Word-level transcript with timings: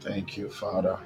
Thank 0.00 0.36
you, 0.38 0.48
Father. 0.50 0.98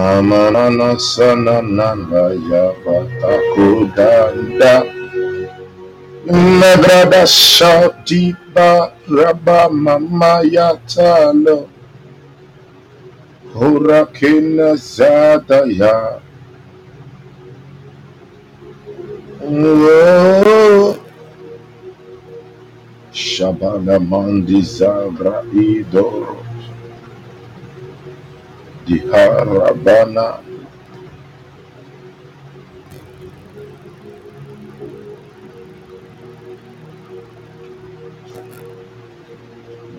na 0.00 0.22
na 0.24 0.48
na 0.50 0.64
na 0.72 0.90
sa 0.96 1.36
na 1.36 1.60
na 1.60 1.92
na 1.92 2.22
ya 2.48 2.72
batakudanda 2.84 4.74
Nagrada 6.60 7.26
shauti 7.28 8.32
ba 8.54 8.92
raba 9.08 9.68
mama 9.68 10.40
ya 10.48 10.72
talo 10.88 11.68
Shabana 23.12 23.98
mandi 24.00 24.62
zavra 24.62 25.42
de 28.90 28.98
Rabana 29.06 30.40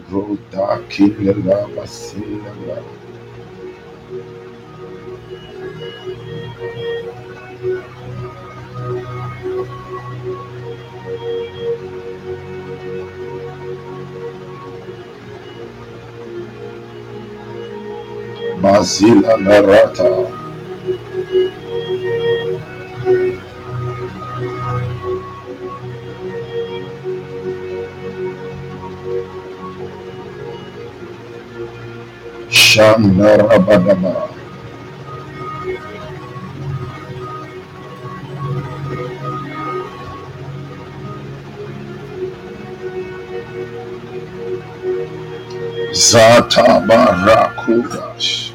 voltar 0.10 0.74
aqui 0.74 1.08
levar 1.08 1.64
a 1.64 1.68
vacina 1.68 2.52
agora. 2.52 2.82
Né? 2.82 3.02
Bazila 18.62 19.38
narata. 19.38 20.10
Shandarabadaba. 32.50 34.30
Zata 45.94 46.80
barakudash. 46.88 48.51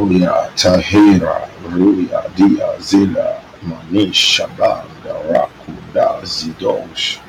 Rakoya 0.00 0.48
Tahira 0.56 1.48
Ruya 1.76 2.24
Dia 2.34 2.72
Zila 2.80 3.36
Manisha 3.62 4.48
Banda 4.56 5.12
Rakuda 5.28 6.24
Zidosh. 6.24 7.20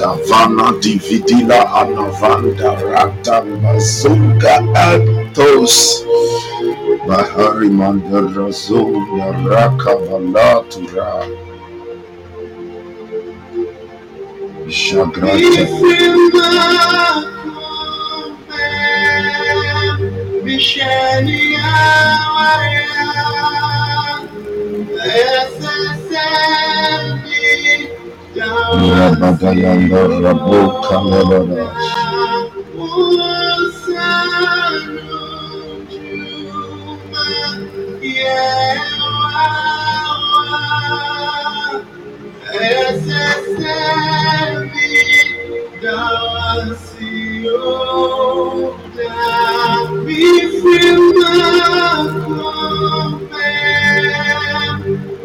Davana 0.00 0.72
dividila 0.80 1.60
anavanda 1.80 2.70
rata 2.90 3.44
mazunga 3.62 4.54
antos. 4.74 6.04
Bahari 7.06 7.68
mandarazoya 7.68 9.28
rakavalatura 9.50 11.10
Jagrata 14.66 15.64
Rabakayando 28.98 30.00
Rabu 30.22 30.58
Kamalora. 30.86 31.66
Me 50.04 50.60
feel 50.60 51.00
my 51.14 53.29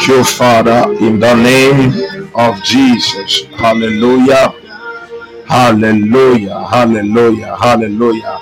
Thank 0.03 0.19
you, 0.19 0.25
Father, 0.25 0.93
in 1.07 1.21
the 1.21 1.35
name 1.37 2.33
of 2.35 2.63
Jesus. 2.65 3.45
Hallelujah. 3.57 4.55
Hallelujah. 5.47 6.65
Hallelujah. 6.67 7.57
Hallelujah. 7.57 8.41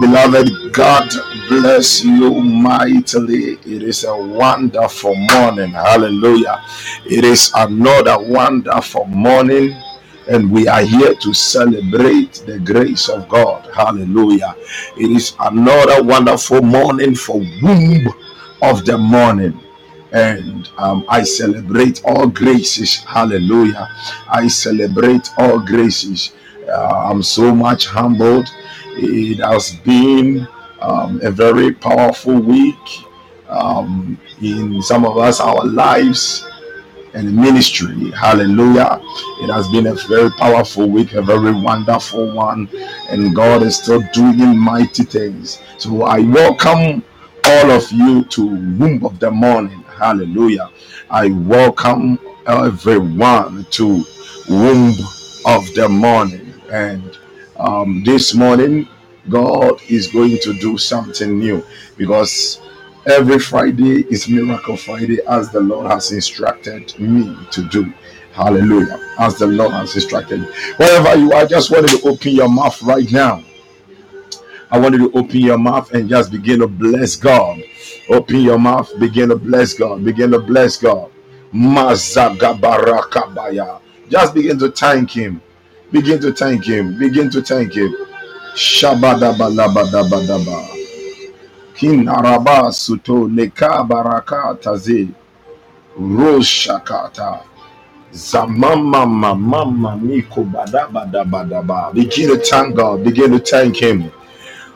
Beloved, 0.00 0.50
God 0.74 1.08
bless 1.48 2.04
you 2.04 2.34
mightily. 2.42 3.52
It 3.66 3.82
is 3.82 4.04
a 4.04 4.16
wonderful 4.16 5.16
morning. 5.16 5.72
Hallelujah. 5.72 6.62
It 7.06 7.24
is 7.24 7.52
another 7.56 8.18
wonderful 8.20 9.06
morning, 9.06 9.74
and 10.28 10.52
we 10.52 10.68
are 10.68 10.82
here 10.82 11.14
to 11.14 11.34
celebrate 11.34 12.44
the 12.46 12.60
grace 12.60 13.08
of 13.08 13.28
God. 13.30 13.70
Hallelujah. 13.74 14.56
It 14.98 15.10
is 15.10 15.34
another 15.40 16.04
wonderful 16.04 16.62
morning 16.62 17.14
for 17.16 17.40
womb 17.62 18.08
of 18.62 18.84
the 18.86 18.98
morning. 18.98 19.58
And 20.14 20.70
um, 20.78 21.06
I 21.08 21.24
celebrate 21.24 22.02
all 22.06 22.28
graces. 22.28 22.98
Hallelujah. 23.04 23.88
I 24.30 24.48
celebrate 24.48 25.30
all 25.38 25.60
graces. 25.60 26.32
Uh, 26.68 27.10
I'm 27.10 27.22
so 27.24 27.54
much 27.54 27.86
humbled. 27.88 28.48
It 28.98 29.40
has 29.40 29.76
been 29.84 30.48
um, 30.82 31.20
a 31.24 31.32
very 31.32 31.74
powerful 31.74 32.40
week 32.40 32.76
um, 33.48 34.18
in 34.42 34.82
some 34.82 35.06
of 35.06 35.18
us, 35.18 35.40
our 35.40 35.64
lives 35.66 36.44
and 37.14 37.34
ministry. 37.36 38.10
Hallelujah. 38.12 39.00
It 39.42 39.50
has 39.52 39.68
been 39.68 39.88
a 39.88 39.94
very 40.08 40.30
powerful 40.32 40.88
week, 40.88 41.14
a 41.14 41.22
very 41.22 41.52
wonderful 41.52 42.34
one, 42.34 42.68
and 43.10 43.34
God 43.34 43.62
is 43.64 43.76
still 43.78 44.02
doing 44.14 44.58
mighty 44.58 45.04
things. 45.04 45.60
So 45.78 46.04
I 46.04 46.20
welcome 46.20 47.04
all 47.46 47.70
of 47.72 47.90
you 47.92 48.24
to 48.26 48.46
Womb 48.46 49.04
of 49.04 49.20
the 49.20 49.30
Morning. 49.30 49.83
Hallelujah. 50.04 50.70
I 51.08 51.30
welcome 51.30 52.18
everyone 52.46 53.64
to 53.70 54.04
Womb 54.50 54.92
of 55.46 55.74
the 55.74 55.88
Morning. 55.88 56.52
And 56.70 57.16
um, 57.56 58.04
this 58.04 58.34
morning, 58.34 58.86
God 59.30 59.80
is 59.88 60.08
going 60.08 60.36
to 60.42 60.52
do 60.58 60.76
something 60.76 61.38
new 61.38 61.64
because 61.96 62.60
every 63.06 63.38
Friday 63.38 64.02
is 64.12 64.28
Miracle 64.28 64.76
Friday 64.76 65.20
as 65.26 65.50
the 65.50 65.60
Lord 65.60 65.90
has 65.90 66.12
instructed 66.12 67.00
me 67.00 67.34
to 67.52 67.62
do. 67.70 67.90
Hallelujah. 68.34 69.00
As 69.18 69.38
the 69.38 69.46
Lord 69.46 69.72
has 69.72 69.94
instructed. 69.94 70.42
Wherever 70.76 71.18
you 71.18 71.32
are, 71.32 71.46
just 71.46 71.70
wanted 71.70 71.88
to 71.98 72.06
open 72.06 72.32
your 72.32 72.50
mouth 72.50 72.82
right 72.82 73.10
now. 73.10 73.42
I 74.70 74.78
want 74.78 74.96
you 74.96 75.08
to 75.08 75.18
open 75.18 75.36
your 75.40 75.56
mouth 75.56 75.92
and 75.94 76.10
just 76.10 76.30
begin 76.30 76.60
to 76.60 76.66
bless 76.66 77.16
God. 77.16 77.62
Open 78.08 78.40
your 78.42 78.60
mouth, 78.60 78.92
begin 79.00 79.30
to 79.30 79.36
bless 79.36 79.74
God. 79.74 80.04
Begin 80.04 80.30
to 80.32 80.40
bless 80.40 80.78
God. 80.78 81.10
Mazagabarakabaya. 81.54 83.80
Just 84.10 84.34
begin 84.34 84.58
to 84.60 84.70
thank 84.70 85.10
Him. 85.10 85.40
Begin 85.92 86.20
to 86.20 86.32
thank 86.32 86.64
Him. 86.66 86.96
Begin 86.98 87.30
to 87.30 87.42
thank 87.42 87.72
Him. 87.74 87.94
Shabadabalabadabadaba. 88.54 90.68
Kinaraba 91.76 92.72
suto 92.72 93.28
leka 93.28 93.84
baraka 93.84 94.56
taze. 94.60 95.08
Roshakata. 95.98 97.40
Zamama 98.12 99.06
mama 99.06 99.96
miko 99.98 100.44
badabadabadaba. 100.44 101.94
Begin 101.94 102.30
to 102.30 102.38
thank 102.38 102.76
God. 102.76 103.04
Begin 103.04 103.32
to 103.32 103.40
thank 103.40 103.78
Him. 103.78 104.12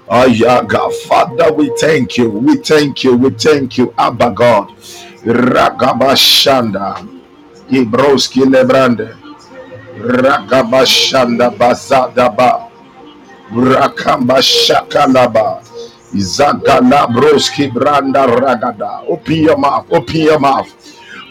God. 0.08 0.94
Father, 1.08 1.52
we 1.52 1.70
thank 1.80 2.16
you. 2.18 2.30
We 2.30 2.56
thank 2.58 3.04
you. 3.04 3.16
We 3.16 3.30
thank 3.30 3.78
you, 3.78 3.92
Abba 3.98 4.30
God. 4.32 4.68
Ragabashanda. 5.24 7.08
Ibroski 7.70 8.44
lebrande. 8.44 9.16
Ragabashanda 9.98 11.50
bazadaba. 11.56 12.70
Rakambashakalaba. 13.52 15.62
Zagalabroski 16.14 17.70
branda 17.72 18.26
ragada. 18.28 19.04
Open 19.08 19.36
your 19.36 19.58
mouth. 19.58 19.86
Open 19.92 20.16
your 20.20 20.40
mouth. 20.40 20.74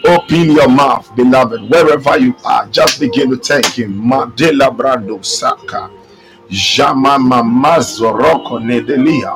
Open 0.06 0.52
your 0.52 0.68
mouth, 0.68 1.10
beloved. 1.16 1.70
Wherever 1.70 2.18
you 2.18 2.36
are, 2.44 2.66
just 2.68 3.00
begin 3.00 3.30
to 3.30 3.38
thank 3.38 3.66
Him. 3.78 3.94
Madela 4.02 4.70
brando 4.76 5.24
saka. 5.24 5.90
Jamama 6.50 7.42
mazoroko 7.42 8.60
nedelia. 8.60 9.32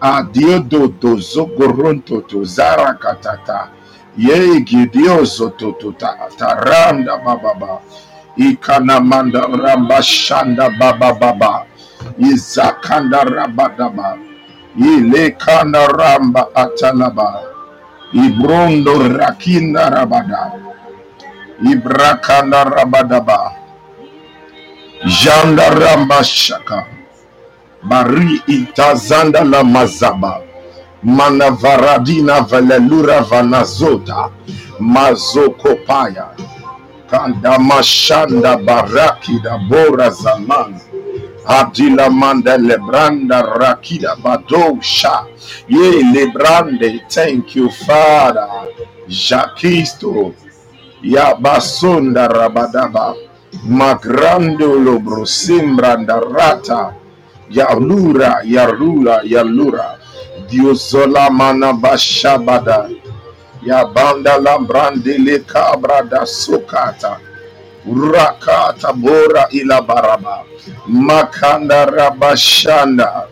Adiodo 0.00 0.88
do 1.00 1.16
zogoronto 1.16 2.26
to 2.28 2.44
zara 2.44 2.94
katata. 3.00 3.70
Ye 4.18 4.60
gidiozo 4.60 5.56
to 5.58 5.72
to 5.80 5.92
ta 5.92 6.28
taranda 6.36 7.18
bababa. 7.24 7.80
Ikana 8.38 9.00
manda 9.00 9.40
ramba 9.48 10.02
shanda 10.02 10.70
baba 10.78 11.14
baba. 11.14 11.66
Izakanda 12.20 13.24
rabadaba. 13.24 14.18
Ile 14.78 15.30
kana 15.32 15.88
ramba 15.88 16.48
atalaba. 16.54 17.42
Ibrondo 18.14 19.08
rakina 19.18 19.90
rabada. 19.90 20.52
Ibrakana 21.62 22.64
rabadaba. 22.64 23.65
Janda 25.06 25.70
ramba 25.70 26.24
shaka. 26.24 26.86
Bari 27.82 28.42
itazanda 28.48 29.44
la 29.44 29.64
mazaba. 29.64 30.42
Manavaradina 31.04 32.40
velelura 32.42 33.20
vanazota. 33.22 34.30
Mazokopaya. 34.80 36.28
Kanda 37.10 37.58
mashanda 37.58 38.56
baraki 38.58 39.40
da 39.42 39.58
bora 39.58 40.10
zaman. 40.10 40.80
Adila 41.46 42.10
manda 42.10 42.58
lebranda 42.58 43.42
rakida 43.42 44.16
badosha. 44.16 45.26
Ye 45.68 46.02
lebrande. 46.14 47.00
Thank 47.10 47.56
you, 47.56 47.70
Father. 47.70 48.48
Jakisto. 49.08 50.34
Yabasunda 51.02 52.28
rabadaba. 52.28 53.14
Magrando 53.64 54.74
lobro 54.74 55.24
simbranda 55.26 56.20
rata. 56.20 56.94
Yarura, 57.50 58.42
Yarura, 58.44 59.22
Yarura. 59.24 59.98
Diosola 60.50 61.30
mana 61.30 61.72
bashabada. 61.72 62.90
Yabanda 63.64 64.38
lambrande 64.38 65.18
le 65.18 65.40
cabra 65.40 66.02
da 66.08 66.26
sukata. 66.26 67.18
Rakata 67.86 68.92
bora 68.94 69.48
ila 69.52 69.82
baraba. 69.82 70.44
Makanda 70.88 71.86
rabashanda. 71.86 73.28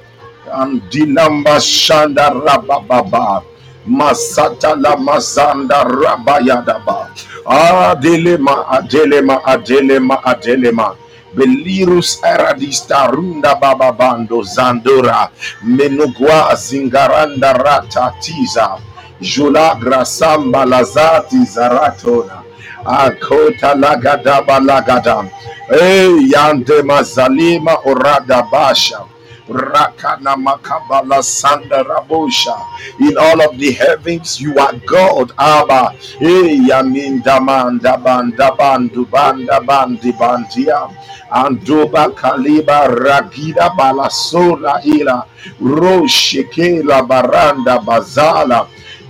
Andilamba 0.53 1.61
shanda 1.61 2.31
rabababa. 2.31 3.43
Masata 3.87 4.75
la 4.77 4.97
mazanda 4.97 5.85
rabayadaba. 5.85 7.09
Adelema, 7.47 8.69
adelema, 8.69 9.45
adelema, 9.45 10.25
adelema. 10.25 10.95
Belirus 11.35 12.21
eradista 12.25 13.07
runda 13.11 13.55
bababando 13.55 14.43
zandora. 14.43 15.29
Menugwa 15.63 16.55
zingaranda 16.55 17.53
rata 17.53 18.13
tiza. 18.21 18.79
Jula 19.21 19.75
grasamba 19.75 20.65
lazati 20.65 21.45
zaratona. 21.45 22.43
Akota 22.85 23.75
lagadaba 23.75 24.61
lagadam 24.61 25.29
Hey, 25.71 26.29
yande 26.31 26.83
mazalima 26.83 27.77
orada 27.85 28.43
basha 28.43 29.01
Rakana 29.49 30.37
makabala 30.37 31.23
sanda 31.23 31.85
rabosha. 31.85 32.57
In 33.01 33.19
all 33.19 33.43
of 33.43 33.59
the 33.59 33.73
heavens, 33.73 34.41
you 34.41 34.57
are 34.59 34.75
God, 34.87 35.33
Abba. 35.39 35.95
Yamin 36.21 37.23
daman 37.25 37.81
daban 37.81 38.33
daban 38.37 38.91
duban 38.91 39.47
daban 39.47 40.01
dibandia. 40.01 40.91
Andoba 41.31 42.11
kaliba 42.15 42.89
ragida 42.89 43.71
balasola 43.77 44.81
ila 44.87 45.27
roshekela 45.61 47.03
baranda 47.07 47.79
bazala 47.85 48.69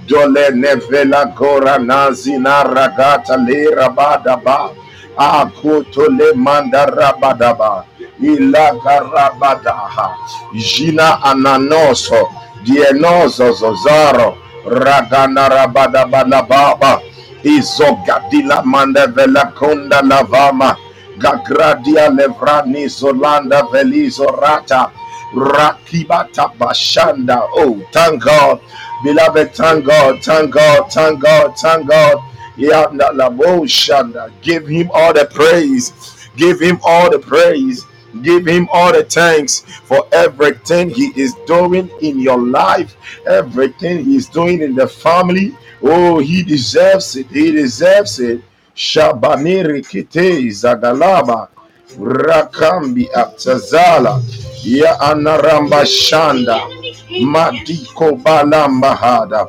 Dole 0.08 0.50
nevela 0.52 1.26
gora 1.36 1.78
nazina 1.78 2.64
ragata 2.64 3.36
le 3.38 3.70
rabadaba. 3.74 4.74
Akuto 5.18 6.08
le 6.10 6.34
manda 6.34 6.86
rabadaba. 6.86 7.86
Ilaga 8.22 9.00
rabadaha. 9.12 10.16
Jina 10.54 11.22
ananoso. 11.22 12.28
Dienoso 12.64 13.52
zozaro. 13.52 14.36
Ragana 14.66 15.48
rabadabalababa. 15.50 17.02
Izogadila 17.44 18.64
manda 18.64 19.06
vela 19.08 19.52
konda 19.56 20.02
lavama. 20.02 20.76
Gagradia 21.18 22.08
levrani 22.10 22.88
zolanda 22.88 23.62
velizorata. 23.72 24.90
Rakibata 25.34 26.52
bashanda. 26.58 27.42
Oh, 27.56 27.82
thank 27.92 28.22
God. 28.24 28.60
Beloved, 29.04 29.54
thank 29.54 29.86
God, 29.86 30.22
thank 30.24 30.52
God, 30.52 30.90
thank 30.92 31.20
God, 31.20 31.58
thank 31.58 31.88
God. 31.88 32.18
Shanda. 32.58 34.32
Give 34.42 34.66
him 34.66 34.90
all 34.94 35.12
the 35.14 35.26
praise. 35.26 35.92
Give 36.36 36.60
him 36.60 36.78
all 36.84 37.10
the 37.10 37.18
praise. 37.20 37.84
Give 38.22 38.46
him 38.46 38.68
all 38.72 38.92
the 38.92 39.04
thanks 39.04 39.60
for 39.84 40.06
everything 40.12 40.90
he 40.90 41.12
is 41.16 41.34
doing 41.46 41.90
in 42.00 42.18
your 42.20 42.38
life, 42.38 42.96
everything 43.26 44.04
he 44.04 44.16
is 44.16 44.26
doing 44.28 44.60
in 44.62 44.74
the 44.74 44.88
family. 44.88 45.56
Oh, 45.82 46.18
he 46.18 46.42
deserves 46.42 47.16
it. 47.16 47.26
He 47.28 47.52
deserves 47.52 48.18
it. 48.20 48.42
Shabaniri 48.74 49.82
kite 49.88 50.50
zagalaba 50.50 51.48
rakambi 52.00 53.08
aptazala 53.14 54.22
ya 54.64 55.00
anaramba 55.00 55.86
shanda 55.86 56.60
madiko 57.20 58.12
balamba 58.16 58.96
hada 58.96 59.46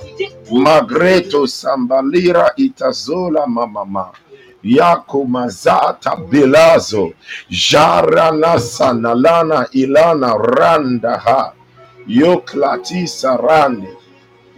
magreto 0.52 1.48
sambalira 1.48 2.52
itazola 2.58 3.48
mamama 3.48 4.12
yako 4.66 5.24
mazata 5.26 6.16
bilazo. 6.16 7.12
Jaranasana 7.50 9.68
ilana 9.72 10.38
randaha 10.38 11.52
yoklatisa 12.08 13.38
rande 13.38 13.88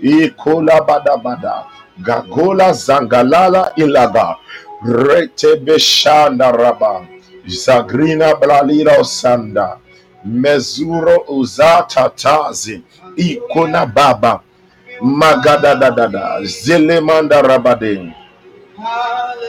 ikola 0.01 0.81
badabada 0.81 1.63
gagola 1.99 2.73
zangalala 2.73 3.71
ilaga. 3.75 4.35
Retebeshanda 4.85 6.51
raba. 6.51 7.05
Zagrina 7.47 8.35
blalira 8.35 8.97
osanda. 8.99 9.77
Mezuro 10.25 11.17
uzata 11.27 12.09
tazi. 12.09 12.81
Ikona 13.15 13.85
baba. 13.85 14.39
Magadadadada. 15.01 16.39
Zelemanda 16.45 17.41
rabade 17.41 18.13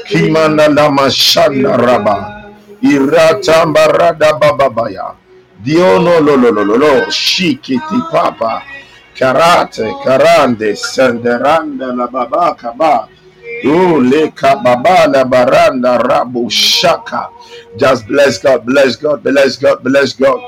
kimanda 0.09 0.69
lama 0.69 1.11
shanda 1.11 1.77
raba 1.77 2.17
iratamba 2.83 3.87
rada 3.89 4.33
bababaya 4.41 5.15
diono 5.63 6.21
lolololo 6.21 7.11
shikiti 7.11 7.99
papa 8.13 8.63
karate 9.19 9.95
karande 10.05 10.77
senderanda 10.77 11.93
la 11.97 12.07
baba 12.07 12.55
kaba 12.55 13.09
Ule 13.65 14.31
kababa 14.31 15.07
la 15.11 15.25
baranda 15.25 15.99
rabu 15.99 16.49
shaka. 16.51 17.29
Just 17.77 18.07
bless 18.07 18.39
God, 18.39 18.65
bless 18.65 18.95
God, 18.95 19.23
bless 19.25 19.57
God, 19.57 19.83
bless 19.83 20.13
God. 20.13 20.39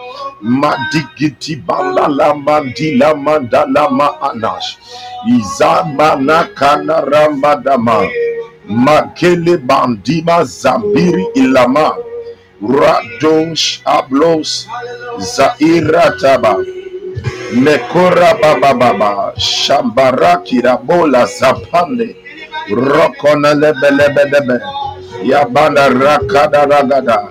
Madigiti 0.43 1.57
banda 1.67 2.07
la 2.09 2.35
mandila 2.35 3.15
mandala 3.19 3.91
ma 3.91 4.15
anash. 4.31 4.79
Izamana 5.27 6.55
kana 6.55 7.03
ramadama. 7.03 8.07
Makele 8.71 9.57
bandima 9.59 10.45
zambiri 10.45 11.27
ilama. 11.35 11.97
Radosh 12.63 13.81
ablos 13.85 14.69
zaira 15.19 16.15
taba. 16.21 16.57
Mekora 17.55 18.35
baba 18.41 18.75
baba. 18.75 19.33
Shambaraki 19.37 20.61
rabola 20.63 21.27
zapande. 21.27 22.17
Rokona 22.71 23.55
lebe 23.55 23.91
lebe 23.91 24.25
lebe. 24.31 24.57
Yabanda 25.25 25.89
rakada 25.91 26.67
ragada. 26.67 27.29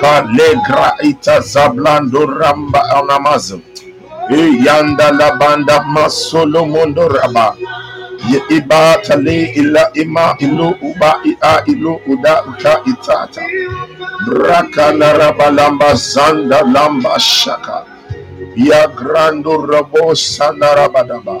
Kalegra 0.00 0.94
ita 1.02 1.40
zablando 1.40 2.26
ramba 2.26 2.82
anamazo. 2.96 3.60
Yanda 4.30 5.10
la 5.12 5.34
banda 5.36 5.82
masolo 5.82 6.66
mondo 6.66 7.08
raba. 7.08 7.56
Ye 8.26 8.42
iba 8.50 8.98
tale 9.06 9.54
ila 9.54 9.90
ima 9.94 10.34
ilu 10.42 10.74
uba 10.82 11.22
ia 11.22 11.62
ilu 11.70 12.02
uda 12.10 12.42
uta 12.50 12.82
itata. 12.82 13.42
Braka 14.26 14.92
la 14.92 15.12
raba 15.14 15.50
lamba 15.54 15.94
zanda 15.94 16.62
lamba 16.66 17.18
shaka. 17.20 17.86
Ya 18.56 18.88
grando 18.88 19.62
rabo 19.66 20.14
sanda 20.16 20.74
rabadaba. 20.74 21.38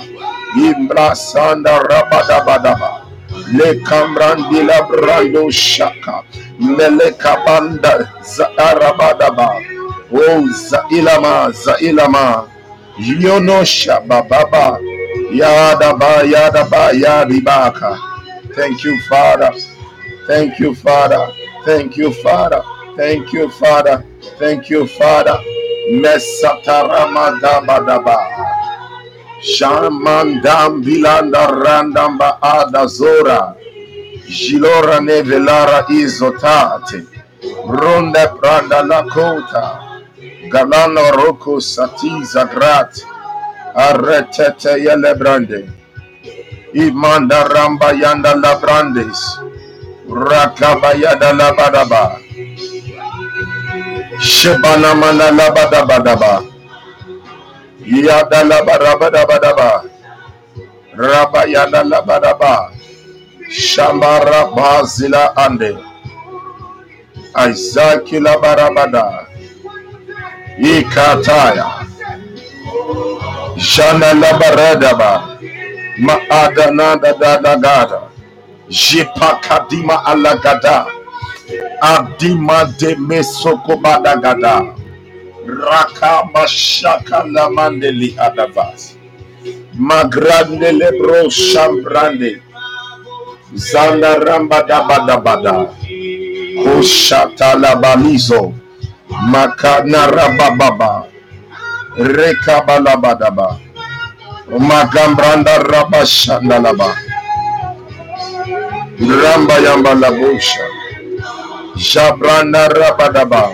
Imbra 0.56 1.14
sanda 1.16 1.82
rabadabadaba. 1.82 3.02
Le 3.52 3.82
kambrandi 3.82 4.62
la 4.66 4.82
brando 4.86 5.50
shaka. 5.50 6.22
Mele 6.60 7.12
kabanda 7.18 8.06
zaarabadaba. 8.22 9.50
Oh 10.12 10.42
zailama 10.70 11.50
zailama. 11.52 12.48
Yono 12.98 13.64
shabababa. 13.64 14.78
Yadaba 15.32 16.22
yadaba 16.24 16.92
yadibaka. 16.92 17.98
Thank 18.54 18.84
you, 18.84 18.98
Father. 19.08 19.50
Thank 20.26 20.58
you, 20.60 20.74
Father. 20.74 21.32
Thank 21.64 21.96
you, 21.98 22.12
Father. 22.12 22.62
Thank 22.96 23.32
you, 23.32 23.48
Father. 23.50 24.04
Thank 24.38 24.70
you, 24.70 24.86
Father. 24.88 25.38
Mesataramadabadaba. 25.92 28.16
Shamandam 29.42 30.82
bilanda 30.84 31.48
randamba 31.48 32.38
adazora. 32.42 33.56
Gilora 34.26 35.00
nevelara 35.00 35.84
izotate. 35.90 37.04
Ronde 37.68 38.26
pranda 38.40 38.82
lakota. 38.82 39.80
Galano 40.50 41.10
roko 41.12 41.60
satiza 41.60 42.44
grat. 42.50 43.04
Arretete 43.74 44.78
yelebrande. 44.84 45.68
Imanda 46.74 47.44
ramba 47.48 47.92
yanda 47.92 48.34
labrandes. 48.36 49.20
Rakabayada 50.08 51.32
labadaba. 51.32 52.18
Shebana 54.20 54.94
mana 54.94 55.30
labadabadaba. 55.32 56.44
Yada 57.86 58.44
labadabadabadaba. 58.44 59.84
Rabayada 60.96 61.84
labadaba. 61.84 62.72
Shambara 63.50 64.50
bazila 64.56 65.36
ande. 65.36 65.78
Isaac 67.50 68.06
labarabada. 68.12 69.26
Ikataya. 70.58 71.77
Jana 73.58 74.14
labaradaba. 74.14 75.38
Maadana 75.98 76.94
da 77.02 77.12
da 77.12 77.38
da 77.42 77.56
gada. 77.56 78.00
Jipakadima 78.70 80.04
alagada. 80.06 80.86
Adima 81.82 82.64
de 82.78 82.94
mesoko 82.94 83.74
badagada. 83.82 84.74
Raka 85.46 86.22
mashaka 86.32 87.24
la 87.32 87.50
mandeli 87.50 88.14
adavas. 88.16 88.94
Magrande 89.74 90.70
lebro 90.78 91.28
shambrande. 91.28 92.40
Zanda 93.54 94.14
ramba 94.22 94.62
daba 94.68 94.98
daba 95.06 95.34
da. 95.42 95.56
La 97.58 97.74
balizo. 97.74 98.54
Makana 99.10 100.06
rabababa. 100.06 101.07
Rekabalabadaba. 101.98 103.58
Magambranda 104.58 105.58
rabashandalaba. 105.66 106.90
Ramba 109.00 109.56
yamba 109.60 109.94
labusha. 109.94 110.64
Jabranda 111.76 112.68
rabadaba. 112.70 113.52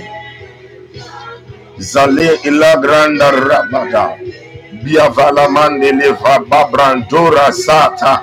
Zale 1.79 2.39
ilagranda 2.45 3.31
rabada. 3.33 4.17
Biavala 4.85 5.49
mandele 5.49 6.13
va 6.21 6.39
babrandora 6.41 7.53
sata. 7.53 8.23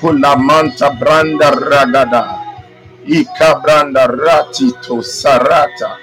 Kulamanta 0.00 0.90
branda 0.98 1.50
ragada. 1.52 2.24
Ikabranda 3.06 4.06
ratito 4.08 5.02
sarata 5.02 5.98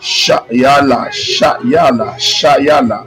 shayala 0.00 1.12
shayala 1.12 2.16
shayala. 2.18 3.06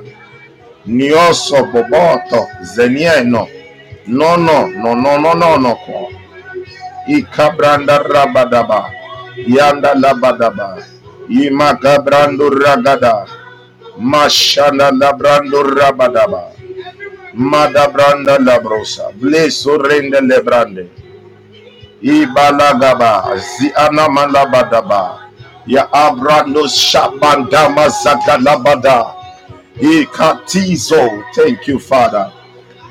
Nioso 0.88 1.66
boboto 1.72 2.48
zenieno. 2.64 3.48
Nono 4.08 4.68
nononononoco 4.68 6.12
ikabranda 7.08 8.00
rabadaba 8.04 8.92
yanda 9.48 9.96
labadaba. 9.96 10.78
Imakabrando 11.30 12.50
ragada. 12.52 13.26
Mashanda 13.98 14.92
rabadaba. 14.92 16.52
Madabranda 17.34 18.38
labrosa. 18.40 19.12
Blesorende 19.16 20.22
lebrande. 20.22 20.90
Ibalagaba 22.02 23.38
zianamalabadaba 23.40 25.23
Ya 25.68 25.90
abrando 25.94 26.68
shabandama 26.68 27.90
zagalabada. 27.90 29.16
Ikatizo. 29.82 31.24
Thank 31.36 31.68
you, 31.68 31.80
Father. 31.80 32.32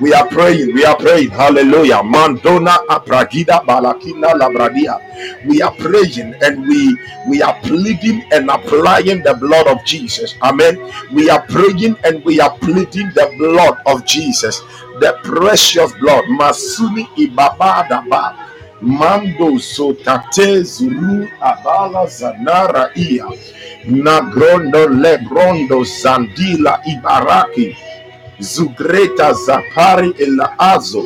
We 0.00 0.12
are 0.14 0.26
praying, 0.28 0.74
we 0.74 0.84
are 0.84 0.96
praying. 0.96 1.30
Hallelujah. 1.30 2.02
Mandona 2.02 2.78
apragida 2.88 3.62
balakina 3.64 4.34
labradia. 4.34 4.98
We 5.46 5.62
are 5.62 5.72
praying 5.76 6.34
and 6.42 6.66
we 6.68 6.98
we 7.28 7.42
are 7.42 7.54
pleading 7.62 8.24
and 8.32 8.50
applying 8.50 9.22
the 9.22 9.34
blood 9.34 9.68
of 9.68 9.84
Jesus. 9.86 10.34
Amen. 10.42 10.76
We 11.12 11.30
are 11.30 11.42
praying 11.46 11.96
and 12.04 12.24
we 12.24 12.40
are 12.40 12.56
pleading 12.58 13.12
the 13.14 13.32
blood 13.38 13.78
of 13.86 14.04
Jesus. 14.06 14.60
The 15.00 15.18
precious 15.24 15.92
blood. 16.00 16.24
Masuni 16.34 17.06
ibaba 17.16 17.86
daba. 17.88 18.51
Mando 18.82 19.58
sotate 19.58 20.62
zuru 20.64 21.28
abala 21.40 22.06
zanara 22.06 22.90
ia. 22.96 23.26
Nagrondo 23.86 24.88
lebrondo 24.88 25.84
zandila 25.84 26.80
ibaraki. 26.86 27.76
Zugreta 28.40 29.32
Zapari 29.34 30.12
Elaazo, 30.18 31.02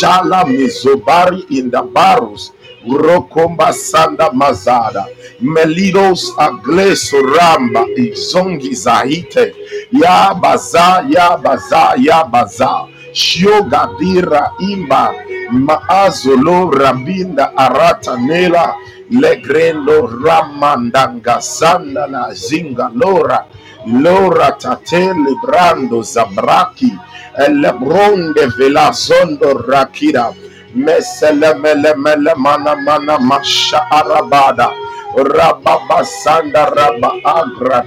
Jala 0.00 0.44
Mizobari 0.44 1.44
indabaros 1.50 2.50
Rokomba 2.86 3.72
Sanda 3.72 4.30
Mazada, 4.32 5.06
Melidos 5.40 6.32
Agleso 6.36 7.22
Ramba, 7.22 7.86
Izongi 7.96 8.74
Zahite, 8.74 9.54
Ya 9.92 10.34
Baza, 10.34 11.04
Ya 11.08 11.36
Baza, 11.36 11.94
Ya 11.98 12.24
Baza, 12.24 12.88
Shiogadira 13.14 14.52
Imba, 14.60 15.12
Maazolo 15.52 16.70
Rabinda 16.70 17.52
Arata 17.54 18.16
Nela, 18.18 18.74
Legrendo 19.10 20.08
Ramandanga 20.08 21.38
Sandala 21.40 22.34
Zinga 22.34 22.90
Lora, 22.94 23.46
Lora 23.86 24.56
Tatele 24.58 25.34
Brando 25.42 26.02
Zabraki 26.02 26.90
Elebronde 27.38 28.48
Velazondo 28.56 29.62
Rakida 29.66 30.34
Mesele 30.74 31.54
Mele 31.60 31.94
Mele 31.96 32.34
Mana 32.36 32.74
Mana 32.76 33.18
Masha 33.18 33.86
Arabada 33.90 34.70
Rababa 35.14 36.02
Sanda 36.04 36.66
Raba 36.66 37.12
Agra 37.24 37.84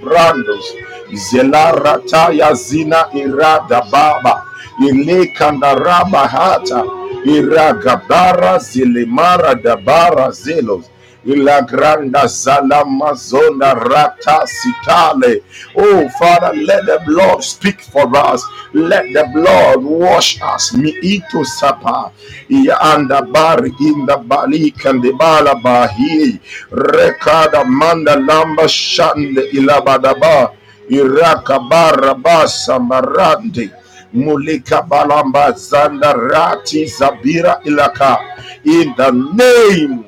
Brandos 0.00 0.64
Zelara 1.12 1.98
Taya 2.08 2.54
Zina 2.54 3.08
Irada 3.12 3.82
Baba 3.90 4.51
Ile 4.80 5.26
Kandaraba 5.36 6.28
Hata 6.28 6.84
Iragabara 7.26 8.58
Zilimara 8.58 9.54
Dabara 9.54 10.32
Zelos 10.32 10.92
La 11.24 11.62
granda 11.62 12.28
salamazona 12.28 13.74
rata 13.74 14.44
sitale. 14.46 15.42
Oh 15.76 16.08
Father, 16.18 16.52
let 16.64 16.86
the 16.86 17.00
blood 17.06 17.44
speak 17.44 17.80
for 17.80 18.08
us. 18.16 18.44
Let 18.74 19.12
the 19.12 19.24
blood 19.32 19.84
wash 19.84 20.40
us. 20.42 20.72
Mi 20.74 20.92
ito 21.02 21.44
sapa. 21.44 22.12
Ya 22.48 22.76
anda 22.80 23.22
bari 23.22 23.72
inda 23.80 24.18
bali 24.20 24.72
kandibala 24.72 25.56
bahi. 25.62 26.40
Rekada 26.72 27.64
manda 27.64 28.16
lamba 28.16 28.68
shande 28.68 29.48
ilabadaba. 29.52 30.52
Iraka 30.90 31.60
barabasa 31.60 32.80
marande. 32.80 33.70
Mulika 34.14 34.82
balamba 34.82 35.52
zanda 35.52 36.12
rati 36.12 36.86
zabira 36.86 37.60
ilaka. 37.64 38.18
In 38.64 38.94
the 38.96 39.10
name 39.10 40.04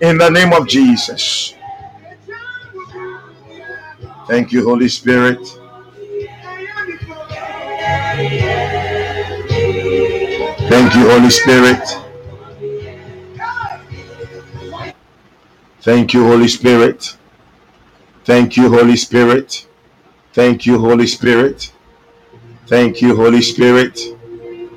in 0.00 0.18
the 0.18 0.30
name 0.30 0.52
of 0.52 0.66
Jesus. 0.68 1.54
Thank 4.28 4.52
you, 4.52 4.64
Holy 4.64 4.88
Spirit. 4.88 5.40
Thank 10.68 10.94
you, 10.96 11.10
Holy 11.10 11.30
Spirit. 11.30 11.98
Thank 15.80 16.14
you, 16.14 16.24
Holy 16.26 16.48
Spirit. 16.48 17.16
Thank 18.24 18.56
you, 18.56 18.68
Holy 18.70 18.96
Spirit. 18.96 19.66
Thank 20.32 20.66
you, 20.66 20.78
Holy 20.78 21.06
Spirit. 21.06 21.72
Thank 22.66 23.00
you, 23.00 23.14
Holy 23.16 23.42
Spirit. 23.42 24.00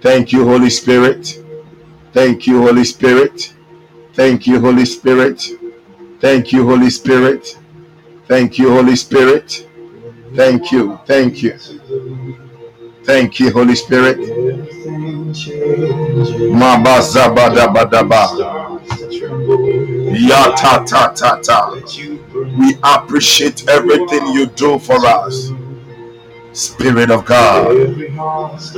Thank 0.01 0.31
you, 0.31 0.45
Holy 0.45 0.69
Spirit. 0.69 1.43
Thank 2.13 2.47
you, 2.47 2.61
Holy 2.61 2.83
Spirit. 2.85 3.53
Thank 4.13 4.47
you, 4.47 4.59
Holy 4.59 4.85
Spirit. 4.85 5.43
Thank 6.19 6.51
you, 6.53 6.65
Holy 6.65 6.89
Spirit. 6.89 7.57
Thank 8.27 8.57
you, 8.59 8.69
Holy 8.71 8.95
Spirit. 8.95 9.67
Thank 10.35 10.71
you. 10.71 10.99
Thank 11.07 11.43
you. 11.43 11.57
Thank 13.03 13.39
you, 13.39 13.51
Holy 13.51 13.75
Spirit. 13.75 14.17
Mabazabadabadaba. 16.53 18.23
Ya 20.13 20.51
ta 20.55 20.83
ta 20.85 21.07
ta 21.13 21.39
ta. 21.41 21.73
We 22.59 22.77
appreciate 22.83 23.67
everything 23.69 24.27
you 24.33 24.47
do 24.47 24.79
for 24.79 25.03
us. 25.05 25.51
Spirit 26.59 27.09
of 27.09 27.23
God. 27.23 27.71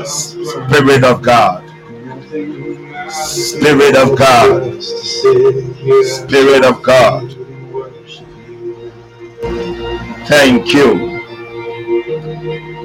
Spirit 0.05 1.03
of 1.03 1.23
God. 1.23 1.63
Spirit 3.09 3.95
of 3.95 4.15
God. 4.15 4.83
Spirit 4.83 6.63
of 6.63 6.83
God. 6.83 7.35
Thank 10.27 10.73
you. 10.75 11.23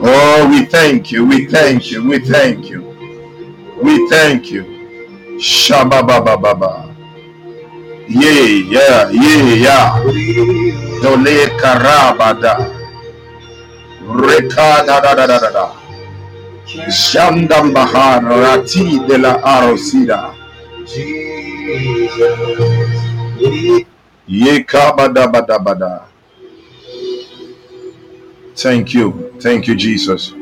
Oh, 0.01 0.49
we 0.49 0.65
thank 0.65 1.13
you. 1.13 1.27
We 1.27 1.47
thank 1.47 1.91
you. 1.91 2.03
We 2.03 2.19
thank 2.19 2.71
you. 2.71 2.81
We 3.83 4.09
thank 4.09 4.51
you. 4.51 4.65
Shababababa. 5.37 6.97
Ye, 8.09 8.63
yeah, 8.71 9.11
ye, 9.11 9.63
yeah. 9.63 10.03
Dole 11.03 11.51
karabada. 11.61 12.76
Rekada 14.07 15.03
da 15.03 15.15
da 15.15 15.27
da 15.27 15.39
da 15.41 15.51
da. 15.53 15.73
Shandam 16.91 17.73
bahar 17.75 18.23
rati 18.25 19.01
de 19.09 19.19
la 19.19 19.39
arosida. 19.43 20.35
Ye 24.29 24.65
kabada 24.65 25.27
bada 25.33 25.59
bada. 25.59 26.03
Thank 28.57 28.95
you. 28.95 29.33
Thank 29.41 29.69
you, 29.69 29.77
Jesus. 29.77 30.35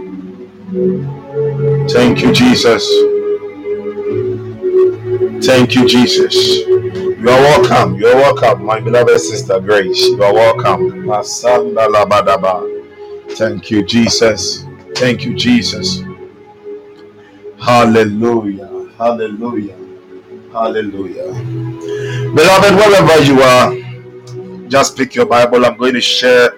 Thank 1.90 2.22
you, 2.22 2.32
Jesus. 2.32 2.84
Thank 5.46 5.76
you, 5.76 5.86
Jesus. 5.88 6.34
You 6.66 7.30
are 7.30 7.40
welcome. 7.42 7.96
You 7.96 8.08
are 8.08 8.16
welcome, 8.16 8.64
my 8.66 8.80
beloved 8.80 9.20
sister 9.20 9.60
Grace. 9.60 10.08
You 10.08 10.22
are 10.24 10.34
welcome. 10.34 11.06
Masanda 11.06 11.88
labadaba. 11.88 12.83
Thank 13.32 13.70
you, 13.70 13.84
Jesus. 13.84 14.64
Thank 14.96 15.24
you, 15.24 15.34
Jesus. 15.34 16.02
Hallelujah. 17.60 18.90
Hallelujah. 18.98 19.76
Hallelujah. 20.52 21.32
Beloved, 22.34 22.74
wherever 22.76 23.22
you 23.24 23.42
are, 23.42 23.74
just 24.68 24.96
pick 24.96 25.14
your 25.14 25.26
Bible. 25.26 25.66
I'm 25.66 25.76
going 25.76 25.94
to 25.94 26.00
share 26.00 26.50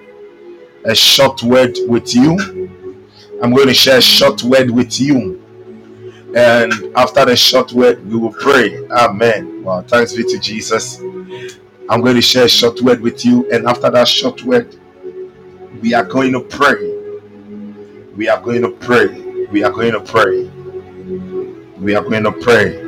a 0.84 0.94
short 0.94 1.42
word 1.42 1.76
with 1.88 2.14
you. 2.14 2.38
I'm 3.42 3.54
going 3.54 3.68
to 3.68 3.74
share 3.74 3.98
a 3.98 4.02
short 4.02 4.42
word 4.44 4.70
with 4.70 5.00
you. 5.00 5.42
And 6.36 6.72
after 6.96 7.24
the 7.26 7.36
short 7.36 7.72
word, 7.72 8.06
we 8.06 8.16
will 8.16 8.32
pray. 8.32 8.86
Amen. 8.88 9.64
Well, 9.64 9.82
thanks 9.82 10.14
be 10.14 10.24
to 10.24 10.38
Jesus. 10.38 11.00
I'm 11.90 12.02
going 12.02 12.16
to 12.16 12.22
share 12.22 12.46
a 12.46 12.48
short 12.48 12.80
word 12.82 13.00
with 13.00 13.24
you. 13.24 13.50
And 13.50 13.66
after 13.66 13.90
that 13.90 14.08
short 14.08 14.42
word, 14.44 14.76
we 15.80 15.94
are 15.94 16.04
going 16.04 16.32
to 16.32 16.40
pray. 16.40 16.96
We 18.16 18.28
are 18.28 18.40
going 18.40 18.62
to 18.62 18.70
pray. 18.70 19.08
We 19.50 19.62
are 19.62 19.70
going 19.72 19.92
to 19.92 20.00
pray. 20.00 20.50
We 21.78 21.94
are 21.94 22.02
going 22.02 22.24
to 22.24 22.32
pray. 22.32 22.82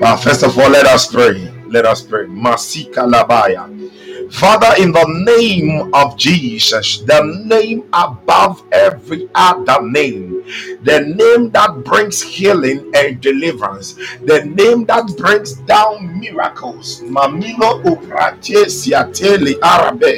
But 0.00 0.16
first 0.18 0.42
of 0.42 0.58
all, 0.58 0.70
let 0.70 0.86
us 0.86 1.12
pray. 1.12 1.52
Let 1.66 1.86
us 1.86 2.02
pray. 2.02 2.26
Masika 2.26 3.00
labaya. 3.00 3.68
Father, 4.32 4.82
in 4.82 4.92
the 4.92 5.04
name 5.26 5.92
of 5.94 6.16
Jesus, 6.16 7.00
the 7.00 7.22
name 7.44 7.84
above 7.92 8.62
every 8.72 9.28
other 9.34 9.82
name, 9.82 10.39
the 10.82 11.00
name 11.00 11.50
that 11.50 11.84
brings 11.84 12.22
healing 12.22 12.90
and 12.94 13.20
deliverance, 13.20 13.94
the 14.24 14.44
name 14.44 14.84
that 14.86 15.06
brings 15.18 15.54
down 15.66 16.18
miracles. 16.20 17.02
Mamilo 17.02 17.82
uprate 17.84 18.66
siateli 18.68 19.56
arabe, 19.62 20.14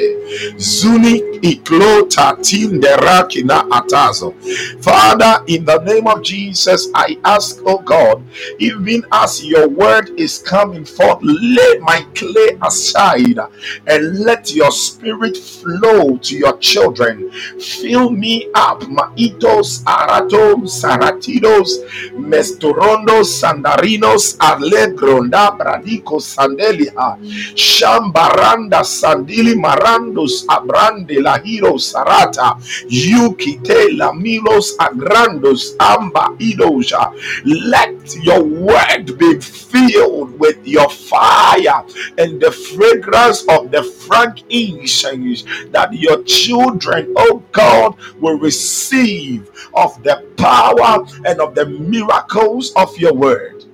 zuni 0.59 1.21
iklo 1.43 2.09
tatin 2.11 2.81
derakina 2.81 3.69
atazo. 3.71 4.35
Father, 4.83 5.45
in 5.49 5.65
the 5.65 5.79
name 5.85 6.07
of 6.07 6.23
Jesus, 6.23 6.89
I 6.95 7.19
ask, 7.25 7.61
oh 7.67 7.79
God, 7.79 8.25
even 8.59 9.05
as 9.13 9.45
your 9.45 9.69
word 9.69 10.11
is 10.19 10.39
coming 10.39 10.85
forth, 10.85 11.19
lay 11.23 11.79
my 11.81 12.07
clay 12.15 12.59
aside 12.63 13.39
and 13.87 14.21
let 14.21 14.55
your 14.55 14.71
spirit 14.73 15.37
flow 15.37 16.17
to 16.19 16.37
your 16.37 16.57
children. 16.59 17.31
Fill 17.61 18.11
me 18.11 18.49
up. 18.55 18.83
Maitos, 18.83 19.83
aratos, 20.13 20.81
saratidos, 20.81 21.81
mestorondos, 22.19 23.41
sandarinos, 23.41 24.37
alegronda, 24.39 25.51
bradico, 25.51 26.21
sandelia, 26.21 27.17
shambaranda, 27.55 28.85
sandili, 28.85 29.57
marandos, 29.57 30.45
abrande, 30.49 31.21
lahiro, 31.21 31.79
sarata, 31.79 32.57
yukite, 32.89 33.93
lamilos, 33.93 34.77
agrandos, 34.79 35.75
amba, 35.79 36.33
idoja. 36.39 37.11
Let 37.45 38.02
your 38.17 38.43
word 38.45 39.19
be 39.19 39.41
filled 39.41 40.39
with 40.39 40.67
your 40.67 40.89
fire 40.91 41.85
and 42.19 42.41
the 42.41 42.51
fragrance 42.53 43.43
of 43.49 43.71
the 43.71 43.83
frankincense 43.83 45.45
that 45.71 45.93
your 45.93 46.23
children, 46.25 47.15
oh 47.17 47.43
God, 47.53 47.97
will 48.21 48.39
receive 48.39 49.51
of 49.75 50.03
the 50.03 50.27
power 50.37 51.05
and 51.27 51.41
of 51.41 51.55
the 51.55 51.67
miracles 51.67 52.73
of 52.77 52.97
your 52.99 53.15
word. 53.15 53.65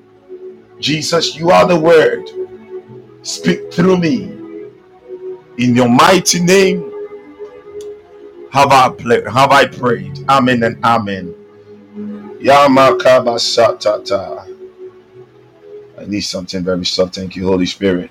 Jesus, 0.81 1.37
you 1.37 1.51
are 1.51 1.67
the 1.67 1.79
word. 1.79 2.31
Speak 3.23 3.73
through 3.73 3.99
me. 3.99 4.35
In 5.59 5.77
your 5.77 5.89
mighty 5.89 6.41
name 6.41 6.93
have 8.53 8.73
I, 8.73 8.91
have 9.33 9.53
I 9.53 9.67
prayed. 9.67 10.19
Amen 10.29 10.63
and 10.65 10.85
amen. 10.85 11.35
Yamakabasatata. 12.41 14.55
I 15.99 16.05
need 16.07 16.21
something 16.21 16.63
very 16.65 16.87
soft. 16.87 17.17
Thank 17.17 17.37
you, 17.37 17.47
Holy 17.47 17.67
Spirit. 17.67 18.11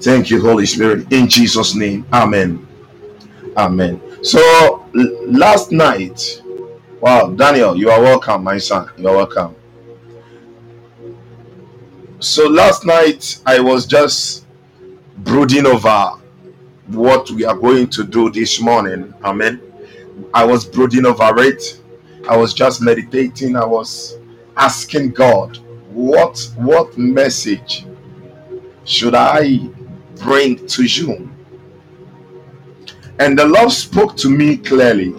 Thank 0.00 0.30
you, 0.30 0.40
Holy 0.40 0.66
Spirit. 0.66 1.12
In 1.12 1.28
Jesus' 1.28 1.74
name. 1.74 2.06
Amen. 2.12 2.66
Amen. 3.56 4.00
So 4.22 4.84
last 4.94 5.72
night, 5.72 6.42
wow, 7.00 7.28
Daniel, 7.30 7.76
you 7.76 7.90
are 7.90 8.00
welcome, 8.00 8.44
my 8.44 8.58
son. 8.58 8.90
You 8.98 9.08
are 9.08 9.16
welcome. 9.16 9.54
So 12.20 12.48
last 12.48 12.86
night 12.86 13.40
I 13.46 13.60
was 13.60 13.86
just 13.86 14.46
brooding 15.18 15.66
over 15.66 16.12
what 16.88 17.30
we 17.30 17.44
are 17.44 17.56
going 17.56 17.88
to 17.90 18.04
do 18.04 18.30
this 18.30 18.60
morning. 18.60 19.14
Amen. 19.24 19.60
I 20.34 20.44
was 20.44 20.64
brooding 20.64 21.06
over 21.06 21.40
it. 21.40 21.80
I 22.28 22.36
was 22.36 22.54
just 22.54 22.82
meditating. 22.82 23.56
I 23.56 23.64
was 23.64 24.18
asking 24.56 25.12
God, 25.12 25.58
what 25.90 26.50
what 26.56 26.96
message 26.98 27.86
should 28.84 29.14
I 29.14 29.58
bring 30.16 30.66
to 30.68 30.84
you? 30.84 31.30
And 33.18 33.38
the 33.38 33.46
Lord 33.46 33.72
spoke 33.72 34.16
to 34.18 34.30
me 34.30 34.56
clearly 34.56 35.14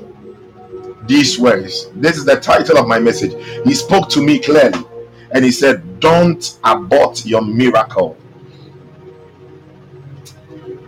these 1.07 1.39
words. 1.39 1.89
This 1.95 2.17
is 2.17 2.25
the 2.25 2.37
title 2.39 2.77
of 2.77 2.87
my 2.87 2.99
message. 2.99 3.33
He 3.65 3.73
spoke 3.73 4.09
to 4.09 4.21
me 4.21 4.39
clearly 4.39 4.83
and 5.31 5.45
he 5.45 5.51
said, 5.51 5.99
Don't 5.99 6.59
abort 6.63 7.25
your 7.25 7.41
miracle. 7.41 8.17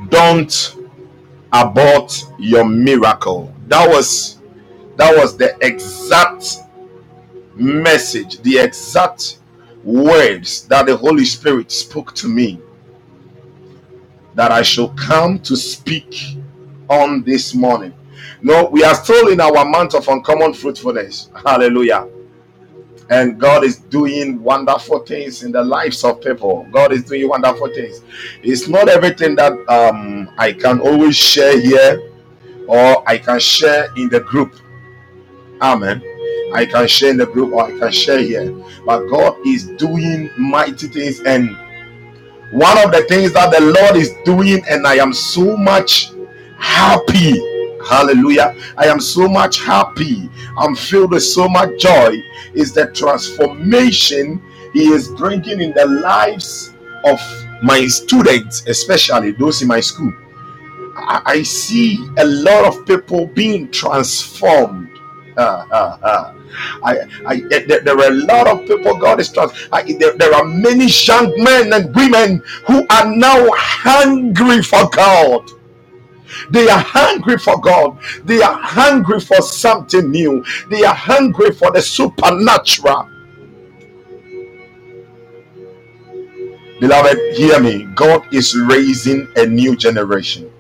Don't 0.09 0.77
abort 1.53 2.25
your 2.39 2.65
miracle. 2.65 3.54
That 3.67 3.87
was 3.89 4.39
that 4.97 5.15
was 5.17 5.37
the 5.37 5.55
exact 5.61 6.57
message, 7.55 8.39
the 8.41 8.59
exact 8.59 9.39
words 9.83 10.67
that 10.67 10.87
the 10.87 10.97
Holy 10.97 11.25
Spirit 11.25 11.71
spoke 11.71 12.13
to 12.15 12.27
me 12.27 12.59
that 14.35 14.51
I 14.51 14.61
shall 14.61 14.89
come 14.89 15.39
to 15.39 15.55
speak 15.55 16.37
on 16.89 17.23
this 17.23 17.53
morning. 17.53 17.93
No, 18.41 18.65
we 18.65 18.83
are 18.83 18.95
still 18.95 19.29
in 19.29 19.41
our 19.41 19.65
month 19.65 19.95
of 19.95 20.07
uncommon 20.07 20.53
fruitfulness. 20.53 21.29
Hallelujah. 21.45 22.07
And 23.09 23.39
God 23.39 23.63
is 23.63 23.77
doing 23.77 24.41
wonderful 24.41 24.99
things 24.99 25.43
in 25.43 25.51
the 25.51 25.63
lives 25.63 26.03
of 26.03 26.21
people. 26.21 26.67
God 26.71 26.93
is 26.93 27.03
doing 27.03 27.29
wonderful 27.29 27.69
things. 27.73 28.01
It's 28.43 28.67
not 28.67 28.89
everything 28.89 29.35
that 29.35 29.53
um, 29.69 30.29
I 30.37 30.53
can 30.53 30.79
always 30.81 31.15
share 31.15 31.59
here 31.59 32.11
or 32.67 33.07
I 33.07 33.17
can 33.17 33.39
share 33.39 33.87
in 33.95 34.09
the 34.09 34.19
group. 34.21 34.55
Amen. 35.61 36.01
I 36.53 36.65
can 36.65 36.87
share 36.87 37.11
in 37.11 37.17
the 37.17 37.25
group 37.25 37.53
or 37.53 37.65
I 37.65 37.77
can 37.77 37.91
share 37.91 38.19
here. 38.19 38.51
But 38.85 39.07
God 39.07 39.37
is 39.45 39.65
doing 39.77 40.29
mighty 40.37 40.87
things. 40.87 41.19
And 41.21 41.55
one 42.51 42.77
of 42.77 42.91
the 42.91 43.03
things 43.09 43.33
that 43.33 43.51
the 43.51 43.61
Lord 43.61 43.95
is 43.95 44.11
doing, 44.23 44.63
and 44.69 44.85
I 44.87 44.95
am 44.95 45.13
so 45.13 45.57
much 45.57 46.11
happy. 46.57 47.39
Hallelujah. 47.85 48.55
I 48.77 48.87
am 48.87 48.99
so 48.99 49.27
much 49.27 49.59
happy. 49.59 50.29
I'm 50.57 50.75
filled 50.75 51.11
with 51.11 51.23
so 51.23 51.47
much 51.49 51.79
joy. 51.79 52.17
Is 52.53 52.73
the 52.73 52.87
transformation 52.91 54.41
He 54.73 54.87
is 54.87 55.09
bringing 55.09 55.59
in 55.61 55.73
the 55.73 55.85
lives 55.85 56.73
of 57.05 57.19
my 57.61 57.87
students, 57.87 58.65
especially 58.67 59.31
those 59.31 59.61
in 59.61 59.67
my 59.67 59.81
school. 59.81 60.13
I, 60.95 61.43
see 61.43 61.97
a 62.17 62.25
lot 62.25 62.65
of 62.65 62.85
people 62.85 63.27
being 63.27 63.69
transformed. 63.71 64.89
Uh, 65.37 65.65
uh, 65.71 65.97
uh. 66.01 66.33
I, 66.83 66.99
I, 67.25 67.39
there, 67.67 67.97
are 67.97 68.07
a 68.07 68.11
lot 68.11 68.47
of 68.47 68.65
people 68.65 68.95
God 68.97 69.19
is 69.19 69.31
trust. 69.31 69.69
there, 69.71 70.13
there 70.13 70.33
are 70.33 70.45
many 70.45 70.87
young 70.87 71.33
men 71.43 71.73
and 71.73 71.93
women 71.93 72.41
who 72.67 72.85
are 72.89 73.05
now 73.05 73.49
hungry 73.53 74.63
for 74.63 74.89
God. 74.89 75.49
They 76.49 76.69
are 76.69 76.79
hungry 76.79 77.37
for 77.37 77.59
God. 77.59 77.97
They 78.23 78.41
are 78.41 78.57
hungry 78.57 79.19
for 79.19 79.41
something 79.41 80.09
new. 80.09 80.43
They 80.69 80.83
are 80.83 80.95
hungry 80.95 81.51
for 81.51 81.71
the 81.71 81.81
supernatural. 81.81 83.09
Beloved, 86.79 87.17
hear 87.35 87.59
me. 87.59 87.87
God 87.95 88.33
is 88.33 88.55
raising 88.55 89.27
a 89.37 89.45
new 89.45 89.75
generation. 89.75 90.51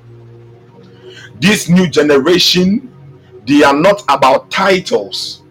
This 1.39 1.69
new 1.69 1.87
generation, 1.87 2.91
they 3.45 3.63
are 3.63 3.73
not 3.75 4.03
about 4.09 4.49
titles, 4.49 5.43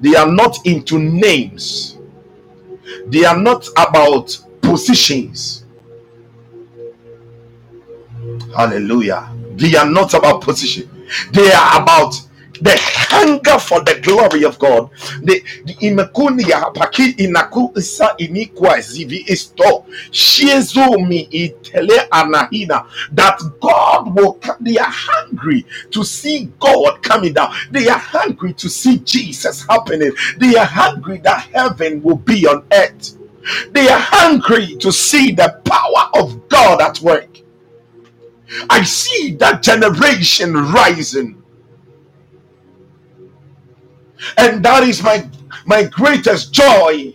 they 0.00 0.14
are 0.14 0.30
not 0.30 0.64
into 0.66 0.98
names, 0.98 1.98
they 3.06 3.24
are 3.24 3.36
not 3.36 3.68
about 3.76 4.36
positions. 4.62 5.64
Hallelujah. 8.56 9.30
They 9.56 9.76
are 9.76 9.88
not 9.88 10.14
about 10.14 10.40
position, 10.40 10.88
they 11.32 11.52
are 11.52 11.82
about 11.82 12.14
the 12.62 12.76
hunger 12.78 13.58
for 13.58 13.80
the 13.82 14.00
glory 14.02 14.44
of 14.44 14.58
God. 14.58 14.90
The 15.22 15.42
isto 19.28 19.84
shiezumi 20.12 21.28
itele 21.32 22.08
that 23.12 23.40
God 23.60 24.14
will 24.16 24.34
come. 24.34 24.56
they 24.60 24.78
are 24.78 24.86
hungry 24.90 25.66
to 25.90 26.04
see 26.04 26.50
God 26.60 27.02
coming 27.02 27.32
down. 27.34 27.54
They 27.70 27.88
are 27.88 27.98
hungry 27.98 28.54
to 28.54 28.68
see 28.70 28.98
Jesus 28.98 29.64
happening. 29.68 30.12
They 30.38 30.56
are 30.56 30.66
hungry 30.66 31.18
that 31.18 31.48
heaven 31.52 32.02
will 32.02 32.16
be 32.18 32.46
on 32.46 32.64
earth. 32.72 33.16
They 33.72 33.88
are 33.88 34.00
hungry 34.00 34.76
to 34.76 34.92
see 34.92 35.32
the 35.32 35.60
power 35.64 36.22
of 36.22 36.48
God 36.48 36.80
at 36.82 37.00
work. 37.00 37.28
I 38.70 38.84
see 38.84 39.36
that 39.40 39.62
generation 39.62 40.54
rising 40.54 41.43
and 44.36 44.64
that 44.64 44.82
is 44.84 45.02
my 45.02 45.28
my 45.66 45.84
greatest 45.84 46.52
joy 46.52 47.14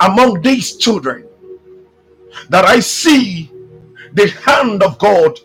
among 0.00 0.40
these 0.42 0.76
children 0.76 1.26
that 2.48 2.64
I 2.64 2.80
see 2.80 3.50
the 4.12 4.28
hand 4.28 4.82
of 4.82 4.98
God 4.98 5.38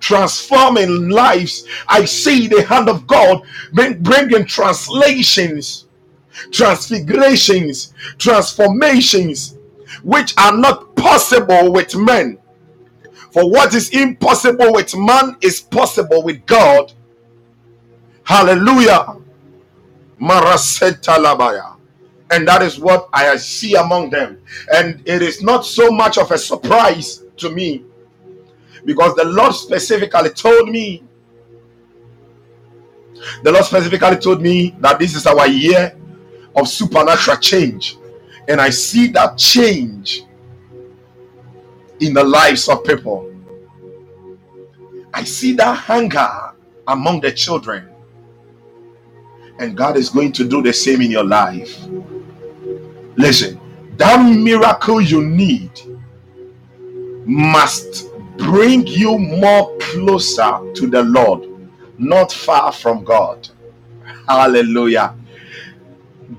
transforming 0.00 1.08
lives. 1.10 1.66
I 1.88 2.04
see 2.04 2.46
the 2.46 2.62
hand 2.62 2.88
of 2.88 3.06
God 3.06 3.42
bring, 3.72 4.02
bringing 4.02 4.46
translations 4.46 5.86
transfigurations, 6.50 7.92
transformations, 8.18 9.56
which 10.02 10.34
are 10.38 10.56
not 10.56 10.94
possible 10.96 11.72
with 11.72 11.94
men. 11.96 12.38
For 13.32 13.50
what 13.50 13.74
is 13.74 13.90
impossible 13.90 14.72
with 14.72 14.96
man 14.96 15.36
is 15.40 15.60
possible 15.60 16.22
with 16.22 16.44
God. 16.46 16.92
Hallelujah. 18.24 19.16
Maraseta 20.20 21.16
labaya. 21.16 21.76
And 22.30 22.46
that 22.46 22.62
is 22.62 22.78
what 22.78 23.08
I 23.12 23.36
see 23.36 23.74
among 23.74 24.10
them. 24.10 24.42
And 24.74 25.02
it 25.06 25.22
is 25.22 25.42
not 25.42 25.64
so 25.64 25.90
much 25.90 26.18
of 26.18 26.30
a 26.30 26.38
surprise 26.38 27.24
to 27.38 27.50
me 27.50 27.84
because 28.84 29.14
the 29.14 29.24
Lord 29.24 29.54
specifically 29.54 30.30
told 30.30 30.68
me, 30.68 31.02
the 33.42 33.50
Lord 33.50 33.64
specifically 33.64 34.16
told 34.16 34.42
me 34.42 34.76
that 34.80 34.98
this 34.98 35.14
is 35.14 35.26
our 35.26 35.46
year 35.46 35.96
of 36.54 36.68
supernatural 36.68 37.38
change. 37.38 37.96
And 38.46 38.60
I 38.60 38.70
see 38.70 39.08
that 39.08 39.36
change 39.38 40.24
in 42.00 42.14
the 42.14 42.24
lives 42.24 42.68
of 42.68 42.84
people. 42.84 43.34
I 45.12 45.24
see 45.24 45.52
that 45.54 45.74
hunger 45.74 46.52
among 46.86 47.20
the 47.20 47.32
children. 47.32 47.88
And 49.58 49.76
God 49.76 49.96
is 49.96 50.10
going 50.10 50.32
to 50.32 50.48
do 50.48 50.62
the 50.62 50.72
same 50.72 51.02
in 51.02 51.10
your 51.10 51.24
life. 51.24 51.78
Listen, 53.16 53.60
that 53.96 54.22
miracle 54.22 55.00
you 55.00 55.24
need 55.24 55.72
must 57.24 58.08
bring 58.36 58.86
you 58.86 59.18
more 59.18 59.76
closer 59.78 60.60
to 60.74 60.86
the 60.86 61.02
Lord, 61.02 61.48
not 61.98 62.32
far 62.32 62.70
from 62.72 63.04
God. 63.04 63.48
Hallelujah. 64.28 65.14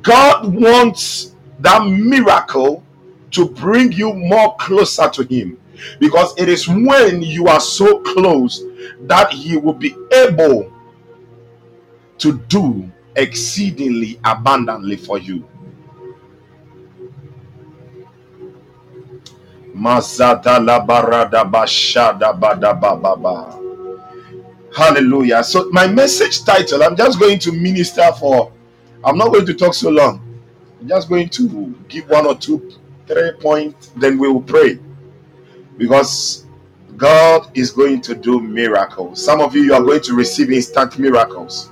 God 0.02 0.54
wants 0.54 1.36
that 1.60 1.86
miracle 1.86 2.84
to 3.32 3.50
bring 3.50 3.92
you 3.92 4.14
more 4.14 4.56
closer 4.56 5.10
to 5.10 5.24
Him 5.24 5.60
because 6.00 6.34
it 6.38 6.48
is 6.50 6.68
when 6.68 7.22
you 7.22 7.48
are 7.48 7.60
so 7.60 8.00
close 8.00 8.64
that 9.02 9.32
He 9.32 9.58
will 9.58 9.74
be 9.74 9.96
able 10.14 10.72
to 12.20 12.40
do 12.48 12.90
exceedingly 13.20 14.20
abundantly 14.24 14.96
for 14.98 15.18
you. 15.20 15.48
Mazada. 19.76 20.60
Hallelujah. 24.76 25.44
So 25.44 25.70
my 25.72 25.88
message 25.88 26.44
title, 26.44 26.84
I'm 26.84 26.96
just 26.96 27.20
going 27.20 27.40
to 27.40 27.52
minister 27.52 28.12
for 28.20 28.52
I'm 29.04 29.18
not 29.18 29.32
going 29.32 29.46
to 29.46 29.54
talk 29.54 29.74
so 29.74 29.90
long. 29.90 30.22
I'm 30.80 30.88
just 30.88 31.10
going 31.10 31.30
to 31.30 31.76
give 31.88 32.10
one 32.10 32.26
or 32.26 32.36
two, 32.36 32.72
three 33.08 33.32
points, 33.40 33.92
then 33.96 34.18
we 34.18 34.28
will 34.28 34.42
pray. 34.42 34.80
Because 35.78 36.46
God 36.98 37.50
is 37.58 37.72
going 37.72 38.02
to 38.02 38.16
do 38.16 38.42
miracles. 38.42 39.24
Some 39.24 39.40
of 39.40 39.56
you, 39.56 39.64
you 39.64 39.74
are 39.74 39.82
going 39.82 40.02
to 40.02 40.14
receive 40.14 40.52
instant 40.52 41.00
miracles. 41.00 41.70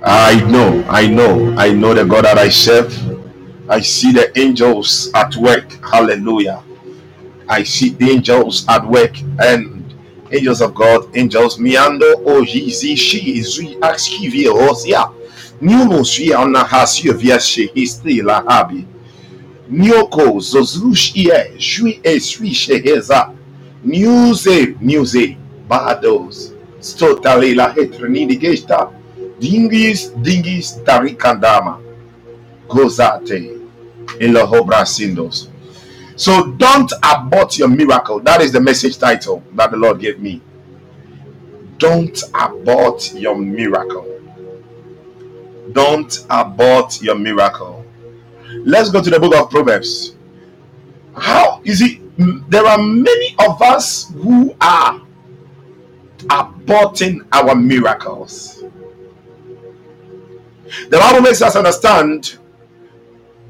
I 0.00 0.40
know, 0.48 0.84
I 0.88 1.08
know, 1.08 1.54
I 1.58 1.72
know 1.72 1.92
the 1.92 2.04
God 2.04 2.24
that 2.24 2.38
I 2.38 2.48
serve. 2.50 2.94
I 3.68 3.80
see 3.80 4.12
the 4.12 4.38
angels 4.38 5.10
at 5.14 5.34
work. 5.36 5.72
Hallelujah. 5.84 6.62
I 7.48 7.64
see 7.64 7.96
angels 8.00 8.64
at 8.68 8.86
work 8.86 9.18
and 9.40 9.84
angels 10.30 10.60
of 10.60 10.74
God, 10.74 11.16
angels 11.16 11.58
miando 11.58 12.06
o 12.24 12.42
jizi 12.44 12.96
shi 12.96 13.40
zui 13.40 13.78
akskivi 13.80 14.46
osia. 14.46 15.12
Nuno 15.60 16.04
shi 16.04 16.32
ona 16.32 16.60
hasio 16.64 17.12
viashe 17.14 17.70
histi 17.74 18.22
la 18.22 18.42
habi. 18.42 18.86
Nyoko 19.70 20.40
zozrush 20.40 21.16
ie 21.16 21.58
shui 21.58 22.00
e 22.04 22.20
shui 22.20 22.50
sheheza. 22.50 23.34
Newse, 23.84 24.76
newse, 24.80 25.36
bados. 25.68 26.52
Stotali 26.80 27.56
la 27.56 27.72
hetrenidi 27.74 28.38
gesta. 28.38 28.92
Dingis, 29.40 30.10
dingis, 30.22 30.82
tarikandama. 30.84 31.80
Gozate 32.68 33.58
in 34.20 34.32
the 34.32 34.46
Sindos. 34.84 35.48
So 36.16 36.52
don't 36.52 36.92
abort 37.02 37.58
your 37.58 37.68
miracle. 37.68 38.20
That 38.20 38.40
is 38.40 38.52
the 38.52 38.60
message 38.60 38.98
title 38.98 39.42
that 39.54 39.70
the 39.70 39.76
Lord 39.76 40.00
gave 40.00 40.20
me. 40.20 40.42
Don't 41.78 42.20
abort 42.34 43.14
your 43.14 43.36
miracle. 43.36 44.20
Don't 45.72 46.26
abort 46.28 47.00
your 47.00 47.14
miracle. 47.14 47.84
Let's 48.64 48.90
go 48.90 49.02
to 49.02 49.10
the 49.10 49.20
book 49.20 49.34
of 49.34 49.50
Proverbs. 49.50 50.16
How 51.16 51.60
is 51.64 51.82
it? 51.82 52.00
There 52.50 52.66
are 52.66 52.78
many 52.78 53.36
of 53.46 53.62
us 53.62 54.10
who 54.14 54.56
are 54.60 55.00
aborting 56.26 57.26
our 57.32 57.54
miracles. 57.54 58.64
The 60.88 60.98
Bible 60.98 61.22
makes 61.22 61.42
us 61.42 61.56
understand 61.56 62.38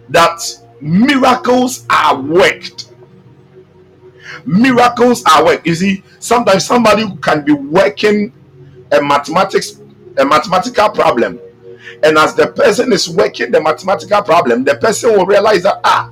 that 0.09 0.41
miracles 0.81 1.87
are 1.91 2.21
worked. 2.21 2.93
Miracles 4.45 5.25
are 5.25 5.45
worked. 5.45 5.67
You 5.67 5.75
see, 5.75 6.03
sometimes 6.19 6.65
somebody 6.65 7.07
can 7.23 7.45
be 7.45 7.53
working 7.53 8.33
a 8.93 9.03
mathematics 9.03 9.81
a 10.17 10.25
mathematical 10.25 10.91
problem, 10.91 11.39
and 12.03 12.19
as 12.19 12.35
the 12.35 12.49
person 12.49 12.93
is 12.93 13.09
working 13.09 13.53
the 13.53 13.61
mathematical 13.61 14.21
problem, 14.23 14.65
the 14.65 14.75
person 14.77 15.13
will 15.13 15.27
realize 15.27 15.63
that 15.63 15.81
ah, 15.85 16.11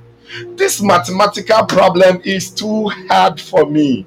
this 0.54 0.80
mathematical 0.80 1.64
problem 1.66 2.20
is 2.24 2.50
too 2.50 2.88
hard 3.08 3.40
for 3.40 3.66
me. 3.66 4.06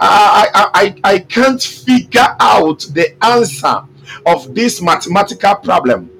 I, 0.00 0.48
I, 0.54 0.70
I, 0.74 1.12
I 1.14 1.18
can't 1.18 1.62
figure 1.62 2.34
out 2.40 2.80
the 2.92 3.14
answer 3.22 3.82
of 4.24 4.54
this 4.54 4.80
mathematical 4.80 5.56
problem. 5.56 6.10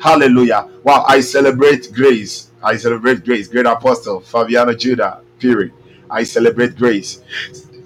Hallelujah. 0.00 0.68
Wow, 0.82 1.04
I 1.06 1.20
celebrate 1.20 1.92
grace. 1.92 2.48
I 2.62 2.76
celebrate 2.76 3.24
grace. 3.24 3.48
Great 3.48 3.66
apostle 3.66 4.20
Fabiano 4.20 4.74
Judah. 4.74 5.20
Period. 5.38 5.72
I 6.10 6.24
celebrate 6.24 6.76
grace. 6.76 7.20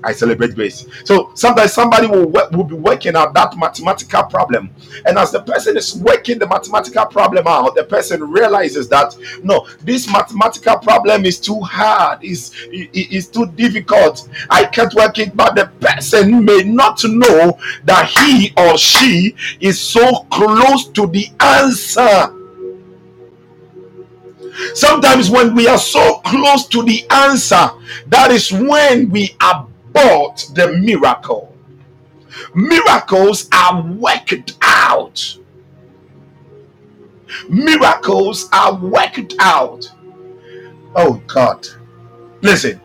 I 0.05 0.13
celebrate 0.13 0.55
grace. 0.55 0.87
So 1.05 1.33
sometimes 1.35 1.73
somebody 1.73 2.07
will, 2.07 2.29
will 2.29 2.65
be 2.65 2.75
working 2.75 3.17
out 3.17 3.35
that 3.35 3.57
mathematical 3.57 4.25
problem. 4.25 4.71
And 5.07 5.19
as 5.19 5.33
the 5.33 5.41
person 5.41 5.77
is 5.77 5.97
working 5.97 6.39
the 6.39 6.47
mathematical 6.47 7.07
problem 7.07 7.47
out, 7.47 7.75
the 7.75 7.85
person 7.85 8.23
realizes 8.23 8.89
that 8.91 9.17
no, 9.43 9.67
this 9.81 10.11
mathematical 10.11 10.77
problem 10.79 11.25
is 11.25 11.41
too 11.41 11.61
hard, 11.61 12.23
is 12.23 12.53
is 12.71 13.29
too 13.29 13.47
difficult. 13.47 14.29
I 14.51 14.67
can't 14.67 14.93
work 14.95 15.19
it, 15.19 15.37
but 15.37 15.55
the 15.55 15.67
person 15.81 16.45
may 16.45 16.63
not 16.63 17.01
know 17.05 17.59
that 17.85 18.09
he 18.09 18.53
or 18.57 18.77
she 18.77 19.35
is 19.61 19.81
so 19.81 20.25
close 20.31 20.89
to 20.89 21.07
the 21.07 21.29
answer. 21.41 22.33
Sometimes, 24.75 25.31
when 25.31 25.55
we 25.55 25.67
are 25.67 25.79
so 25.79 26.19
close 26.19 26.69
to 26.69 26.83
the 26.85 27.05
answer, 27.11 27.71
that 28.07 28.31
is 28.31 28.53
when 28.53 29.11
we 29.11 29.37
are 29.41 29.67
but 29.95 30.51
the 30.55 30.75
miracle. 30.81 31.55
Miracles 32.55 33.49
are 33.53 33.83
worked 33.83 34.59
out. 34.63 35.39
Miracles 37.49 38.49
are 38.53 38.77
worked 38.77 39.35
out. 39.41 39.91
Oh 40.97 41.23
God. 41.29 41.67
Listen. 42.43 42.81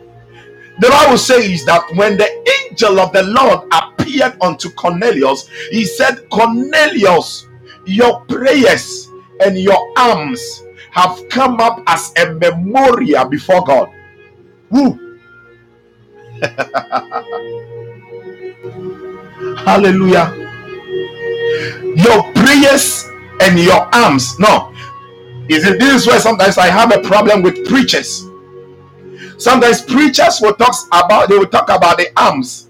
The 0.79 0.89
Bible 0.89 1.17
says 1.17 1.65
that 1.65 1.83
when 1.95 2.17
the 2.17 2.29
angel 2.69 2.99
of 2.99 3.13
the 3.13 3.23
Lord 3.23 3.67
appeared 3.71 4.37
unto 4.41 4.69
Cornelius, 4.71 5.49
he 5.71 5.85
said, 5.85 6.29
Cornelius, 6.29 7.47
your 7.85 8.21
prayers 8.25 9.09
and 9.41 9.57
your 9.57 9.93
alms 9.97 10.63
have 10.91 11.29
come 11.29 11.61
up 11.61 11.81
as 11.87 12.13
a 12.17 12.33
memorial 12.33 13.25
before 13.25 13.63
God. 13.65 13.89
Who? 14.71 15.08
Hallelujah. 19.65 20.33
Your 21.95 22.31
prayers 22.33 23.07
and 23.41 23.59
your 23.59 23.93
arms. 23.93 24.39
No. 24.39 24.73
Is 25.49 25.65
it 25.65 25.79
this 25.79 26.01
is 26.01 26.07
where 26.07 26.19
sometimes 26.19 26.57
I 26.57 26.67
have 26.67 26.95
a 26.95 26.99
problem 26.99 27.41
with 27.41 27.67
preachers. 27.67 28.25
Sometimes 29.37 29.81
preachers 29.81 30.39
will 30.41 30.53
talk 30.53 30.75
about 30.91 31.29
they 31.29 31.37
will 31.37 31.47
talk 31.47 31.69
about 31.69 31.97
the 31.97 32.07
arms. 32.17 32.69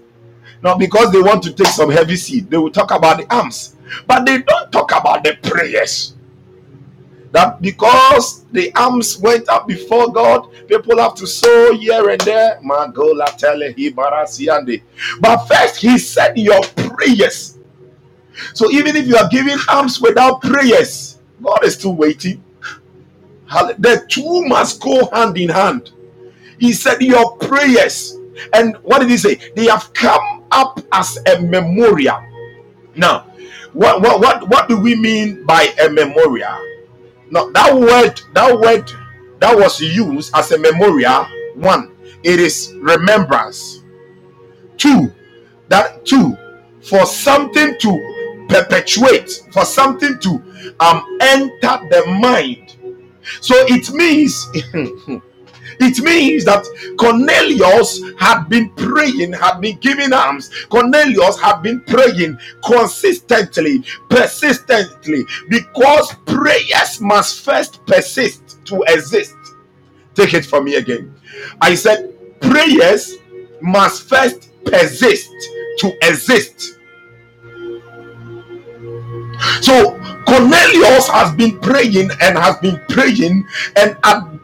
Not 0.62 0.78
because 0.78 1.12
they 1.12 1.20
want 1.20 1.42
to 1.44 1.52
take 1.52 1.68
some 1.68 1.90
heavy 1.90 2.16
seed. 2.16 2.50
They 2.50 2.58
will 2.58 2.70
talk 2.70 2.90
about 2.90 3.18
the 3.18 3.34
arms. 3.34 3.76
But 4.06 4.26
they 4.26 4.42
don't 4.42 4.70
talk 4.70 4.92
about 4.92 5.24
the 5.24 5.36
prayers 5.42 6.14
that 7.32 7.62
because 7.62 8.44
the 8.52 8.72
arms 8.74 9.18
went 9.18 9.48
up 9.48 9.68
before 9.68 10.12
God, 10.12 10.48
people 10.66 10.98
have 10.98 11.14
to 11.16 11.26
sow 11.26 11.74
here 11.74 12.08
and 12.10 12.20
there. 12.22 12.58
But 15.20 15.46
first, 15.46 15.76
He 15.76 15.98
said 15.98 16.36
your 16.36 16.62
prayers. 16.62 17.58
So 18.54 18.70
even 18.70 18.96
if 18.96 19.06
you 19.06 19.16
are 19.16 19.28
giving 19.28 19.58
alms 19.68 20.00
without 20.00 20.42
prayers, 20.42 21.18
God 21.42 21.64
is 21.64 21.74
still 21.74 21.94
waiting. 21.94 22.42
The 23.78 24.04
two 24.08 24.44
must 24.46 24.80
go 24.80 25.08
hand 25.12 25.36
in 25.36 25.48
hand. 25.48 25.92
He 26.58 26.72
said, 26.72 27.00
Your 27.02 27.36
prayers, 27.38 28.16
and 28.52 28.76
what 28.82 29.00
did 29.00 29.10
he 29.10 29.16
say? 29.16 29.40
They 29.56 29.66
have 29.66 29.92
come 29.94 30.44
up 30.52 30.80
as 30.92 31.18
a 31.26 31.40
memorial. 31.40 32.22
Now, 32.94 33.26
what 33.72 34.02
what 34.02 34.20
what, 34.20 34.48
what 34.48 34.68
do 34.68 34.80
we 34.80 34.94
mean 34.94 35.44
by 35.46 35.72
a 35.82 35.88
memorial? 35.88 36.69
Now, 37.30 37.50
that 37.50 37.74
word, 37.74 38.20
that 38.34 38.58
word 38.58 38.90
that 39.40 39.56
was 39.56 39.80
used 39.80 40.34
as 40.34 40.52
a 40.52 40.58
memorial, 40.58 41.26
one, 41.54 41.96
it 42.22 42.40
is 42.40 42.74
remembrance. 42.80 43.82
Two, 44.76 45.12
that 45.68 46.04
two, 46.04 46.36
for 46.82 47.06
something 47.06 47.76
to 47.78 48.46
perpetuate, 48.48 49.30
for 49.52 49.64
something 49.64 50.18
to 50.20 50.74
um 50.80 51.18
enter 51.20 51.78
the 51.90 52.04
mind. 52.20 52.76
So 53.40 53.54
it 53.68 53.90
means 53.92 54.48
It 55.82 55.98
means 56.02 56.44
that 56.44 56.64
Cornelius 56.98 58.02
had 58.18 58.44
been 58.48 58.70
praying, 58.70 59.32
had 59.32 59.60
been 59.60 59.78
giving 59.78 60.12
alms. 60.12 60.50
Cornelius 60.68 61.40
had 61.40 61.62
been 61.62 61.80
praying 61.80 62.38
consistently, 62.64 63.82
persistently, 64.10 65.24
because 65.48 66.14
prayers 66.26 67.00
must 67.00 67.40
first 67.44 67.84
persist 67.86 68.64
to 68.66 68.84
exist. 68.88 69.34
Take 70.14 70.34
it 70.34 70.44
from 70.44 70.64
me 70.64 70.74
again. 70.74 71.14
I 71.62 71.74
said, 71.74 72.12
prayers 72.40 73.16
must 73.62 74.08
first 74.08 74.50
persist 74.64 75.30
to 75.78 75.96
exist. 76.02 76.76
So 79.62 79.99
Cornelius 80.30 81.08
has 81.08 81.34
been 81.34 81.58
praying 81.58 82.08
and 82.20 82.38
has 82.38 82.56
been 82.58 82.80
praying, 82.88 83.44
and 83.74 83.96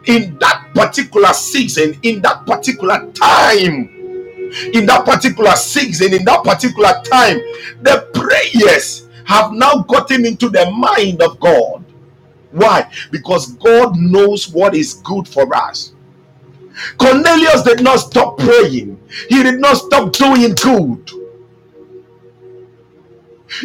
in 0.06 0.36
that 0.40 0.68
particular 0.74 1.32
season, 1.32 1.96
in 2.02 2.20
that 2.22 2.44
particular 2.44 3.08
time, 3.12 3.88
in 4.74 4.84
that 4.86 5.04
particular 5.04 5.54
season, 5.54 6.12
in 6.12 6.24
that 6.24 6.42
particular 6.42 6.92
time, 7.04 7.38
the 7.82 8.08
prayers 8.14 9.06
have 9.26 9.52
now 9.52 9.82
gotten 9.82 10.26
into 10.26 10.48
the 10.48 10.68
mind 10.72 11.22
of 11.22 11.38
God. 11.38 11.84
Why? 12.50 12.90
Because 13.12 13.52
God 13.52 13.96
knows 13.96 14.48
what 14.48 14.74
is 14.74 14.94
good 14.94 15.28
for 15.28 15.54
us. 15.54 15.92
Cornelius 16.98 17.62
did 17.62 17.80
not 17.80 17.98
stop 17.98 18.38
praying, 18.38 18.98
he 19.28 19.40
did 19.44 19.60
not 19.60 19.76
stop 19.76 20.12
doing 20.12 20.52
good. 20.54 21.10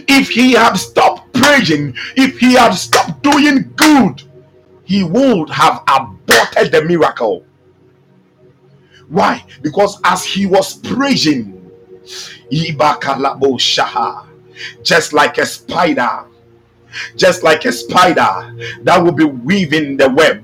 If 0.08 0.30
he 0.30 0.54
had 0.54 0.76
stopped 0.76 1.34
praying, 1.34 1.96
if 2.16 2.40
he 2.40 2.54
had 2.54 2.74
stopped 2.74 3.24
doing 3.24 3.72
good, 3.76 4.24
he 4.84 5.04
would 5.04 5.50
have 5.50 5.84
aborted 5.88 6.72
the 6.72 6.84
miracle. 6.86 7.46
Why? 9.08 9.44
Because 9.62 10.00
as 10.04 10.24
he 10.24 10.46
was 10.46 10.76
praying, 10.76 11.58
just 14.84 15.14
like 15.14 15.38
a 15.38 15.46
spider 15.46 16.26
just 17.16 17.44
like 17.44 17.66
a 17.66 17.72
spider 17.72 18.56
that 18.82 19.02
will 19.04 19.12
be 19.12 19.24
weaving 19.24 19.98
the 19.98 20.10
web. 20.10 20.42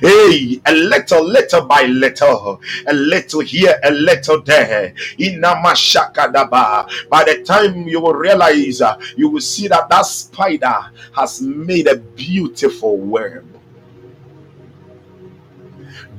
Hey, 0.00 0.60
a 0.66 0.72
little, 0.72 1.24
little 1.24 1.66
by 1.66 1.82
little, 1.82 2.60
a 2.86 2.94
little 2.94 3.40
here, 3.40 3.78
a 3.82 3.90
little 3.90 4.42
there. 4.42 4.94
Inamashakadaba. 5.18 7.08
By 7.08 7.24
the 7.24 7.42
time 7.44 7.88
you 7.88 8.00
will 8.00 8.14
realize, 8.14 8.80
you 9.16 9.28
will 9.28 9.40
see 9.40 9.68
that 9.68 9.88
that 9.88 10.06
spider 10.06 10.90
has 11.12 11.40
made 11.42 11.86
a 11.88 11.96
beautiful 11.96 12.96
web. 12.96 13.44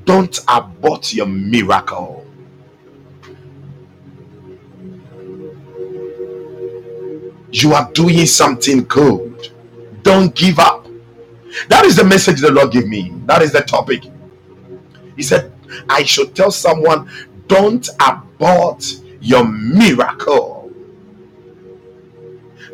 Don't 0.06 0.40
abort 0.48 1.14
your 1.14 1.26
miracle. 1.26 2.27
You 7.52 7.74
are 7.74 7.92
doing 7.94 8.26
something 8.26 8.84
good. 8.86 9.50
Don't 10.04 10.36
give 10.36 10.60
up. 10.60 10.88
That 11.70 11.86
is 11.86 11.96
the 11.96 12.04
message 12.04 12.42
the 12.42 12.52
Lord 12.52 12.72
gave 12.72 12.88
me. 12.88 13.14
That 13.26 13.42
is 13.42 13.52
the 13.52 13.62
topic. 13.62 14.04
He 15.16 15.24
said, 15.24 15.52
I 15.90 16.04
should 16.04 16.36
tell 16.36 16.52
someone, 16.52 17.10
don't 17.48 17.88
abort 18.06 18.86
your 19.22 19.48
miracle. 19.48 20.72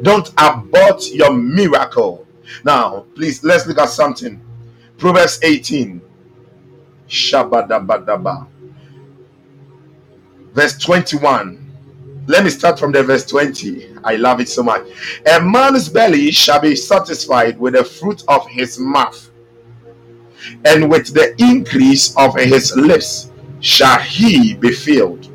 Don't 0.02 0.30
abort 0.38 1.10
your 1.12 1.34
miracle. 1.34 2.28
Now, 2.64 3.06
please, 3.16 3.44
let's 3.44 3.66
look 3.68 3.78
at 3.78 3.90
something. 3.90 4.42
Proverbs 4.98 5.40
18. 5.44 6.02
Shabadabadaba. 7.08 8.48
Verse 10.54 10.78
21. 10.78 11.63
Let 12.26 12.46
me 12.46 12.50
start 12.50 12.80
from 12.80 12.94
the 12.94 13.04
verse 13.04 13.26
20. 13.26 13.96
I 14.04 14.16
love 14.16 14.40
it 14.40 14.48
so 14.48 14.64
much. 14.64 14.88
A 15.30 15.42
man's 15.42 15.90
belly 15.90 16.32
shall 16.32 16.62
be 16.62 16.76
satisfied 16.76 17.60
with 17.60 17.74
the 17.74 17.84
fruit 17.84 18.24
of 18.28 18.48
his 18.48 18.80
mouth, 18.80 19.30
and 20.64 20.90
with 20.90 21.14
the 21.14 21.36
increase 21.42 22.16
of 22.16 22.36
his 22.36 22.76
lips 22.78 23.30
shall 23.60 24.00
he 24.00 24.54
be 24.54 24.72
filled. 24.72 25.30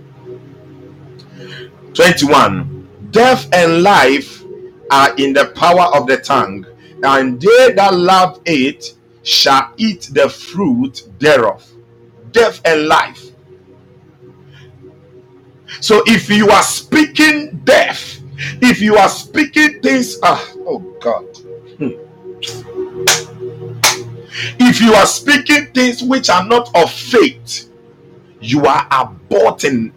21. 1.93 2.89
Death 3.11 3.49
and 3.53 3.83
life 3.83 4.43
are 4.91 5.15
in 5.17 5.35
the 5.35 5.47
power 5.55 5.95
of 5.95 6.07
the 6.07 6.17
tongue, 6.17 6.65
and 7.03 7.41
they 7.41 7.73
that 7.73 7.95
love 7.95 8.41
it 8.47 8.95
shall 9.23 9.75
eat 9.77 10.09
the 10.13 10.29
fruit 10.29 11.07
thereof. 11.19 11.71
Death 12.33 12.61
and 12.65 12.87
life 12.87 13.28
so 15.81 16.03
if 16.07 16.29
you 16.29 16.51
are 16.51 16.63
speaking 16.63 17.61
death, 17.65 18.21
if 18.63 18.81
you 18.81 18.97
are 18.97 19.09
speaking 19.09 19.81
things, 19.83 20.19
ah, 20.23 20.53
oh 20.59 20.79
God. 21.01 21.25
Hmm. 21.79 21.91
If 24.61 24.81
you 24.81 24.95
are 24.95 25.07
speaking 25.07 25.67
things 25.73 26.03
which 26.03 26.31
are 26.31 26.45
not 26.45 26.71
of 26.77 26.93
faith, 26.93 27.71
you 28.41 28.67
are 28.67 28.89
aborting. 28.89 29.93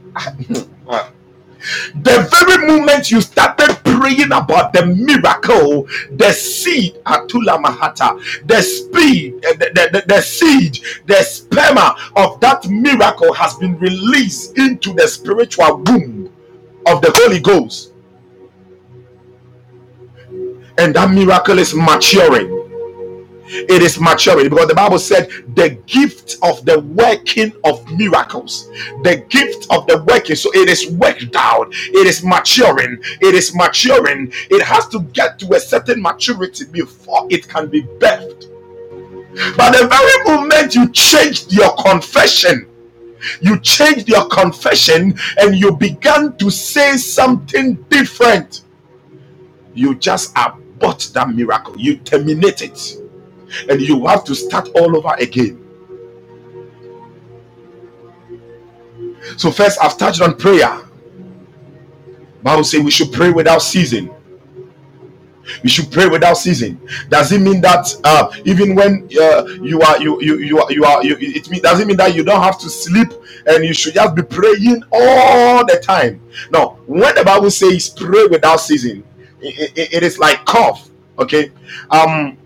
The 1.96 2.28
very 2.32 2.68
moment 2.68 3.12
you 3.12 3.22
started 3.22 3.78
praying 3.84 4.32
about 4.32 4.74
the 4.74 4.86
miracle, 4.86 5.88
the 6.12 6.32
seed, 6.32 6.96
Atula 7.06 7.62
Mahata, 7.62 8.20
the 8.48 8.62
speed, 8.62 9.44
eh, 9.46 9.54
the, 9.54 9.72
the, 9.74 9.90
the, 10.00 10.04
the 10.08 10.22
seed, 10.22 10.80
the 11.06 11.16
sperma 11.16 11.96
of 12.16 12.40
that 12.42 12.68
miracle 12.70 13.34
has 13.34 13.56
been 13.56 13.78
released 13.80 14.58
into 14.58 14.94
the 14.94 15.08
spiritual 15.08 15.78
womb 15.86 16.32
of 16.88 17.02
the 17.02 17.12
Holy 17.16 17.40
Ghost. 17.40 17.94
And 20.78 20.96
that 20.96 21.12
miracle 21.12 21.60
is 21.60 21.74
maturing 21.76 22.61
it 23.52 23.82
is 23.82 24.00
maturing 24.00 24.50
because 24.50 24.68
the 24.68 24.76
Bible 24.76 24.98
said 24.98 25.30
the 25.56 25.72
gift 25.86 26.38
of 26.42 26.64
the 26.66 26.80
working 26.80 27.52
of 27.66 27.86
miracles, 27.92 28.70
the 29.04 29.26
gift 29.28 29.68
of 29.70 29.86
the 29.88 30.04
working. 30.08 30.38
So 30.38 30.52
it 30.54 30.70
is 30.70 30.90
worked 30.92 31.36
out, 31.36 31.68
it 31.72 32.08
is 32.08 32.24
maturing, 32.24 33.02
it 33.20 33.36
is 33.36 33.54
maturing. 33.54 34.32
It 34.50 34.64
has 34.64 34.88
to 34.90 35.02
get 35.02 35.38
to 35.40 35.54
a 35.54 35.60
certain 35.60 36.02
maturity 36.02 36.66
before 36.66 37.28
it 37.30 37.48
can 37.50 37.68
be 37.68 37.84
birthed. 37.84 38.48
But 39.58 39.78
the 39.78 39.88
very 39.88 40.38
moment 40.38 40.76
you 40.76 40.90
changed 40.92 41.52
your 41.52 41.76
confession, 41.76 42.68
you 43.42 43.60
changed 43.60 44.08
your 44.08 44.28
confession 44.30 45.18
and 45.38 45.56
you 45.56 45.76
began 45.76 46.38
to 46.38 46.50
say 46.50 46.96
something 46.96 47.76
different, 47.90 48.62
you 49.74 49.96
just 49.96 50.34
abort 50.38 51.10
that 51.14 51.30
miracle, 51.30 51.78
you 51.78 51.98
terminate 51.98 52.62
it 52.62 53.01
and 53.70 53.82
you 53.82 54.06
have 54.08 54.24
to 54.26 54.36
start 54.36 54.70
all 54.76 54.96
over 54.98 55.14
again. 55.20 55.58
So 59.38 59.52
first, 59.52 59.80
I've 59.82 59.98
touched 59.98 60.22
on 60.22 60.36
prayer. 60.36 60.82
Bible 62.44 62.64
say 62.64 62.80
we 62.80 62.92
should 62.92 63.12
pray 63.12 63.32
without 63.32 63.62
ceasing. 63.62 64.14
We 65.64 65.70
should 65.70 65.92
pray 65.92 66.08
without 66.08 66.36
ceasing. 66.36 66.80
Does 67.10 67.32
it 67.32 67.40
mean 67.42 67.62
that 67.62 67.94
uh, 68.04 68.32
even 68.46 68.76
when 68.76 69.08
uh, 69.20 69.46
you 69.62 69.82
are 69.82 70.02
you 70.02 70.22
you 70.22 70.40
you 70.40 70.60
are 70.60 70.72
you 70.72 70.86
are 70.86 71.04
you, 71.04 71.16
it 71.20 71.50
mean 71.50 71.62
does 71.62 71.80
it 71.80 71.88
mean 71.88 71.98
that 71.98 72.16
you 72.16 72.24
don't 72.24 72.42
have 72.42 72.60
to 72.60 72.70
sleep 72.70 73.10
and 73.48 73.66
you 73.66 73.74
should 73.74 73.94
just 73.94 74.16
be 74.16 74.24
praying 74.24 74.84
all 74.92 75.66
the 75.66 75.80
time? 75.84 76.22
No. 76.52 76.78
When 76.86 77.14
the 77.16 77.24
Bible 77.24 77.52
says 77.52 77.90
pray 77.90 78.28
without 78.28 78.58
ceasing, 78.58 79.04
it, 79.42 79.78
it, 79.78 79.94
it 79.96 80.04
is 80.04 80.18
like 80.20 80.46
cough. 80.46 80.90
Okay. 81.20 81.52
Um 81.90 82.38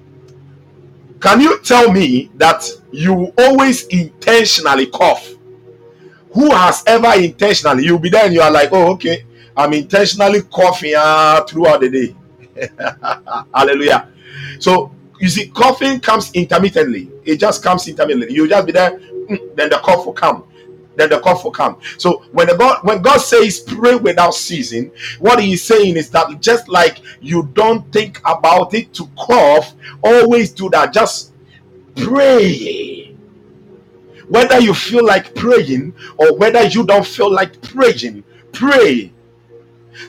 can 1.19 1.41
you 1.41 1.59
tell 1.61 1.91
me 1.91 2.29
that 2.35 2.67
you 2.91 3.33
always 3.37 3.87
intentionally 3.87 4.87
cough? 4.87 5.33
Who 6.31 6.51
has 6.51 6.83
ever 6.85 7.13
intentionally? 7.15 7.85
You'll 7.85 7.99
be 7.99 8.09
there 8.09 8.25
and 8.25 8.33
you 8.33 8.41
are 8.41 8.51
like, 8.51 8.69
oh, 8.71 8.91
okay, 8.93 9.25
I'm 9.55 9.73
intentionally 9.73 10.41
coughing 10.41 10.93
uh, 10.97 11.43
throughout 11.45 11.81
the 11.81 11.89
day. 11.89 12.15
Hallelujah. 13.53 14.09
So 14.59 14.91
you 15.19 15.29
see, 15.29 15.47
coughing 15.47 15.99
comes 15.99 16.31
intermittently. 16.33 17.09
It 17.23 17.39
just 17.39 17.63
comes 17.63 17.87
intermittently. 17.87 18.35
You 18.35 18.47
just 18.47 18.65
be 18.65 18.73
there, 18.73 18.99
mm, 18.99 19.55
then 19.55 19.69
the 19.69 19.77
cough 19.77 20.05
will 20.05 20.13
come. 20.13 20.43
Then 20.95 21.09
the 21.09 21.19
cough 21.19 21.43
will 21.43 21.51
come. 21.51 21.79
So 21.97 22.25
when 22.31 22.47
God 22.57 22.79
when 22.83 23.01
God 23.01 23.17
says 23.17 23.59
pray 23.59 23.95
without 23.95 24.33
ceasing, 24.33 24.91
what 25.19 25.41
He's 25.41 25.63
saying 25.63 25.97
is 25.97 26.09
that 26.11 26.41
just 26.41 26.67
like 26.69 27.01
you 27.21 27.49
don't 27.53 27.91
think 27.91 28.19
about 28.25 28.73
it 28.73 28.93
to 28.95 29.09
cough, 29.17 29.73
always 30.03 30.51
do 30.51 30.69
that. 30.69 30.93
Just 30.93 31.33
pray. 31.95 33.15
Whether 34.27 34.59
you 34.59 34.73
feel 34.73 35.05
like 35.05 35.35
praying 35.35 35.93
or 36.17 36.35
whether 36.37 36.63
you 36.63 36.85
don't 36.85 37.05
feel 37.05 37.31
like 37.31 37.61
praying, 37.61 38.23
pray. 38.51 39.11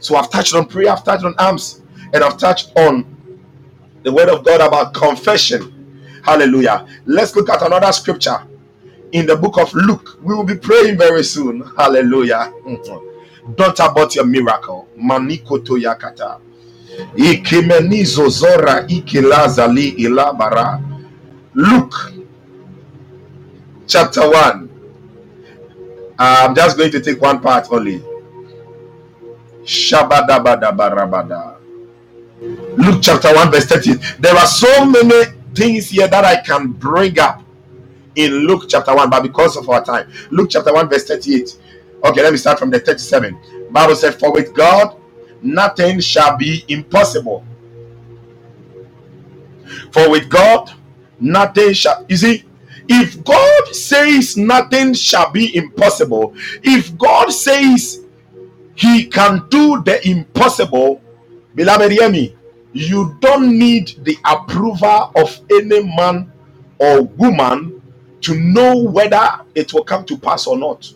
So 0.00 0.16
I've 0.16 0.30
touched 0.30 0.54
on 0.54 0.66
prayer, 0.66 0.90
I've 0.90 1.04
touched 1.04 1.24
on 1.24 1.34
arms, 1.38 1.82
and 2.12 2.24
I've 2.24 2.38
touched 2.38 2.72
on 2.76 3.04
the 4.02 4.12
word 4.12 4.28
of 4.28 4.44
God 4.44 4.60
about 4.60 4.94
confession. 4.94 6.20
Hallelujah. 6.24 6.86
Let's 7.04 7.36
look 7.36 7.50
at 7.50 7.62
another 7.62 7.92
scripture 7.92 8.46
in 9.12 9.26
the 9.26 9.36
book 9.36 9.58
of 9.58 9.72
Luke. 9.74 10.18
We 10.22 10.34
will 10.34 10.44
be 10.44 10.56
praying 10.56 10.98
very 10.98 11.22
soon. 11.24 11.62
Hallelujah. 11.76 12.52
Mm-hmm. 12.64 13.54
Don't 13.54 13.78
abort 13.80 14.14
your 14.14 14.26
miracle. 14.26 14.88
Maniko 14.98 15.64
to 15.64 15.72
yakata. 15.74 16.40
Ikimenizo 17.16 18.28
zora 18.28 18.84
ikilazali 18.88 19.88
ilabara. 19.88 20.80
Luke 21.54 22.12
chapter 23.86 24.28
1. 24.28 24.68
I'm 26.18 26.54
just 26.54 26.76
going 26.76 26.90
to 26.90 27.00
take 27.00 27.20
one 27.20 27.40
part 27.40 27.68
only. 27.70 28.02
Shabadabadabarabada. 29.64 31.56
Luke 32.76 33.00
chapter 33.02 33.34
1, 33.34 33.50
verse 33.50 33.66
30. 33.66 33.94
There 34.18 34.34
are 34.34 34.46
so 34.46 34.84
many 34.84 35.24
things 35.54 35.90
here 35.90 36.08
that 36.08 36.24
I 36.24 36.40
can 36.42 36.72
bring 36.72 37.18
up 37.18 37.42
in 38.16 38.32
Luke 38.46 38.64
chapter 38.68 38.94
1, 38.94 39.08
but 39.08 39.22
because 39.22 39.56
of 39.56 39.68
our 39.68 39.84
time, 39.84 40.10
Luke 40.30 40.50
chapter 40.50 40.72
1, 40.72 40.88
verse 40.88 41.04
38. 41.04 41.58
Okay, 42.04 42.22
let 42.22 42.32
me 42.32 42.38
start 42.38 42.58
from 42.58 42.70
the 42.70 42.80
37. 42.80 43.38
Bible 43.70 43.94
said, 43.94 44.18
For 44.18 44.32
with 44.32 44.54
God 44.54 44.96
nothing 45.42 46.00
shall 46.00 46.36
be 46.36 46.64
impossible. 46.68 47.44
For 49.92 50.10
with 50.10 50.28
God 50.28 50.72
nothing 51.20 51.72
shall 51.72 52.04
you 52.08 52.16
see 52.16 52.44
if 52.88 53.22
God 53.24 53.74
says 53.74 54.36
nothing 54.36 54.94
shall 54.94 55.30
be 55.32 55.56
impossible, 55.56 56.34
if 56.62 56.96
God 56.96 57.30
says 57.30 58.04
he 58.76 59.06
can 59.06 59.46
do 59.48 59.82
the 59.82 60.06
impossible, 60.08 61.00
beloved, 61.54 61.92
hear. 61.92 62.32
You 62.72 63.16
don't 63.20 63.58
need 63.58 63.94
the 64.02 64.18
approval 64.24 65.10
of 65.16 65.40
any 65.50 65.82
man 65.96 66.30
or 66.78 67.02
woman 67.04 67.75
to 68.22 68.34
know 68.34 68.76
whether 68.78 69.28
it 69.54 69.72
will 69.72 69.84
come 69.84 70.04
to 70.06 70.16
pass 70.16 70.46
or 70.46 70.56
not. 70.58 70.92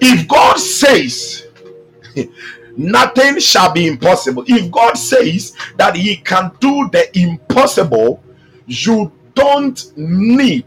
If 0.00 0.28
God 0.28 0.56
says 0.58 1.46
nothing 2.76 3.38
shall 3.38 3.72
be 3.72 3.86
impossible, 3.86 4.44
if 4.46 4.70
God 4.70 4.94
says 4.94 5.56
that 5.76 5.96
He 5.96 6.16
can 6.16 6.52
do 6.60 6.88
the 6.92 7.10
impossible, 7.18 8.22
you 8.66 9.12
don't 9.34 9.96
need 9.96 10.66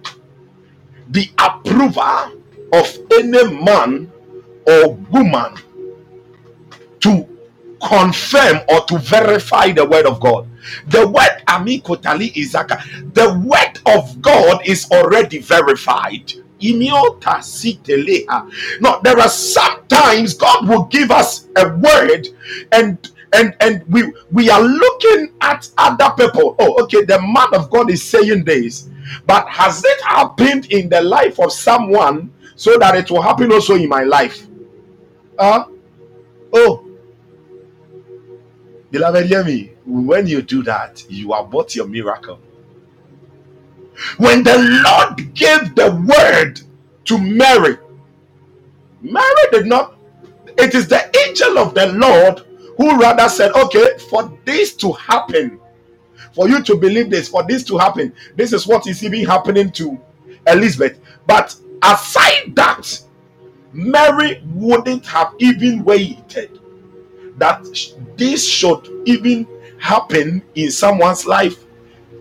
the 1.10 1.30
approval 1.38 2.42
of 2.74 2.98
any 3.14 3.62
man 3.62 4.12
or 4.68 4.94
woman 5.12 5.56
to 7.02 7.28
confirm 7.82 8.62
or 8.70 8.82
to 8.86 8.98
verify 8.98 9.72
the 9.72 9.86
word 9.86 10.06
of 10.06 10.20
God. 10.20 10.48
The 10.88 11.08
word 11.08 11.44
amikotali 11.56 12.32
izaka, 12.36 12.82
the 13.14 13.34
word 13.46 13.80
of 13.96 14.22
God 14.22 14.62
is 14.68 14.90
already 14.92 15.40
verified. 15.40 16.34
Imiota 16.62 17.42
siteleha. 17.44 18.50
No, 18.82 19.00
there 19.04 19.20
are 19.20 19.30
sometimes 19.30 20.34
God 20.36 20.68
will 20.68 20.86
give 20.86 21.12
us 21.12 21.48
a 21.58 21.70
word 21.70 22.28
and 22.72 22.98
and 23.34 23.56
and 23.60 23.84
we 23.90 24.12
we 24.32 24.50
are 24.50 24.62
looking 24.62 25.34
at 25.42 25.70
other 25.78 26.12
people. 26.18 26.56
Oh, 26.60 26.84
okay, 26.84 27.04
the 27.04 27.20
man 27.22 27.54
of 27.54 27.70
God 27.70 27.92
is 27.92 28.04
saying 28.04 28.46
this, 28.46 28.90
but 29.28 29.48
has 29.50 29.84
it 29.84 30.02
happened 30.04 30.72
in 30.72 30.90
the 30.90 31.02
life 31.02 31.40
of 31.40 31.52
someone 31.52 32.32
so 32.56 32.78
that 32.80 32.96
it 32.96 33.12
will 33.12 33.22
happen 33.22 33.52
also 33.52 33.76
in 33.76 33.90
my 33.90 34.04
life? 34.04 34.48
Uh 35.38 35.66
oh, 36.54 36.86
beloved, 38.92 39.26
hear 39.28 39.44
me. 39.44 39.75
When 39.86 40.28
you 40.28 40.42
do 40.42 40.64
that, 40.64 41.06
you 41.10 41.34
abort 41.34 41.76
your 41.76 41.88
miracle. 41.88 42.40
When 44.18 44.44
the 44.44 44.58
Lord 44.86 45.34
gave 45.34 45.76
the 45.76 45.92
word 45.92 46.62
to 47.06 47.18
Mary, 47.18 47.78
Mary 49.02 49.42
did 49.52 49.68
not, 49.68 49.96
it 50.58 50.74
is 50.74 50.88
the 50.88 51.04
angel 51.28 51.60
of 51.60 51.74
the 51.74 51.88
Lord 51.94 52.42
who 52.78 53.00
rather 53.00 53.30
said, 53.30 53.52
Okay, 53.54 53.98
for 54.10 54.38
this 54.46 54.76
to 54.78 54.92
happen, 54.94 55.60
for 56.34 56.50
you 56.50 56.62
to 56.64 56.76
believe 56.76 57.10
this, 57.10 57.30
for 57.30 57.44
this 57.44 57.64
to 57.66 57.78
happen, 57.78 58.14
this 58.36 58.54
is 58.54 58.68
what 58.68 58.88
is 58.88 59.04
even 59.04 59.26
happening 59.26 59.72
to 59.74 60.00
Elizabeth. 60.48 61.00
But 61.28 61.56
aside 61.84 62.56
that, 62.56 63.00
Mary 63.72 64.42
wouldn't 64.54 65.06
have 65.06 65.34
even 65.40 65.84
waited 65.84 66.60
that 67.38 67.66
this 68.18 68.48
should 68.48 68.90
even 69.06 69.46
happen 69.86 70.42
in 70.56 70.72
someone's 70.72 71.28
life 71.28 71.64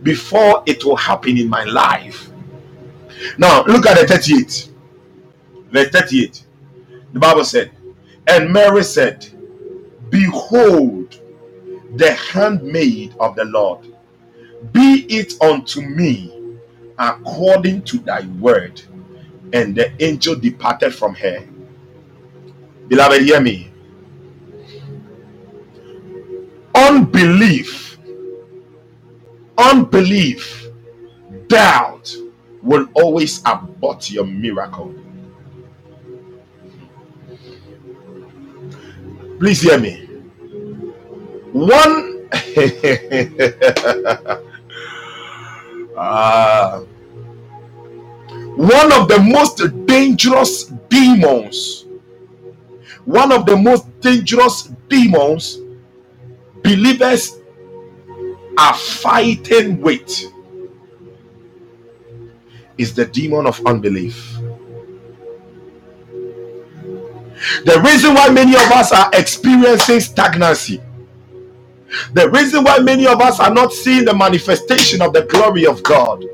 before 0.02 0.62
it 0.66 0.84
will 0.84 0.96
happen 0.96 1.38
in 1.38 1.48
my 1.48 1.64
life. 1.64 2.28
Now, 3.38 3.64
look 3.64 3.86
at 3.86 3.98
the 3.98 4.06
38. 4.06 4.68
Verse 5.70 5.88
38. 5.88 6.44
The 7.14 7.18
Bible 7.18 7.44
said, 7.44 7.70
And 8.26 8.52
Mary 8.52 8.84
said, 8.84 9.26
Behold, 10.10 11.18
the 11.96 12.12
handmaid 12.12 13.14
of 13.18 13.34
the 13.34 13.46
Lord, 13.46 13.86
be 14.72 15.06
it 15.08 15.40
unto 15.40 15.80
me 15.80 16.58
according 16.98 17.82
to 17.84 17.98
thy 17.98 18.26
word. 18.40 18.82
And 19.54 19.74
the 19.74 19.90
angel 20.04 20.34
departed 20.34 20.94
from 20.94 21.14
her. 21.14 21.46
Beloved, 22.88 23.22
hear 23.22 23.40
me. 23.40 23.70
Unbelief, 26.74 27.98
unbelief, 29.56 30.66
doubt 31.48 32.14
will 32.62 32.86
always 32.94 33.40
abort 33.46 34.10
your 34.10 34.26
miracle. 34.26 34.94
Please 39.38 39.60
hear 39.60 39.78
me. 39.78 40.06
One 41.52 42.28
Ah, 45.96 46.82
one 48.56 48.92
of 48.92 49.08
the 49.08 49.20
most 49.20 49.62
dangerous 49.86 50.64
demons, 50.88 51.86
one 53.04 53.30
of 53.30 53.46
the 53.46 53.56
most 53.56 53.86
dangerous 54.00 54.72
demons 54.88 55.58
believers 56.64 57.38
are 58.58 58.74
fighting 58.74 59.80
with 59.80 60.24
is 62.78 62.94
the 62.94 63.06
demon 63.06 63.46
of 63.46 63.64
unbelief. 63.66 64.38
The 67.64 67.80
reason 67.84 68.14
why 68.14 68.30
many 68.30 68.54
of 68.54 68.72
us 68.72 68.92
are 68.92 69.10
experiencing 69.12 70.00
stagnancy, 70.00 70.80
the 72.12 72.30
reason 72.30 72.64
why 72.64 72.78
many 72.78 73.06
of 73.06 73.20
us 73.20 73.38
are 73.38 73.52
not 73.52 73.72
seeing 73.72 74.04
the 74.04 74.14
manifestation 74.14 75.02
of 75.02 75.12
the 75.12 75.22
glory 75.26 75.66
of 75.66 75.82
God 75.82 76.24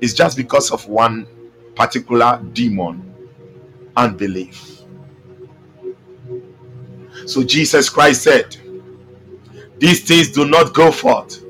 is 0.00 0.14
just 0.14 0.36
because 0.36 0.70
of 0.70 0.86
one 0.88 1.26
particular 1.74 2.42
demon 2.52 3.14
unbelief. 3.96 4.82
So 7.26 7.42
Jesus 7.44 7.88
Christ 7.88 8.22
said, 8.22 8.56
These 9.78 10.04
things 10.04 10.30
do 10.30 10.46
not 10.46 10.74
go 10.74 10.90
forth 10.90 11.42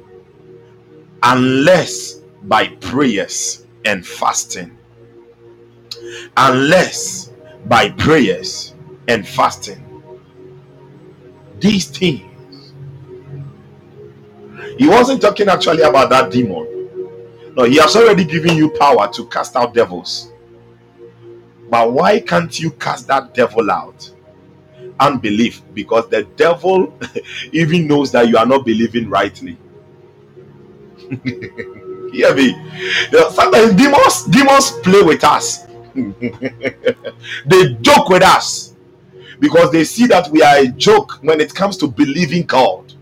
unless 1.22 2.14
by 2.42 2.68
prayers 2.68 3.66
and 3.84 4.06
fasting. 4.06 4.76
Unless 6.36 7.30
by 7.66 7.90
prayers 7.90 8.74
and 9.08 9.26
fasting. 9.26 9.82
These 11.60 11.86
things. 11.86 12.72
He 14.78 14.86
wasn't 14.88 15.22
talking 15.22 15.48
actually 15.48 15.82
about 15.82 16.10
that 16.10 16.30
demon. 16.30 16.66
No, 17.56 17.64
he 17.64 17.76
has 17.76 17.96
already 17.96 18.24
given 18.24 18.56
you 18.56 18.70
power 18.70 19.10
to 19.12 19.26
cast 19.26 19.56
out 19.56 19.72
devils. 19.72 20.30
But 21.70 21.92
why 21.92 22.20
can't 22.20 22.58
you 22.60 22.70
cast 22.72 23.08
that 23.08 23.34
devil 23.34 23.70
out? 23.70 24.10
Unbelief 25.00 25.62
because 25.74 26.08
the 26.10 26.24
devil 26.36 26.98
even 27.52 27.86
knows 27.88 28.12
that 28.12 28.28
you 28.28 28.38
are 28.38 28.46
not 28.46 28.64
believing 28.64 29.10
rightly. 29.10 29.58
Hear 32.12 32.34
me? 32.34 32.54
Sometimes 33.32 33.74
demons 33.74 34.24
demons 34.24 34.72
play 34.82 35.02
with 35.02 35.24
us. 35.24 35.66
they 37.46 37.74
joke 37.82 38.08
with 38.10 38.22
us 38.22 38.74
because 39.40 39.72
they 39.72 39.84
see 39.84 40.06
that 40.08 40.30
we 40.30 40.42
are 40.42 40.58
a 40.58 40.68
joke 40.68 41.18
when 41.22 41.40
it 41.40 41.54
comes 41.54 41.76
to 41.78 41.88
believing 41.88 42.44
God. 42.44 42.92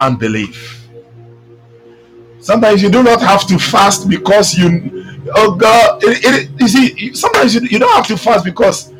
Unbelief. 0.00 0.81
Sometimes 2.42 2.82
you 2.82 2.90
do 2.90 3.04
not 3.04 3.22
have 3.22 3.46
to 3.48 3.58
fast 3.58 4.08
because 4.10 4.58
you, 4.58 5.22
oh 5.36 5.54
God, 5.54 6.02
it, 6.02 6.24
it, 6.24 6.50
you 6.60 6.68
see, 6.68 7.14
sometimes 7.14 7.54
you, 7.54 7.60
you 7.62 7.78
don't 7.78 7.94
have 7.94 8.06
to 8.08 8.16
fast 8.18 8.44
because 8.44 8.92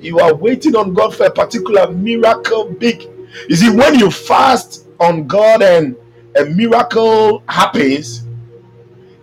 you 0.00 0.18
are 0.20 0.34
waiting 0.34 0.76
on 0.76 0.94
God 0.94 1.14
for 1.16 1.26
a 1.26 1.30
particular 1.30 1.92
miracle, 1.92 2.70
big. 2.72 3.02
You 3.48 3.56
see, 3.56 3.70
when 3.70 3.98
you 3.98 4.10
fast 4.10 4.86
on 5.00 5.28
God 5.28 5.62
and 5.62 5.96
a 6.36 6.46
miracle 6.46 7.44
happens, 7.48 8.24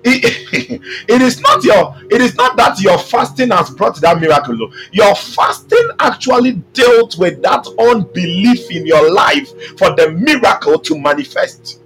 it, 0.03 0.81
it 1.09 1.21
is 1.21 1.41
not 1.41 1.63
your 1.63 1.95
it 2.11 2.21
is 2.21 2.35
not 2.35 2.55
that 2.57 2.79
your 2.81 2.97
fasting 2.99 3.49
has 3.49 3.71
brought 3.71 3.99
that 4.01 4.19
miracle 4.19 4.55
your 4.91 5.15
fasting 5.15 5.89
actually 5.99 6.53
dealt 6.73 7.17
with 7.17 7.41
that 7.41 7.67
unbelief 7.79 8.69
in 8.71 8.85
your 8.85 9.11
life 9.11 9.49
for 9.77 9.95
the 9.95 10.11
miracle 10.11 10.79
to 10.79 10.97
manifest 10.99 11.81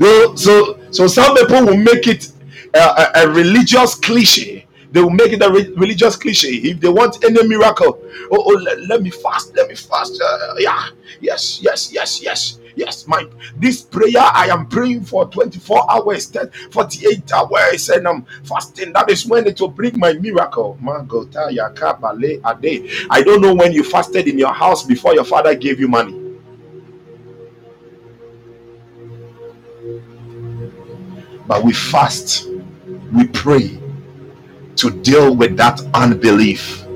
so 0.00 0.34
so, 0.34 0.78
so 0.90 1.06
some 1.06 1.36
people 1.36 1.64
will 1.66 1.76
make 1.76 2.06
it 2.06 2.32
a, 2.74 2.78
a, 2.78 3.10
a 3.24 3.28
religious 3.28 3.94
cliche. 3.94 4.66
They 4.92 5.00
will 5.00 5.10
make 5.10 5.32
it 5.32 5.42
a 5.42 5.50
re- 5.50 5.72
religious 5.76 6.16
cliche. 6.16 6.48
If 6.48 6.80
they 6.80 6.88
want 6.88 7.22
any 7.24 7.46
miracle 7.46 8.00
oh, 8.30 8.44
oh 8.46 8.58
let, 8.62 8.80
let 8.82 9.02
me 9.02 9.10
fast 9.10 9.54
let 9.56 9.68
me 9.68 9.74
fast 9.74 10.20
uh, 10.24 10.54
yeah. 10.58 10.88
Yes 11.20 11.60
yes 11.62 11.92
yes 11.92 12.22
yes 12.22 12.58
yes 12.76 13.06
my 13.06 13.26
this 13.56 13.82
prayer 13.82 14.22
i 14.32 14.46
am 14.46 14.66
praying 14.66 15.04
for 15.04 15.26
24 15.28 15.90
hours 15.90 16.26
10, 16.28 16.50
48 16.70 17.32
hours 17.32 17.88
and 17.90 18.06
i'm 18.08 18.24
fasting. 18.44 18.92
That 18.92 19.10
is 19.10 19.26
when 19.26 19.46
it 19.46 19.60
will 19.60 19.68
bring 19.68 19.98
my 19.98 20.12
miracle. 20.14 20.78
I 20.82 21.04
don't 23.22 23.40
know 23.40 23.54
when 23.54 23.72
you 23.72 23.84
fasted 23.84 24.28
in 24.28 24.38
your 24.38 24.52
house 24.52 24.84
before 24.84 25.14
your 25.14 25.24
father 25.24 25.54
gave 25.54 25.80
you 25.80 25.88
money 25.88 26.19
but 31.50 31.64
we 31.64 31.72
fast 31.72 32.46
we 33.12 33.26
pray 33.26 33.76
to 34.76 34.88
deal 35.02 35.34
with 35.34 35.56
that 35.56 35.80
unbelief 35.94 36.86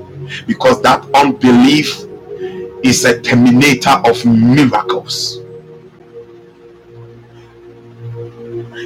because 0.47 0.81
that 0.81 1.05
unbelief 1.13 2.05
is 2.81 3.03
a 3.03 3.21
terminator 3.21 4.01
of 4.05 4.25
miracles. 4.25 5.41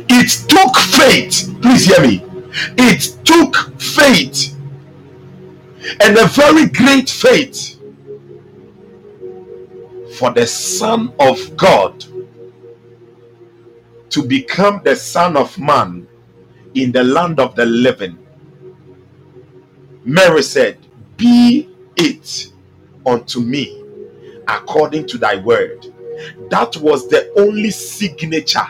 It 0.09 0.49
took 0.49 0.76
faith, 0.76 1.55
please 1.61 1.86
hear 1.86 2.01
me. 2.01 2.26
It 2.76 3.15
took 3.24 3.80
faith 3.80 4.55
and 6.01 6.17
a 6.17 6.26
very 6.26 6.65
great 6.65 7.11
faith 7.11 7.80
for 10.17 10.32
the 10.32 10.47
Son 10.47 11.13
of 11.20 11.55
God 11.55 12.03
to 14.10 14.24
become 14.24 14.82
the 14.84 14.95
Son 14.95 15.38
of 15.38 15.57
Man 15.60 16.07
in 16.76 16.91
the 16.91 17.03
land 17.03 17.39
of 17.39 17.55
the 17.55 17.66
living. 17.66 18.18
Mary 20.03 20.43
said, 20.43 20.78
Be 21.18 21.70
it 21.97 22.53
unto 23.05 23.41
me 23.41 23.84
according 24.47 25.07
to 25.07 25.18
thy 25.18 25.38
word. 25.38 25.88
That 26.49 26.76
was 26.78 27.07
the 27.10 27.32
only 27.38 27.72
signature, 27.72 28.68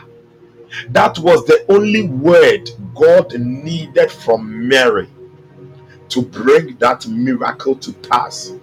that 0.90 1.20
was 1.20 1.46
the 1.46 1.66
only 1.70 2.04
word 2.08 2.70
God 2.96 3.34
needed 3.40 4.12
from 4.12 4.68
Mary 4.68 5.10
to 6.10 6.22
bring 6.22 6.78
that 6.78 7.08
miracle 7.08 7.76
to 7.78 7.94
pass. 7.94 8.54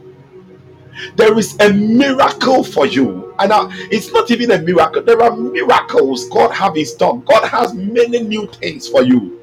There 1.16 1.38
is 1.38 1.56
a 1.60 1.72
miracle 1.72 2.64
for 2.64 2.86
you, 2.86 3.34
and 3.38 3.52
uh, 3.52 3.68
it's 3.90 4.12
not 4.12 4.30
even 4.30 4.50
a 4.52 4.58
miracle. 4.58 5.02
There 5.02 5.22
are 5.22 5.36
miracles 5.36 6.28
God 6.28 6.76
in 6.76 6.86
store. 6.86 7.20
God 7.22 7.48
has 7.48 7.74
many 7.74 8.20
new 8.22 8.46
things 8.48 8.88
for 8.88 9.02
you. 9.02 9.40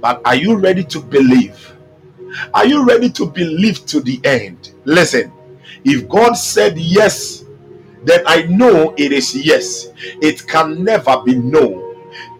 But 0.00 0.20
are 0.24 0.36
you 0.36 0.56
ready 0.56 0.84
to 0.84 1.00
believe? 1.00 1.72
Are 2.54 2.66
you 2.66 2.86
ready 2.86 3.10
to 3.10 3.26
believe 3.26 3.86
to 3.86 4.00
the 4.00 4.20
end? 4.24 4.72
Listen, 4.84 5.32
if 5.84 6.08
God 6.08 6.34
said 6.34 6.78
yes, 6.78 7.44
then 8.04 8.22
I 8.26 8.42
know 8.44 8.94
it 8.96 9.12
is 9.12 9.34
yes. 9.34 9.88
It 10.22 10.46
can 10.46 10.84
never 10.84 11.22
be 11.24 11.34
no. 11.34 11.84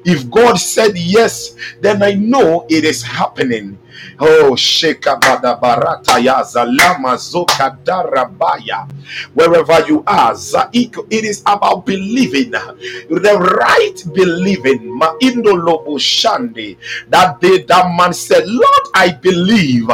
If 0.05 0.31
God 0.31 0.57
said 0.57 0.97
yes, 0.97 1.55
then 1.81 2.03
I 2.03 2.15
know 2.15 2.67
it 2.71 2.85
is 2.85 3.03
happening. 3.03 3.79
Oh, 4.21 4.53
Shekabada 4.57 5.61
Barata 5.61 6.19
ya 6.23 6.43
Zalama 6.45 7.17
Zokadarabaya. 7.19 8.89
Wherever 9.35 9.87
you 9.89 10.05
are, 10.07 10.35
it 10.35 11.25
is 11.25 11.43
about 11.47 11.87
believing 11.87 12.51
the 12.53 13.37
right 13.61 13.99
believing. 14.15 14.89
Ma 14.99 15.15
Indolobo 15.23 15.99
Shandi. 15.99 16.77
That 17.11 17.41
day 17.41 17.63
that 17.65 17.87
man 17.97 18.13
said, 18.15 18.47
Lord, 18.49 18.85
I 18.95 19.13
believe, 19.13 19.89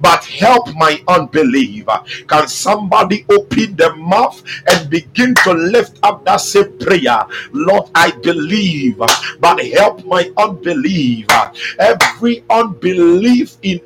but 0.00 0.24
help 0.24 0.74
my 0.76 1.02
unbelief. 1.08 1.86
Can 2.28 2.48
somebody 2.48 3.26
open 3.30 3.76
the 3.76 3.94
mouth 3.96 4.42
and 4.68 4.90
begin 4.90 5.34
to 5.44 5.52
lift 5.52 5.98
up 6.02 6.24
that 6.24 6.38
same 6.40 6.76
prayer? 6.78 7.24
Lord, 7.52 7.90
I 7.94 8.12
believe, 8.12 8.98
but 9.40 9.60
help 9.72 10.04
my 10.06 10.30
unbelief. 10.38 11.26
Every 11.78 12.44
unbelief 12.50 13.49
in 13.62 13.80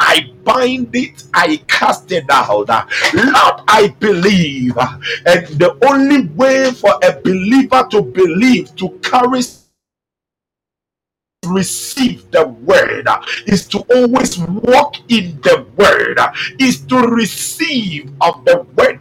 I 0.00 0.30
bind 0.44 0.94
it, 0.96 1.24
I 1.34 1.58
cast 1.68 2.12
it 2.12 2.24
out. 2.30 2.68
Lord, 2.68 3.62
I 3.68 3.94
believe. 4.00 4.76
And 5.26 5.46
the 5.58 5.76
only 5.88 6.26
way 6.28 6.72
for 6.72 6.94
a 7.02 7.12
believer 7.20 7.86
to 7.92 8.02
believe, 8.02 8.74
to 8.76 8.90
carry 9.02 9.42
receive 11.48 12.30
the 12.32 12.46
word 12.48 13.08
is 13.46 13.66
to 13.68 13.80
always 13.94 14.38
walk 14.38 14.96
in 15.10 15.40
the 15.42 15.66
word 15.76 16.18
is 16.60 16.80
to 16.82 16.98
receive 16.98 18.12
of 18.20 18.44
the 18.44 18.66
word 18.76 18.99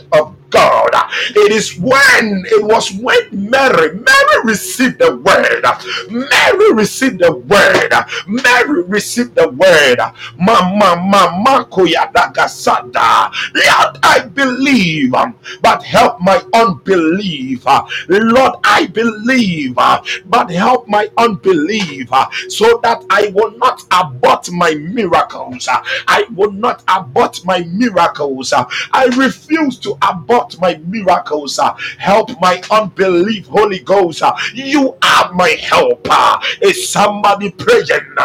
God. 0.50 0.90
It 1.36 1.52
is 1.52 1.78
when 1.78 2.44
it 2.48 2.64
was 2.64 2.92
when 2.94 3.50
Mary, 3.50 3.94
Mary 3.94 4.38
received 4.44 5.00
the 5.00 5.16
word. 5.18 5.64
Mary 6.10 6.74
received 6.74 7.20
the 7.20 7.34
word. 7.34 7.92
Mary 8.28 8.84
received 8.84 9.36
the 9.36 9.50
word. 9.50 10.00
Mama, 10.38 10.96
mama, 10.98 11.68
koyadagasada. 11.72 13.32
Lord, 13.56 13.98
I 14.04 14.20
believe, 14.34 15.14
but 15.62 15.84
help 15.84 16.20
my 16.22 16.42
unbelief. 16.54 17.66
Lord, 18.10 18.54
I 18.64 18.88
believe, 18.88 19.76
but 19.76 20.50
help 20.52 20.88
my 20.88 21.10
unbelief 21.18 22.10
so 22.50 22.80
that 22.84 23.04
I 23.10 23.32
will 23.34 23.52
not 23.58 23.82
abort 23.92 24.50
my 24.52 24.74
miracles. 24.76 25.68
I 26.08 26.26
will 26.36 26.52
not 26.52 26.84
abort 26.88 27.46
my 27.46 27.62
miracles. 27.64 28.54
I 28.94 29.06
refuse 29.18 29.78
to 29.80 29.98
abort 30.08 30.39
my 30.60 30.80
miracles. 30.88 31.60
Help 31.98 32.30
my 32.42 32.62
unbelief, 32.72 33.48
Holy 33.48 33.80
Ghost. 33.80 34.24
You 34.54 34.96
are 35.04 35.32
my 35.34 35.50
helper. 35.62 36.40
Is 36.62 36.90
somebody 36.90 37.52
praying? 37.52 38.16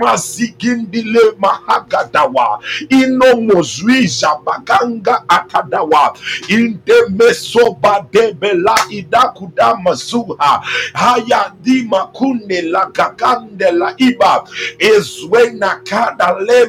Mazigindile 0.00 1.36
mahagadawa. 1.38 2.60
Ino 2.90 3.36
mozuiza 3.36 4.38
baganga 4.44 5.24
atadawa. 5.28 6.16
Inde 6.48 6.94
mesoba 7.10 8.06
debela 8.12 8.74
idakuda 8.90 9.76
mazuha. 9.76 10.62
Haya 10.94 11.52
di 11.62 11.82
makune 11.82 12.70
la 12.70 12.86
gagande 12.90 13.72
la 13.72 13.94
iba. 13.98 14.44
Izwena 14.78 15.80
kada 15.84 16.38
le 16.40 16.66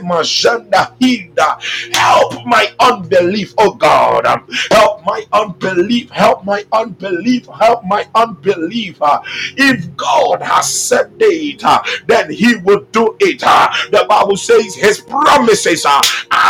hida. 1.00 1.58
Help 1.94 2.46
my 2.46 2.68
unbelief, 2.80 3.54
oh 3.58 3.74
God. 3.74 4.26
Help 4.72 4.83
my 5.06 5.26
unbelief, 5.34 6.10
help 6.12 6.44
my 6.46 6.66
unbelief, 6.74 7.48
help 7.48 7.84
my 7.86 8.08
unbelief. 8.16 9.02
Uh, 9.02 9.20
if 9.58 9.96
God 9.96 10.42
has 10.42 10.70
said 10.74 11.12
it, 11.20 11.64
uh, 11.64 11.82
then 12.08 12.32
He 12.32 12.58
will 12.58 12.86
do 12.92 13.16
it. 13.20 13.42
Uh, 13.46 13.70
the 13.92 14.06
Bible 14.10 14.38
says 14.38 14.76
His 14.76 15.02
promises 15.02 15.86
are, 15.86 16.02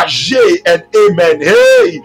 yea 0.08 0.58
and 0.66 0.84
amen. 0.96 1.40
Hey. 1.40 2.00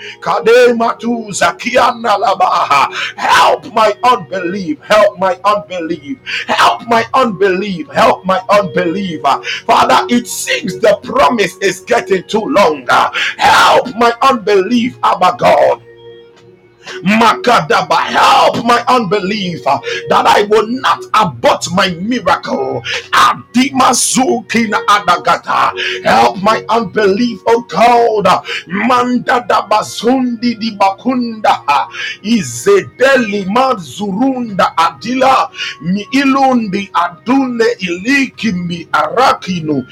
Help 3.17 3.73
my 3.73 3.97
unbelief, 4.03 4.80
help 4.82 5.19
my 5.19 5.39
unbelief, 5.45 6.19
help 6.47 6.88
my 6.88 7.05
unbelief, 7.13 7.88
help 7.89 8.25
my 8.25 8.41
unbelief. 8.49 9.21
Uh, 9.25 9.41
Father, 9.65 10.05
it 10.09 10.27
seems 10.27 10.80
the 10.80 10.99
promise 11.03 11.57
is 11.57 11.82
getting 11.82 12.23
too 12.27 12.41
long. 12.45 12.88
Help 13.38 13.95
my 13.95 14.13
unbelief, 14.21 14.97
Abba 15.03 15.36
God. 15.38 15.84
Makadaba, 17.03 17.97
help 18.07 18.63
my 18.65 18.83
unbelief 18.87 19.65
uh, 19.67 19.79
that 20.09 20.25
I 20.27 20.43
will 20.43 20.67
not 20.67 21.03
abort 21.13 21.65
my 21.73 21.89
miracle. 21.91 22.81
Adima 23.13 23.93
Adagata, 24.87 25.73
help 26.03 26.41
my 26.41 26.63
unbelief, 26.69 27.39
oh 27.47 27.61
God. 27.69 28.25
Mandada 28.67 29.67
Bazundi 29.69 30.55
di 30.59 30.71
Bakunda, 30.77 31.63
Izedeli 32.23 33.45
Mazurunda 33.47 34.75
Adila, 34.77 35.49
Mi 35.81 36.05
Ilundi 36.13 36.89
Adune 36.93 37.65
Iliki 37.79 38.51
Mi 38.53 38.85
Arakinu, 38.91 39.85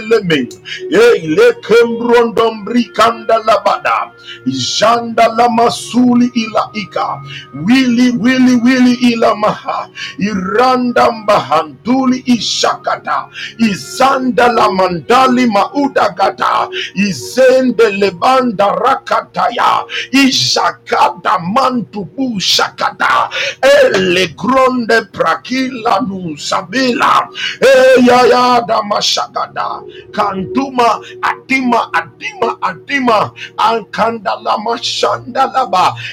Leme, 0.00 0.48
Ele 0.90 1.52
Kembrondombri 1.62 2.92
Kanda 2.94 3.40
Labada, 3.44 4.12
Janda 4.46 5.28
la 5.36 5.48
masuli 5.48 6.30
ila 6.34 6.70
ika. 6.72 7.22
Wili 7.54 8.10
wili 8.18 8.54
wili 8.64 8.92
ila 8.94 9.34
maha. 9.34 9.88
Iranda 10.18 11.12
mbahanduli 11.12 12.18
ishakata. 12.26 13.28
Izanda 13.58 14.48
la 14.48 14.70
mandali 14.70 15.46
mauda 15.46 16.08
gata. 16.08 16.68
Izende 16.94 17.90
lebanda 17.90 18.72
rakataya. 18.72 19.84
Ishakata 20.12 21.38
mantubu 21.38 22.40
shakata. 22.40 23.30
Ele 23.62 24.26
gronde 24.28 25.00
prakila 25.12 26.00
nusabila. 26.00 27.28
Eya 27.60 28.62
da 28.66 28.82
mashakada. 28.82 29.82
Kantuma 30.12 31.00
adima 31.22 31.92
adima 31.92 32.58
adima. 32.62 33.30
Ankandalama 33.58 34.15
Shandalaba. 34.15 34.15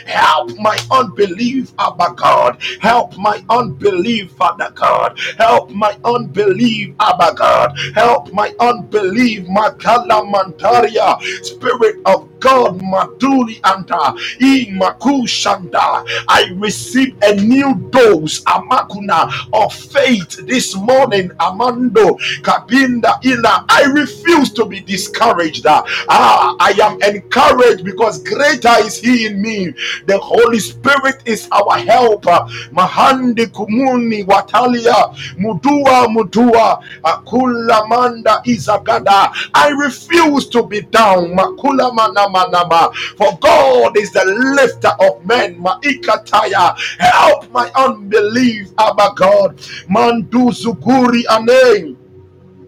Help 0.07 0.57
my 0.59 0.77
unbelief, 0.91 1.73
Abba 1.79 2.13
God. 2.15 2.57
Help 2.81 3.17
my 3.17 3.43
unbelief, 3.49 4.31
Father 4.33 4.71
God. 4.75 5.19
Help 5.37 5.71
my 5.71 5.97
unbelief, 6.05 6.95
Abba 6.99 7.33
God. 7.35 7.73
Help 7.95 8.33
my 8.33 8.53
unbelief, 8.59 9.45
Makala 9.47 10.23
Mantaria. 10.31 11.19
Spirit 11.45 11.97
of 12.05 12.29
God, 12.39 12.79
Maduri 12.81 13.59
Anta, 13.61 14.15
Imakushanda. 14.41 16.05
I 16.27 16.51
receive 16.55 17.15
a 17.23 17.35
new 17.35 17.75
dose, 17.91 18.41
Amakuna, 18.43 19.31
of 19.53 19.73
faith 19.73 20.45
this 20.47 20.75
morning, 20.75 21.29
Amando, 21.39 22.17
Kabinda 22.41 23.23
Ina. 23.25 23.65
I 23.69 23.83
refuse 23.93 24.51
to 24.53 24.65
be 24.65 24.81
discouraged. 24.81 25.65
Ah, 25.67 26.55
I 26.59 26.71
am 26.81 26.97
encouraged 27.15 27.83
because 27.93 28.21
greater 28.23 28.73
is 28.79 28.97
He 28.97 29.27
in 29.27 29.41
me. 29.41 29.73
The 30.05 30.17
Holy 30.17 30.59
Spirit 30.59 31.21
is 31.25 31.47
our 31.51 31.77
helper. 31.79 32.39
Mahandi 32.73 33.45
Kumuni 33.47 34.25
Watalia, 34.25 35.13
Mudua 35.37 36.07
Mudua, 36.07 36.83
Akula 37.03 37.87
Manda 37.87 38.41
Izagada. 38.45 39.31
I 39.53 39.69
refuse 39.69 40.47
to 40.49 40.63
be 40.63 40.81
down. 40.81 41.35
Makula 41.35 41.95
Manama 41.95 42.51
Nama. 42.51 42.91
For 43.17 43.37
God 43.39 43.97
is 43.97 44.11
the 44.11 44.25
lifter 44.57 44.91
of 44.99 45.25
men. 45.25 45.61
Maikataya. 45.61 46.75
Help 46.99 47.51
my 47.51 47.69
unbelief, 47.75 48.69
Abba 48.77 49.11
God. 49.15 49.57
Mandu 49.89 50.49
Zuguri 50.51 51.23
Ane. 51.29 51.97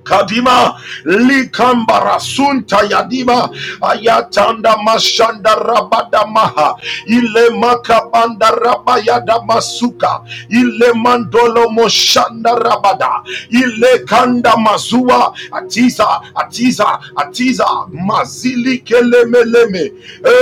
Kadima 0.06 0.76
likambarasunta 1.06 2.80
yadima 2.90 3.50
ayatanda 3.82 4.78
mashanda 4.78 5.56
rabadamaha 5.56 6.76
ile 7.08 7.50
makabanda 7.50 8.52
rabayada 8.52 9.42
masuka 9.42 10.22
ile 10.50 10.94
mandolo 10.94 11.70
moshanda 11.70 12.56
rabada 12.56 13.10
ile 13.50 14.00
kanda 14.06 14.58
mazua 14.58 15.34
atiza 15.52 16.08
atiza 16.36 17.00
atiza 17.16 17.66
mazili 17.92 18.78
kelemeleme 18.80 19.92
e 20.24 20.34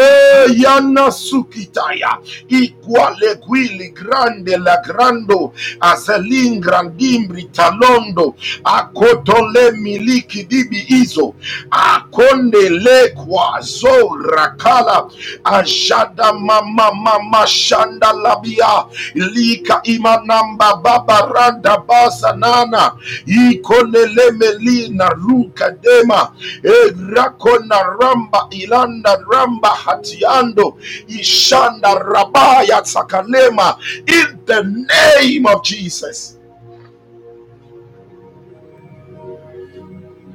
yana 0.55 1.11
sukitaya 1.11 2.17
ikwale 2.47 3.35
kwili 3.35 3.89
grande 3.89 4.57
la 4.57 4.77
grando 4.77 5.53
azelin 5.79 6.61
talondo 6.61 7.45
talondo 7.51 8.35
akotole 9.53 9.71
miliki 9.71 10.43
dibi 10.43 10.77
hizo 10.77 11.33
akonde 11.71 12.69
lekwa 12.69 13.59
zo 13.61 14.15
rakala 14.35 15.07
ajada 15.43 16.33
mama 16.33 16.91
mama 16.93 17.47
shanda 17.47 18.13
labia. 18.13 18.85
Lika 19.15 19.81
imanamba 19.83 20.75
baba 20.75 20.99
babaranda 20.99 21.77
basanana 21.77 22.91
ikoneleme 23.25 24.89
na 24.89 25.09
ruka 25.09 25.71
dema. 25.81 26.31
Erako 26.63 27.59
na 27.67 27.83
ramba 27.83 28.47
ilanda 28.51 29.17
ramba 29.31 29.69
hatiando. 29.69 30.77
Ishanda 31.07 31.95
rabaya 31.95 32.83
sakalema 32.85 33.77
in 34.07 34.39
the 34.45 34.63
name 34.63 35.45
of 35.47 35.63
Jesus. 35.63 36.37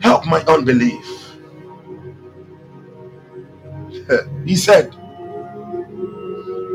Help 0.00 0.26
my 0.26 0.40
unbelief. 0.42 1.24
He 4.44 4.56
said, 4.56 4.90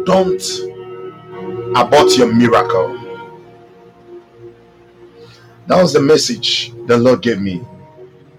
Don't 0.05 0.43
abort 1.75 2.15
your 2.17 2.31
miracle. 2.33 2.99
That 5.67 5.81
was 5.81 5.93
the 5.93 6.01
message 6.01 6.73
the 6.87 6.97
Lord 6.97 7.21
gave 7.21 7.41
me. 7.41 7.65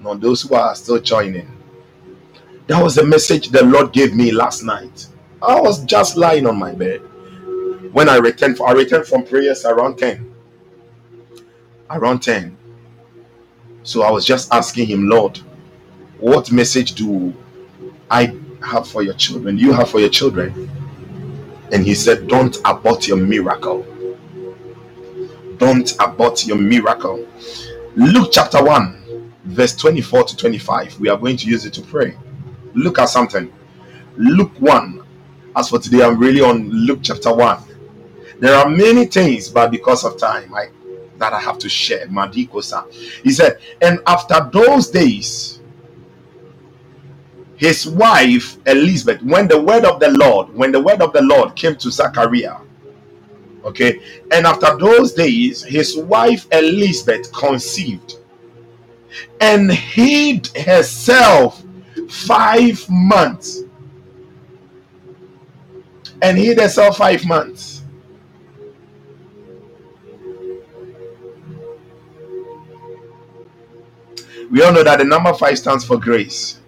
Now, 0.01 0.15
those 0.15 0.43
who 0.43 0.55
are 0.55 0.75
still 0.75 1.01
joining, 1.01 1.51
that 2.67 2.83
was 2.83 2.95
the 2.95 3.05
message 3.05 3.49
the 3.49 3.65
Lord 3.65 3.93
gave 3.93 4.15
me 4.15 4.31
last 4.31 4.63
night. 4.63 5.09
I 5.43 5.61
was 5.61 5.85
just 5.85 6.17
lying 6.17 6.47
on 6.47 6.59
my 6.59 6.73
bed 6.73 7.01
when 7.93 8.09
I 8.09 8.17
returned. 8.17 8.59
I 8.65 8.73
returned 8.73 9.07
from 9.07 9.25
prayers 9.25 9.65
around 9.65 9.99
10. 9.99 10.35
Around 11.91 12.21
10. 12.23 12.57
So 13.85 14.03
I 14.03 14.11
was 14.11 14.25
just 14.25 14.53
asking 14.53 14.87
him, 14.87 15.09
Lord, 15.09 15.39
what 16.19 16.51
message 16.51 16.93
do 16.93 17.35
I 18.11 18.35
have 18.67 18.89
for 18.89 19.03
your 19.03 19.13
children? 19.15 19.59
You 19.59 19.73
have 19.73 19.91
for 19.91 20.01
your 20.01 20.09
children? 20.09 20.71
And 21.71 21.85
he 21.85 21.95
said, 21.95 22.27
Don't 22.27 22.57
abort 22.65 23.07
your 23.07 23.19
miracle. 23.19 23.87
Don't 25.59 25.93
abort 26.01 26.47
your 26.47 26.57
miracle. 26.57 27.29
Luke 27.95 28.31
chapter 28.33 28.65
1, 28.65 29.33
verse 29.45 29.77
24 29.77 30.25
to 30.25 30.37
25. 30.37 30.99
We 30.99 31.11
are 31.11 31.19
going 31.19 31.37
to 31.37 31.47
use 31.47 31.67
it 31.67 31.75
to 31.75 31.83
pray. 31.83 32.17
Look 32.73 32.99
at 32.99 33.11
something. 33.11 33.53
Luke 34.17 34.53
1. 34.61 35.03
As 35.57 35.69
for 35.69 35.79
today, 35.79 36.03
I'm 36.03 36.19
really 36.19 36.41
on 36.41 36.71
Luke 36.71 37.01
chapter 37.03 37.33
1. 37.35 37.63
There 38.41 38.55
are 38.55 38.69
many 38.69 39.05
things, 39.05 39.49
but 39.51 39.71
because 39.71 40.05
of 40.05 40.19
time, 40.19 40.55
I 40.55 40.69
that 41.19 41.33
I 41.33 41.41
have 41.41 41.59
to 41.61 41.69
share. 41.69 42.07
Madikosa. 42.09 42.93
He 43.23 43.31
said, 43.33 43.59
and 43.83 44.01
after 44.07 44.49
those 44.53 44.89
days, 44.91 45.61
his 47.57 47.87
wife 47.89 48.59
Elizabeth, 48.67 49.23
when 49.23 49.49
the 49.49 49.61
word 49.61 49.85
of 49.85 50.01
the 50.01 50.11
Lord, 50.11 50.55
when 50.55 50.73
the 50.73 50.81
word 50.81 51.03
of 51.03 51.13
the 51.13 51.23
Lord 51.23 51.57
came 51.57 51.77
to 51.77 51.91
Zachariah, 51.91 52.59
okay, 53.65 54.01
and 54.33 54.47
after 54.47 54.77
those 54.79 55.13
days, 55.15 55.63
his 55.65 55.97
wife 55.97 56.47
Elizabeth 56.53 57.33
conceived 57.33 58.17
and 59.41 59.73
hid 59.73 60.49
herself 60.57 61.63
five 62.09 62.85
months. 62.91 63.63
And 66.23 66.39
hid 66.39 66.61
herself 66.61 66.99
five 66.99 67.25
months. 67.27 67.74
We 74.55 74.63
all 74.63 74.73
know 74.73 74.85
that 74.85 74.99
the 75.01 75.05
number 75.05 75.35
five 75.35 75.59
stands 75.59 75.85
for 75.85 75.99
grace. 75.99 76.61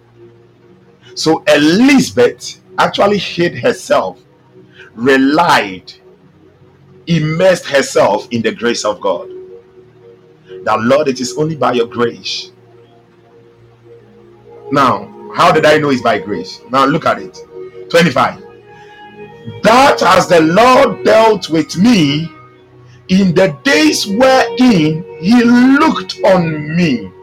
So 1.15 1.41
Elizabeth 1.47 2.59
actually 2.77 3.17
hid 3.17 3.57
herself, 3.59 4.19
relied, 4.93 5.93
immersed 7.05 7.65
herself 7.65 8.27
in 8.31 8.41
the 8.41 8.51
grace 8.51 8.83
of 8.83 8.99
God. 8.99 9.29
That 10.65 10.81
Lord, 10.81 11.07
it 11.07 11.21
is 11.21 11.37
only 11.37 11.55
by 11.55 11.71
your 11.71 11.87
grace. 11.87 12.51
Now, 14.69 15.31
how 15.33 15.53
did 15.53 15.65
I 15.65 15.77
know 15.77 15.89
it's 15.89 16.01
by 16.01 16.19
grace? 16.19 16.59
Now 16.69 16.83
look 16.85 17.05
at 17.05 17.21
it. 17.21 17.39
25. 17.89 18.43
That 19.63 20.03
as 20.03 20.27
the 20.27 20.41
Lord 20.41 21.05
dealt 21.05 21.49
with 21.49 21.77
me 21.77 22.29
in 23.07 23.33
the 23.33 23.57
days 23.63 24.05
wherein 24.05 25.05
he 25.21 25.41
looked 25.41 26.19
on 26.25 26.75
me 26.75 27.13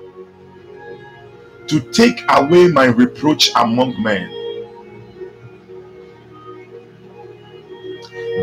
to 1.69 1.81
take 1.93 2.23
away 2.29 2.69
my 2.69 2.87
reproach 2.87 3.51
among 3.57 4.01
men. 4.03 4.31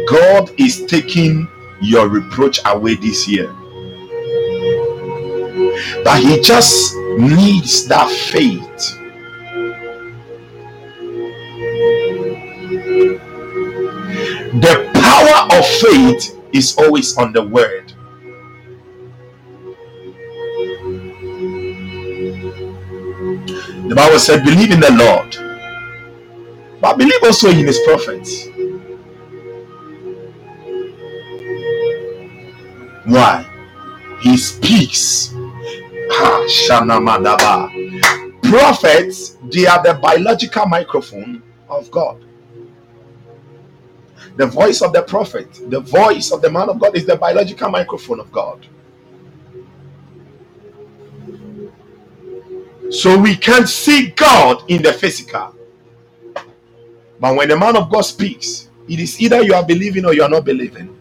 God 0.08 0.52
is 0.60 0.86
taking 0.86 1.48
your 1.82 2.08
reproach 2.08 2.60
away 2.66 2.96
this 2.96 3.28
year. 3.28 3.54
But 6.04 6.22
He 6.22 6.42
just 6.42 6.96
needs 7.18 7.88
that 7.88 8.10
faith. 8.10 8.98
The 14.54 14.90
power 14.94 15.58
of 15.58 15.66
faith 15.66 16.38
is 16.54 16.76
always 16.78 17.18
on 17.18 17.34
the 17.34 17.44
word. 17.44 17.94
The 23.92 23.96
Bible 23.96 24.20
said, 24.20 24.46
believe 24.46 24.72
in 24.72 24.80
the 24.80 24.94
Lord, 24.94 25.36
but 26.80 26.98
believe 26.98 27.22
also 27.26 27.50
in 27.50 27.68
his 27.68 27.78
prophets. 27.84 28.48
Why? 33.04 33.46
He 34.22 34.38
speaks. 34.38 35.36
Prophets, 38.44 39.36
they 39.52 39.68
are 39.68 39.84
the 39.84 40.00
biological 40.02 40.68
microphone 40.68 41.44
of 41.68 41.92
God. 41.92 42.24
The 44.38 44.46
voice 44.46 44.82
of 44.82 44.94
the 44.94 45.02
prophet, 45.02 45.70
the 45.70 45.82
voice 45.82 46.32
of 46.32 46.42
the 46.42 46.50
man 46.50 46.70
of 46.70 46.80
God 46.80 46.96
is 46.96 47.06
the 47.06 47.18
biological 47.18 47.70
microphone 47.70 48.22
of 48.22 48.32
God. 48.32 48.66
So 52.92 53.20
we 53.20 53.38
can't 53.38 53.70
see 53.70 54.10
God 54.12 54.64
in 54.70 54.84
the 54.84 54.94
physical. 54.94 55.56
But 57.20 57.36
when 57.36 57.50
the 57.50 57.58
man 57.58 57.78
of 57.78 57.92
God 57.92 58.02
speaks, 58.02 58.70
it 58.90 59.00
is 59.00 59.22
either 59.22 59.44
you 59.44 59.54
are 59.56 59.66
believing 59.66 60.06
or 60.06 60.14
you 60.14 60.24
are 60.24 60.30
not 60.30 60.46
believing. 60.46 60.98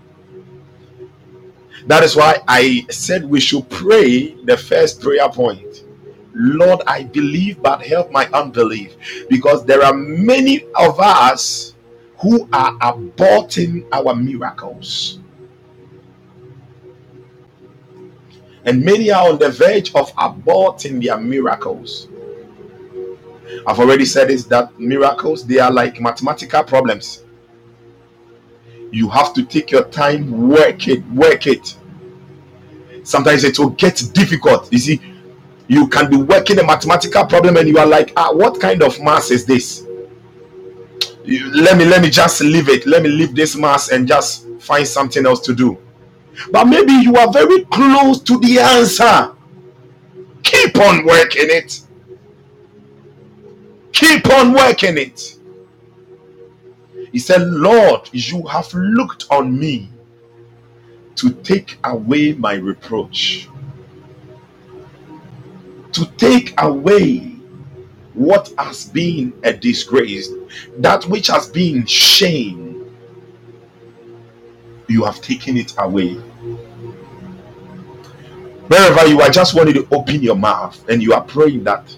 That 1.86 2.04
is 2.04 2.16
why 2.16 2.38
I 2.48 2.86
said 2.90 3.24
we 3.24 3.40
should 3.40 3.68
pray 3.70 4.34
the 4.44 4.56
first 4.58 5.02
prayer 5.02 5.28
point. 5.30 5.84
Lord, 6.34 6.82
I 6.86 7.04
believe, 7.04 7.62
but 7.62 7.82
help 7.86 8.12
my 8.12 8.26
unbelief. 8.34 8.96
Because 9.30 9.64
there 9.66 9.84
are 9.84 9.94
many 9.94 10.64
of 10.76 11.00
us 11.00 11.74
who 12.18 12.48
are 12.52 12.74
aborting 12.80 13.86
our 13.92 14.16
miracles. 14.16 15.19
And 18.64 18.84
many 18.84 19.10
are 19.10 19.30
on 19.30 19.38
the 19.38 19.50
verge 19.50 19.94
of 19.94 20.12
aborting 20.16 21.02
their 21.02 21.18
miracles. 21.18 22.08
I've 23.66 23.78
already 23.78 24.04
said 24.04 24.28
this 24.28 24.44
that 24.44 24.78
miracles 24.78 25.46
they 25.46 25.58
are 25.58 25.72
like 25.72 26.00
mathematical 26.00 26.62
problems. 26.62 27.24
You 28.92 29.08
have 29.08 29.32
to 29.34 29.44
take 29.44 29.70
your 29.70 29.84
time, 29.84 30.48
work 30.48 30.88
it, 30.88 31.04
work 31.10 31.46
it. 31.46 31.76
Sometimes 33.02 33.44
it 33.44 33.58
will 33.58 33.70
get 33.70 34.02
difficult. 34.12 34.70
You 34.72 34.78
see, 34.78 35.00
you 35.68 35.88
can 35.88 36.10
be 36.10 36.16
working 36.16 36.58
a 36.58 36.64
mathematical 36.64 37.24
problem 37.24 37.56
and 37.56 37.68
you 37.68 37.78
are 37.78 37.86
like, 37.86 38.12
ah, 38.16 38.32
what 38.32 38.60
kind 38.60 38.82
of 38.82 39.00
mass 39.00 39.30
is 39.30 39.46
this? 39.46 39.86
You, 41.24 41.50
let 41.52 41.76
me 41.76 41.84
let 41.84 42.02
me 42.02 42.10
just 42.10 42.40
leave 42.40 42.68
it. 42.68 42.86
Let 42.86 43.02
me 43.02 43.08
leave 43.08 43.34
this 43.34 43.56
mass 43.56 43.90
and 43.90 44.06
just 44.06 44.46
find 44.60 44.86
something 44.86 45.24
else 45.24 45.40
to 45.40 45.54
do 45.54 45.78
but 46.50 46.64
maybe 46.66 46.92
you 46.92 47.16
are 47.16 47.32
very 47.32 47.64
close 47.66 48.20
to 48.20 48.38
the 48.40 48.58
answer. 48.58 49.34
Keep 50.42 50.76
on 50.78 51.04
working 51.04 51.48
it. 51.48 51.80
Keep 53.92 54.30
on 54.30 54.52
working 54.52 54.98
it. 54.98 55.36
He 57.12 57.18
said, 57.18 57.42
Lord, 57.42 58.08
you 58.12 58.46
have 58.46 58.72
looked 58.72 59.26
on 59.30 59.58
me 59.58 59.90
to 61.16 61.30
take 61.30 61.78
away 61.84 62.32
my 62.32 62.54
reproach, 62.54 63.48
to 65.92 66.06
take 66.16 66.54
away 66.60 67.36
what 68.14 68.52
has 68.58 68.86
been 68.86 69.32
a 69.42 69.52
disgrace, 69.52 70.30
that 70.78 71.04
which 71.06 71.26
has 71.26 71.48
been 71.48 71.84
shame. 71.86 72.69
You 74.90 75.04
have 75.04 75.20
taken 75.22 75.56
it 75.56 75.74
away 75.78 76.20
wherever 78.70 79.04
you 79.08 79.20
are, 79.20 79.30
just 79.30 79.54
wanted 79.54 79.74
to 79.74 79.86
open 79.90 80.22
your 80.22 80.36
mouth 80.36 80.88
and 80.88 81.02
you 81.02 81.12
are 81.12 81.24
praying 81.24 81.64
that. 81.64 81.96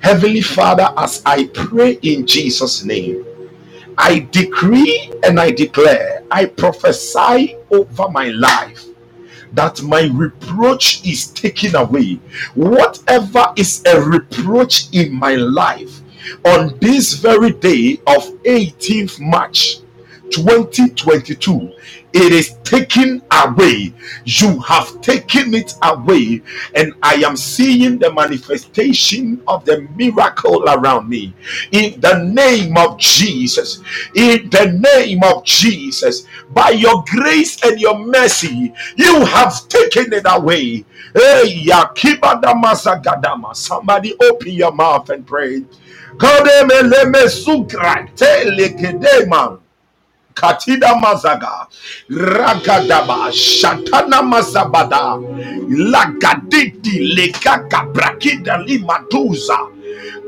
Heavenly 0.00 0.42
Father, 0.42 0.92
as 0.98 1.22
I 1.24 1.46
pray 1.54 1.92
in 2.02 2.26
Jesus' 2.26 2.84
name, 2.84 3.24
I 3.96 4.28
decree 4.30 5.10
and 5.22 5.40
I 5.40 5.50
declare, 5.50 6.24
I 6.30 6.44
prophesy 6.44 7.56
over 7.70 8.08
my 8.10 8.28
life 8.28 8.84
that 9.52 9.82
my 9.82 10.10
reproach 10.12 11.06
is 11.06 11.28
taken 11.28 11.74
away. 11.74 12.20
Whatever 12.54 13.52
is 13.56 13.82
a 13.86 13.98
reproach 13.98 14.94
in 14.94 15.12
my 15.12 15.36
life 15.36 16.00
on 16.44 16.78
this 16.80 17.14
very 17.14 17.52
day 17.52 18.00
of 18.06 18.24
18th 18.44 19.20
March 19.20 19.79
2022 20.30 21.72
it 22.12 22.32
is 22.32 22.54
taken 22.64 23.22
away. 23.30 23.92
You 24.24 24.58
have 24.60 25.00
taken 25.00 25.54
it 25.54 25.74
away, 25.82 26.42
and 26.74 26.92
I 27.02 27.14
am 27.26 27.36
seeing 27.36 27.98
the 27.98 28.12
manifestation 28.12 29.42
of 29.46 29.64
the 29.64 29.86
miracle 29.94 30.64
around 30.68 31.08
me. 31.08 31.32
In 31.70 32.00
the 32.00 32.24
name 32.24 32.76
of 32.76 32.98
Jesus, 32.98 33.80
in 34.16 34.50
the 34.50 34.72
name 34.94 35.22
of 35.22 35.44
Jesus, 35.44 36.26
by 36.52 36.70
your 36.70 37.04
grace 37.06 37.62
and 37.62 37.80
your 37.80 37.98
mercy, 37.98 38.72
you 38.96 39.24
have 39.24 39.68
taken 39.68 40.12
it 40.12 40.26
away. 40.26 40.84
Somebody 43.54 44.14
open 44.20 44.52
your 44.52 44.72
mouth 44.72 45.10
and 45.10 45.26
pray. 45.26 45.64
Katida 50.34 50.94
Mazaga, 51.00 51.66
Ragadaba, 52.10 53.30
Shatana 53.32 54.22
Mazabada, 54.22 55.18
Lagadidi, 55.68 57.14
Lekaka, 57.16 57.92
Brakida 57.92 58.58
Limatuza. 58.66 59.79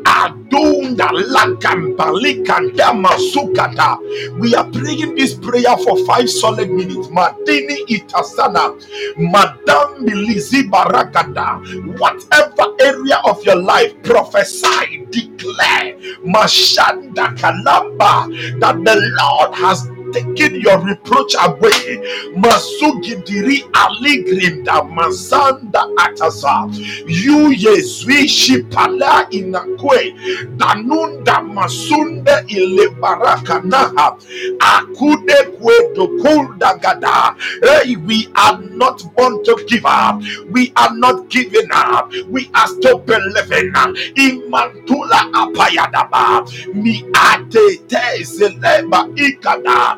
Adunda 0.04 1.10
lakambalikanda 1.12 2.92
masukata. 2.94 3.98
We 4.38 4.54
are 4.54 4.68
praying 4.70 5.14
this 5.16 5.34
prayer 5.34 5.76
for 5.84 5.98
five 6.06 6.30
solid 6.30 6.70
minutes. 6.70 7.08
Madini 7.08 7.86
itasana, 7.88 8.74
Madam 9.18 10.04
Milizi 10.06 10.64
barakada. 10.70 11.60
Whatever 11.98 12.74
area 12.80 13.20
of 13.24 13.42
your 13.44 13.56
life, 13.56 13.94
prophesy, 14.02 15.06
declare, 15.10 15.96
Mashanda 16.26 17.36
kalamba, 17.38 18.28
that 18.60 18.76
the 18.84 18.96
Lord 19.20 19.54
has 19.56 19.86
taken 20.12 20.60
your 20.60 20.78
reproach 20.80 21.34
away. 21.40 21.98
Masugidiri 22.36 23.64
aligrinda 23.72 24.82
mazanda 24.84 25.86
atasa. 25.96 26.68
You 27.06 27.52
yezwi 27.52 28.62
pala 28.70 29.26
inakwe. 29.30 30.14
Danunda 30.56 31.40
masunda 31.42 32.44
ile 32.48 32.88
baraka 33.00 33.60
naha. 33.64 34.16
Akude 34.60 35.34
kwedo 35.58 36.08
kulda 36.22 36.74
gada. 36.80 37.34
Hey, 37.62 37.96
we 37.96 38.28
are 38.36 38.58
not 38.74 39.02
born 39.16 39.42
to 39.44 39.56
give 39.68 39.84
up. 39.86 40.22
We 40.50 40.72
are 40.76 40.94
not 40.96 41.28
giving 41.30 41.68
up. 41.72 42.12
We 42.28 42.50
are 42.54 42.66
still 42.68 42.98
believing. 42.98 43.72
Imantula 44.16 45.30
apayadaba. 45.32 46.46
Mi 46.74 47.04
ate 47.14 47.78
te 47.88 48.22
zeleba 48.24 49.08
ikada. 49.16 49.96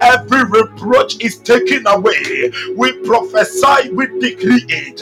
Every 0.00 0.44
reproach 0.44 1.22
is 1.24 1.38
taken 1.38 1.86
away. 1.86 2.52
We 2.76 2.92
prophesy, 3.04 3.90
we 3.92 4.06
decree 4.20 4.64
it. 4.68 5.00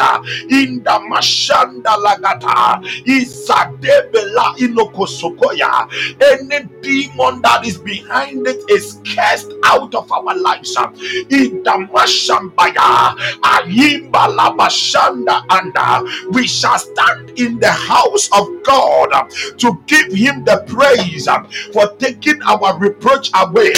In 0.50 0.82
the 0.84 0.90
mashanda 1.10 1.96
lagata. 2.04 2.82
Isadebela 3.06 4.56
inokosokoya. 4.58 5.88
Any 6.22 6.64
demon 6.82 7.42
that 7.42 7.66
is 7.66 7.78
behind 7.78 8.46
it 8.46 8.62
is 8.70 8.98
cast 9.04 9.52
out 9.64 9.94
of 9.94 10.10
our 10.12 10.36
lives. 10.36 10.76
In 11.30 11.62
the 11.64 11.88
mashambaya. 11.92 13.16
Ayimba 13.42 14.36
labashanda 14.36 15.44
and 15.50 15.74
we 16.34 16.46
shall 16.46 16.78
stand 16.78 17.30
in 17.38 17.58
the 17.58 17.70
house 17.70 18.28
of 18.32 18.46
God 18.64 19.10
to 19.58 19.82
give 19.86 20.12
him 20.12 20.44
the 20.44 20.64
praise 20.66 21.26
for 21.72 21.88
taking 21.98 22.40
our 22.42 22.78
reproach 22.78 23.30
away. 23.34 23.72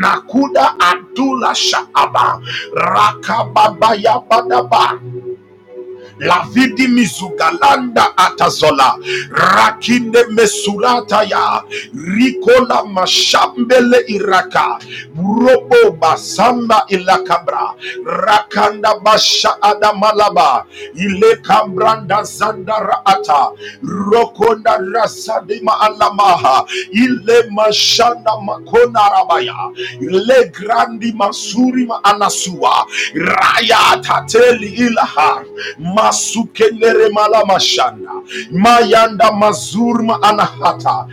nakuda 0.00 0.74
adula 0.80 1.54
shaaba. 1.54 2.40
Rakababa 2.74 3.96
badaba 4.28 5.00
lavidi 6.20 6.88
mizugalanda 6.88 8.16
atazola. 8.16 8.96
Rakinde 9.30 10.24
mesulata 10.30 11.22
ya. 11.22 11.62
Rikola 12.16 12.84
mashambele 12.84 14.04
iraka. 14.08 14.78
Robo 15.16 15.90
basamba 16.00 16.84
ilakabra. 16.88 17.74
Rakanda 18.06 18.94
basha 19.02 19.62
adamalaba 19.62 20.64
ile 20.94 21.36
kambranda 21.36 22.22
zandara 22.24 23.02
ata. 23.06 23.50
Rokonda 23.82 24.78
rasadima 24.78 25.80
alamaha. 25.80 26.64
Ile 26.92 27.42
mashanda 27.50 28.32
makona 28.44 29.00
rabaya. 29.14 29.56
Ile 30.00 30.48
grandi 30.52 31.12
masuri 31.12 31.86
ma 31.86 32.00
anasua. 32.04 32.86
Raya 33.14 34.00
tateli 34.02 34.68
asukendere 36.08 37.08
malamashana, 37.16 38.12
mayanda 38.50 39.32
mazurma 39.32 40.14
anahata 40.22 41.06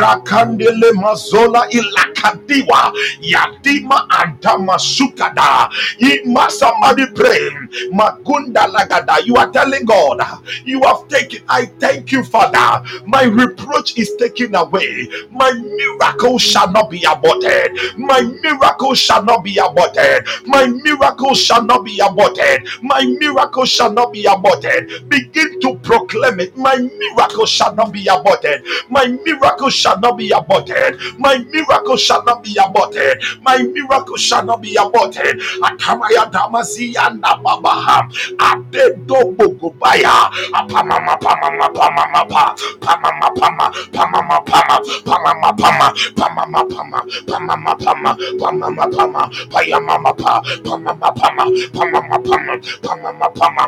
rakandele 0.00 0.92
mazola 0.92 1.62
ilak 1.70 2.13
ilakadiwa 2.24 2.92
yadima 3.20 4.10
antamasukada 4.10 5.70
ima 5.98 6.50
somebody 6.50 7.06
pray 7.06 7.50
magunda 7.92 8.66
lagada 8.66 9.18
you 9.24 9.36
are 9.36 9.50
telling 9.52 9.84
god 9.84 10.22
you 10.64 10.80
have 10.82 11.08
taken 11.08 11.40
i 11.48 11.66
thank 11.80 12.12
you 12.12 12.24
father 12.24 12.82
my 13.06 13.24
reproach 13.24 13.96
is 13.98 14.16
taken 14.16 14.54
away 14.54 15.08
my 15.30 15.52
miracle 15.52 16.38
shall 16.38 16.70
not 16.72 16.90
be 16.90 17.04
aborted 17.10 17.72
my 17.98 18.20
miracle 18.42 18.94
shall 18.94 19.24
not 19.24 19.44
be 19.44 19.58
aborted 19.58 20.26
my 20.46 20.66
miracle 20.66 21.34
shall 21.34 21.62
not 21.64 21.84
be 21.84 21.98
aborted 22.00 22.66
my 22.82 23.04
miracle 23.20 23.64
shall 23.64 23.92
not 23.92 24.12
be 24.12 24.24
aborted. 24.24 25.08
Begin 25.08 25.60
to 25.60 25.74
proclaim 25.82 26.40
it. 26.40 26.56
My 26.56 26.76
miracle 26.76 27.46
shall 27.46 27.74
not 27.74 27.92
be 27.92 28.06
aborted. 28.06 28.64
My 28.88 29.06
miracle 29.24 29.70
shall 29.70 29.98
not 30.00 30.16
be 30.18 30.30
aborted. 30.30 30.98
My 31.18 31.38
miracle 31.38 31.96
shall 31.96 32.13
not 32.24 32.42
be 32.42 32.56
aborted. 32.62 33.22
My 33.42 33.58
miracle 33.62 34.16
shall 34.16 34.44
not 34.44 34.62
be 34.62 34.76
aborted. 34.76 35.40
Atamaya 35.62 36.30
damasi 36.30 36.94
anda 36.96 37.36
babaha. 37.42 38.06
Adedo 38.38 39.34
bogobaya. 39.36 40.30
Apamama 40.52 41.16
pamama 41.18 41.68
pamama 41.74 42.22
pa. 42.28 42.54
Pamama 42.80 43.28
pama. 43.34 43.66
Pamama 43.92 44.38
pama. 44.44 44.80
Pamama 45.04 45.50
pama. 45.56 45.88
Pamama 46.16 46.62
pama. 46.68 47.00
Pamama 47.28 47.74
pama. 47.78 48.16
Pamama 48.40 48.86
pama. 48.92 49.22
Payamama 49.50 50.12
pa. 50.16 50.40
Pamama 50.64 51.10
pama. 51.14 51.44
Pamama 51.74 52.18
pama. 52.24 52.54
Pamama 52.82 53.28
pama. 53.34 53.64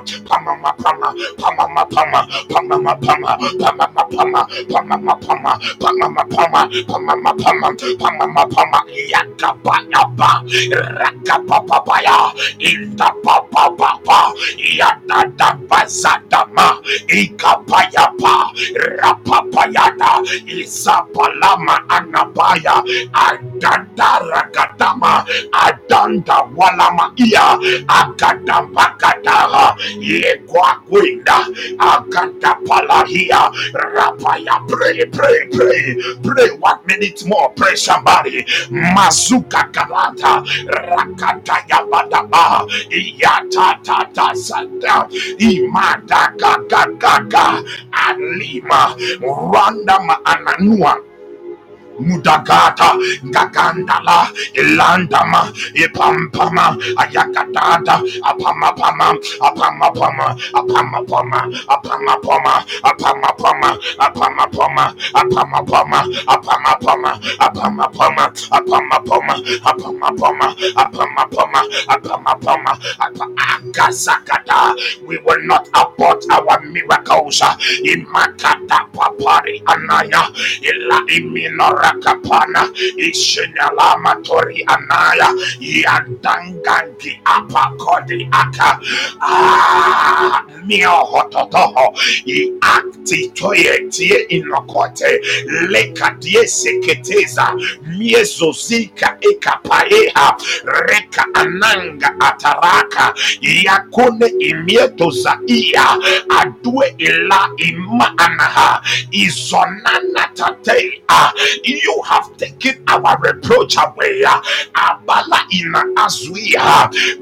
Pamama 0.57 0.73
pama. 0.81 1.17
Pamama 1.39 1.85
pama. 1.91 2.27
Pamama 2.51 2.95
pama. 3.01 3.31
Pamama 3.49 4.07
pama. 4.07 4.43
Pamama 4.71 5.15
pama. 5.17 5.53
Pamama 5.81 6.25
pama. 6.31 6.69
Pamama 6.89 7.33
pama. 7.35 7.69
Pamama 8.01 8.36
pama. 8.45 8.81
Yakapa 9.09 9.77
yapa. 9.89 10.31
Rakapa 11.01 11.59
papaya. 11.67 12.33
Inda 12.61 13.09
papa 13.25 13.71
papa. 13.79 14.33
Yada 14.59 15.25
da 15.37 15.55
bazadama. 15.69 16.79
Ikapa 17.09 17.81
yapa. 17.95 18.53
Rapapayada. 19.01 20.21
Isapalama 20.47 21.77
anapaya. 21.89 22.83
Adanda 23.15 24.11
ragadama. 24.31 25.25
Adanda 25.53 26.45
walama 26.57 27.13
iya. 27.17 27.57
Akadambakadaha. 27.89 29.77
Yekwakwinda. 30.01 31.39
Akadapalahia. 31.79 33.51
Rapaya. 33.75 34.57
Pray, 34.69 35.05
pray, 35.07 35.39
pray. 35.53 35.83
Pray 36.23 36.51
one 36.59 36.81
minute 36.87 37.25
more. 37.27 37.51
Pray 37.57 37.75
Katari 38.17 38.45
Mazuka 38.95 39.69
Kalata 39.73 40.43
Rakata 40.67 41.57
Yabadaba 41.69 42.67
Yatatata 42.91 44.35
Santa 44.37 45.09
Imadaka 45.39 46.57
Alima 47.93 48.95
Rwanda 49.21 49.99
Maananua 50.01 50.97
mudagata 52.01 52.97
gagandala 53.31 54.29
ilandama 54.55 55.49
ipampama 55.75 56.77
ayakadada 56.97 58.01
apamapama 58.23 59.15
apamapama 59.41 60.27
apamapama 60.53 61.41
apamapama 61.69 62.53
apamapama 62.85 63.71
apamapama 64.01 64.85
apamapama 65.15 66.05
apamapama 66.35 67.23
apamapama 67.47 68.23
apamapama 68.57 69.35
apamapama 69.65 70.47
apamapama 70.77 71.61
apamapama 71.89 72.73
akasakata 73.39 74.75
we 75.07 75.19
will 75.25 75.43
not 75.47 75.69
abort 75.75 76.25
our 76.33 76.61
miracles 76.73 77.43
in 77.85 78.07
makata 78.13 78.87
papari 78.93 79.63
anaya 79.67 80.29
ila 80.63 81.03
iminora 81.17 81.86
rakapana 81.87 82.69
ishinalama 82.97 84.15
tori 84.23 84.65
anaya 84.67 85.29
yandangangi 85.61 87.21
apakodi 87.25 88.29
aka. 88.33 88.81
Ah 89.21 90.43
mio 90.67 90.91
hototoho 90.91 91.95
i 92.27 92.51
akti 92.61 93.31
toye 93.35 93.79
tie 93.91 94.27
inokote 94.29 95.21
lekadie 95.71 96.47
seketeza 96.47 97.55
miezozika 97.99 99.17
ekapaeha 99.21 100.37
reka 100.89 101.25
ananga 101.35 102.11
ataraka 102.21 103.15
yakone 103.41 104.27
imietoza 104.39 105.39
iya 105.47 105.99
adue 106.29 106.95
ila 106.99 107.51
ima 107.57 108.19
anaha 108.19 108.83
izonana 109.11 110.29
tatea 110.35 111.33
you 111.83 112.03
have 112.07 112.37
taken 112.39 112.83
our 112.89 113.19
reproach 113.21 113.77
away. 113.77 114.25
Uh, 114.25 114.41
Abala 114.77 115.41
ina 115.53 115.85
as 115.99 116.29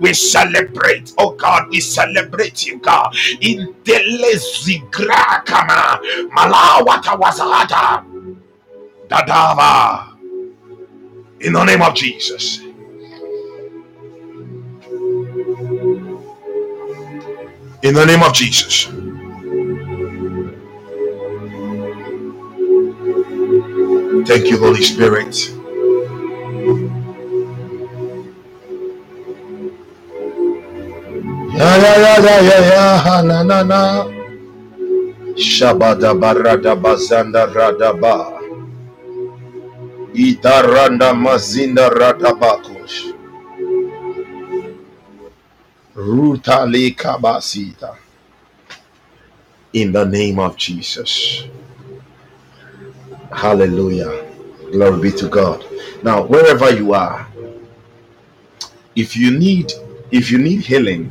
we 0.00 0.14
celebrate, 0.14 1.12
oh 1.18 1.32
God, 1.32 1.68
we 1.70 1.80
celebrate 1.80 2.66
you, 2.66 2.78
God. 2.80 3.14
In 3.40 3.74
kama 5.46 6.00
malawata. 6.36 8.04
In 11.40 11.52
the 11.54 11.64
name 11.64 11.82
of 11.82 11.94
Jesus. 11.94 12.60
In 17.82 17.94
the 17.94 18.06
name 18.06 18.22
of 18.22 18.34
Jesus. 18.34 18.88
Thank 24.22 24.50
you, 24.54 24.58
Holy 24.62 24.82
Spirit. 24.86 25.34
Na 31.42 31.76
na 33.44 33.62
na. 33.62 33.82
Shabada 35.36 36.14
barada 36.14 36.76
bazanda 36.76 37.46
radaba. 37.50 38.40
Itaranda 40.14 41.14
mazinda 41.14 41.90
radabakosh. 41.90 43.14
Ruta 45.96 46.66
kabasita. 46.96 47.96
In 49.74 49.92
the 49.92 50.04
name 50.06 50.38
of 50.40 50.56
Jesus. 50.56 51.44
Hallelujah. 53.34 54.30
Glory 54.72 55.10
be 55.10 55.18
to 55.18 55.28
God. 55.28 55.64
Now, 56.02 56.24
wherever 56.24 56.70
you 56.72 56.94
are, 56.94 57.26
if 58.96 59.16
you 59.16 59.36
need 59.36 59.72
if 60.10 60.30
you 60.30 60.38
need 60.38 60.60
healing, 60.62 61.06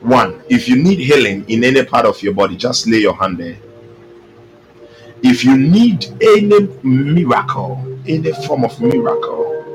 one, 0.00 0.42
if 0.48 0.68
you 0.68 0.76
need 0.76 0.98
healing 0.98 1.44
in 1.48 1.64
any 1.64 1.84
part 1.84 2.06
of 2.06 2.22
your 2.22 2.34
body, 2.34 2.56
just 2.56 2.88
lay 2.88 2.98
your 2.98 3.14
hand 3.14 3.38
there. 3.38 3.58
If 5.22 5.44
you 5.44 5.56
need 5.56 6.06
any 6.22 6.68
miracle, 6.82 7.84
any 8.08 8.32
form 8.46 8.64
of 8.64 8.80
miracle, 8.80 9.74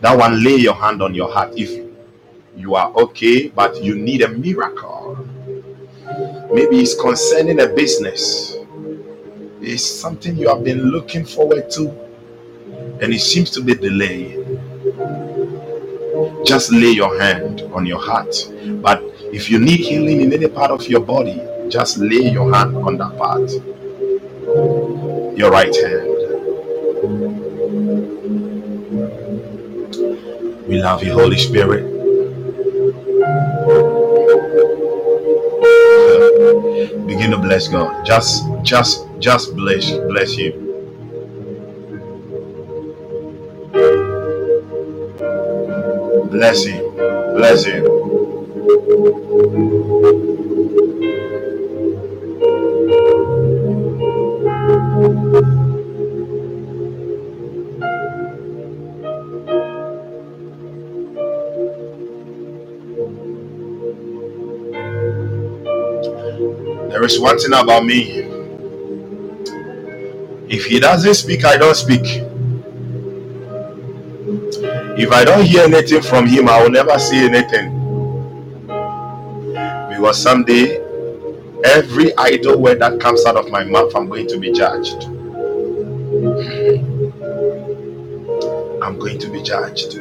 that 0.00 0.18
one 0.18 0.44
lay 0.44 0.56
your 0.56 0.74
hand 0.74 1.02
on 1.02 1.14
your 1.14 1.32
heart. 1.32 1.52
If 1.56 1.88
you 2.56 2.74
are 2.74 2.92
okay, 2.96 3.48
but 3.48 3.82
you 3.82 3.96
need 3.96 4.22
a 4.22 4.28
miracle, 4.28 5.18
maybe 6.52 6.80
it's 6.80 7.00
concerning 7.00 7.60
a 7.60 7.68
business, 7.68 8.57
it's 9.68 9.84
something 9.84 10.36
you 10.36 10.48
have 10.48 10.64
been 10.64 10.90
looking 10.90 11.24
forward 11.24 11.70
to, 11.72 11.90
and 13.00 13.12
it 13.12 13.20
seems 13.20 13.50
to 13.50 13.60
be 13.60 13.74
delayed. 13.74 14.44
Just 16.46 16.72
lay 16.72 16.90
your 16.90 17.20
hand 17.20 17.62
on 17.72 17.84
your 17.86 18.00
heart. 18.00 18.34
But 18.82 19.02
if 19.32 19.50
you 19.50 19.58
need 19.58 19.80
healing 19.80 20.22
in 20.22 20.32
any 20.32 20.48
part 20.48 20.70
of 20.70 20.86
your 20.88 21.00
body, 21.00 21.40
just 21.68 21.98
lay 21.98 22.30
your 22.30 22.52
hand 22.52 22.76
on 22.76 22.96
that 22.96 23.16
part, 23.18 23.50
your 25.38 25.50
right 25.50 25.74
hand. 25.76 26.14
We 30.66 30.82
love 30.82 31.02
you, 31.02 31.12
Holy 31.12 31.38
Spirit. 31.38 31.84
Begin 37.06 37.30
to 37.30 37.38
bless 37.38 37.68
God. 37.68 38.04
Just, 38.04 38.44
just, 38.62 39.07
just 39.18 39.54
bless, 39.56 39.90
bless 39.90 40.36
you. 40.36 40.52
Bless 46.30 46.64
him. 46.64 46.94
Bless 47.34 47.64
him. 47.64 47.84
There 66.90 67.04
is 67.04 67.18
one 67.20 67.38
thing 67.38 67.52
about 67.52 67.84
me. 67.84 68.17
If 70.50 70.64
he 70.64 70.80
doesn't 70.80 71.14
speak, 71.14 71.44
I 71.44 71.56
don't 71.56 71.74
speak. 71.76 72.22
If 74.98 75.12
I 75.12 75.24
don't 75.24 75.44
hear 75.44 75.64
anything 75.64 76.02
from 76.02 76.26
him, 76.26 76.48
I 76.48 76.62
will 76.62 76.70
never 76.70 76.98
see 76.98 77.18
anything. 77.18 77.74
Because 79.88 80.22
someday, 80.22 80.80
every 81.64 82.16
idle 82.16 82.60
word 82.60 82.80
that 82.80 82.98
comes 83.00 83.26
out 83.26 83.36
of 83.36 83.50
my 83.50 83.64
mouth, 83.64 83.94
I'm 83.94 84.08
going 84.08 84.26
to 84.28 84.38
be 84.38 84.52
judged. 84.52 85.04
I'm 88.82 88.98
going 88.98 89.18
to 89.18 89.28
be 89.30 89.42
judged. 89.42 89.98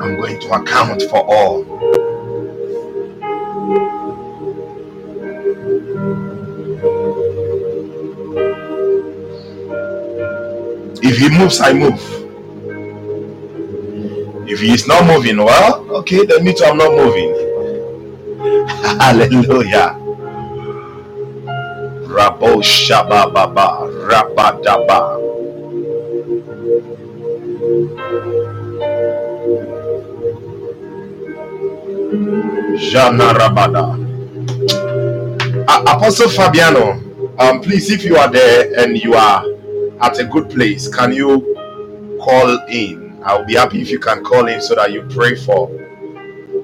I'm 0.00 0.16
going 0.16 0.38
to 0.40 0.52
account 0.52 1.02
for 1.04 1.24
all. 1.24 1.71
If 11.12 11.18
he 11.18 11.28
moves, 11.28 11.60
I 11.60 11.74
move. 11.74 12.00
If 14.48 14.60
he 14.60 14.72
is 14.72 14.88
not 14.88 15.04
moving, 15.04 15.36
well, 15.36 15.84
okay, 16.00 16.24
then 16.24 16.42
me 16.42 16.54
too, 16.54 16.64
I'm 16.64 16.78
not 16.78 16.92
moving. 16.96 17.28
Hallelujah. 18.96 19.92
Rabo 22.08 22.64
Shabababa 22.64 23.92
Rabadaba. 24.08 25.20
Jana 32.80 33.34
Rabada. 33.36 34.00
Apostle 35.68 36.30
Fabiano, 36.30 36.92
um, 37.38 37.60
please, 37.60 37.90
if 37.90 38.02
you 38.02 38.16
are 38.16 38.30
there 38.30 38.72
and 38.80 38.96
you 38.96 39.12
are 39.12 39.51
at 40.02 40.18
a 40.18 40.24
good 40.24 40.50
place, 40.50 40.88
can 40.94 41.12
you 41.12 41.54
call 42.22 42.58
in? 42.68 43.20
I'll 43.24 43.44
be 43.44 43.54
happy 43.54 43.80
if 43.82 43.90
you 43.90 43.98
can 44.00 44.24
call 44.24 44.48
in 44.48 44.60
so 44.60 44.74
that 44.76 44.92
you 44.92 45.02
pray 45.04 45.36
for 45.36 45.70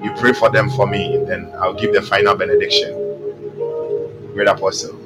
you 0.03 0.13
pray 0.15 0.33
for 0.33 0.51
them 0.51 0.71
for 0.71 0.87
me. 0.87 1.25
Then 1.27 1.53
I'll 1.59 1.75
give 1.75 1.93
the 1.95 2.03
final 2.03 2.35
benediction. 2.37 3.17
Great 4.35 4.49
Apostle, 4.49 4.99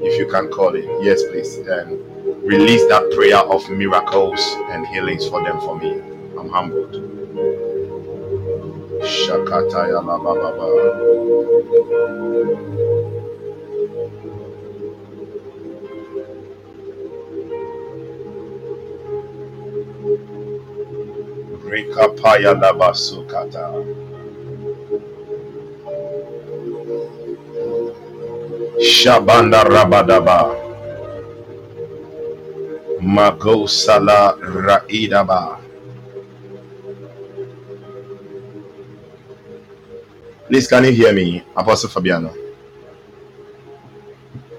if 0.00 0.18
you 0.18 0.28
can 0.30 0.48
call 0.48 0.74
in, 0.74 1.04
yes, 1.04 1.22
please, 1.24 1.56
and 1.58 2.00
release 2.44 2.86
that 2.88 3.10
prayer 3.14 3.38
of 3.38 3.68
miracles 3.70 4.40
and 4.70 4.86
healings 4.88 5.28
for 5.28 5.42
them 5.42 5.60
for 5.60 5.78
me. 5.78 6.00
I'm 6.38 6.48
humbled. 6.50 7.18
Shakataya 9.02 10.04
la 10.04 10.18
Rekapaya 21.68 22.52
la 22.60 22.72
ba 22.72 22.90
sukata. 22.94 23.72
Shabanda 28.80 29.64
rabadaba. 29.64 30.54
Magosala 33.00 34.34
raidaba. 34.40 35.58
Please, 40.48 40.66
can 40.66 40.84
you 40.84 40.92
hear 40.92 41.12
me, 41.12 41.44
Apostle 41.54 41.90
Fabiano? 41.90 42.32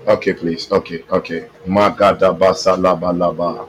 Okay, 0.07 0.33
please. 0.33 0.71
Okay, 0.71 1.03
okay. 1.09 1.49
Magadaba 1.65 2.53
salabalaba. 2.53 3.67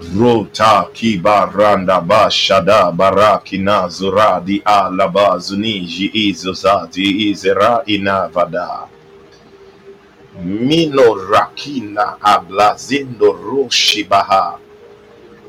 Rota 0.00 0.88
kiba 0.94 1.50
randa 1.54 2.00
ba 2.00 2.30
shada 2.30 2.92
barakina 2.92 3.88
zura 3.90 4.40
di 4.44 4.62
alaba 4.64 5.38
zuni 5.40 5.80
ji 5.86 6.10
izoza 6.14 6.88
di 6.92 7.30
izera 7.30 7.82
inavada. 7.86 8.88
Mino 10.44 11.14
rakina 11.30 12.16
ablazindo 12.22 13.32
roshibaha. 13.32 14.58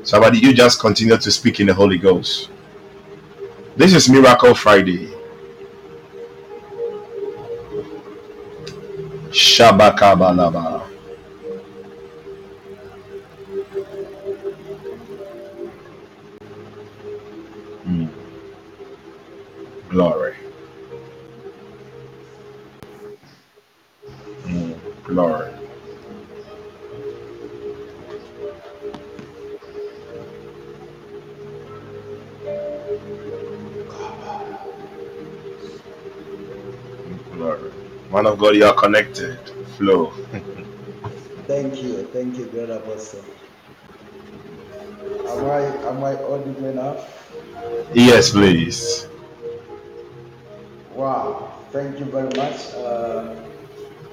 Somebody, 0.02 0.38
you 0.40 0.54
just 0.54 0.80
continue 0.80 1.16
to 1.18 1.30
speak 1.30 1.60
in 1.60 1.68
the 1.68 1.74
Holy 1.74 1.98
Ghost. 1.98 2.50
This 3.76 3.94
is 3.94 4.08
Miracle 4.08 4.54
Friday. 4.54 5.08
Shabakabalaba. 9.30 10.89
Glory. 19.90 20.36
Mm, 24.44 25.04
glory. 25.04 25.52
Glory. 37.32 37.72
Man 38.12 38.26
of 38.26 38.38
God, 38.38 38.56
you 38.56 38.64
are 38.66 38.74
connected. 38.74 39.38
Flow. 39.78 40.12
Thank 41.46 41.82
you, 41.82 42.08
thank 42.12 42.38
you, 42.38 42.46
God 42.46 42.70
Apostle. 42.70 43.24
Am 45.28 45.46
I 45.50 45.62
am 45.88 46.04
I 46.04 46.14
audible 46.16 46.66
enough? 46.66 47.28
Yes, 47.94 48.30
please. 48.32 49.09
Wow, 50.92 51.68
thank 51.70 51.98
you 52.00 52.04
very 52.06 52.34
much 52.34 52.74
uh, 52.74 53.36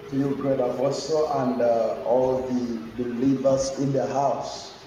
to 0.09 0.15
you, 0.15 0.35
great 0.39 0.59
apostle, 0.59 1.27
and 1.33 1.61
uh, 1.61 2.03
all 2.05 2.47
the 2.47 3.03
believers 3.03 3.79
in 3.79 3.91
the 3.91 4.05
house. 4.05 4.85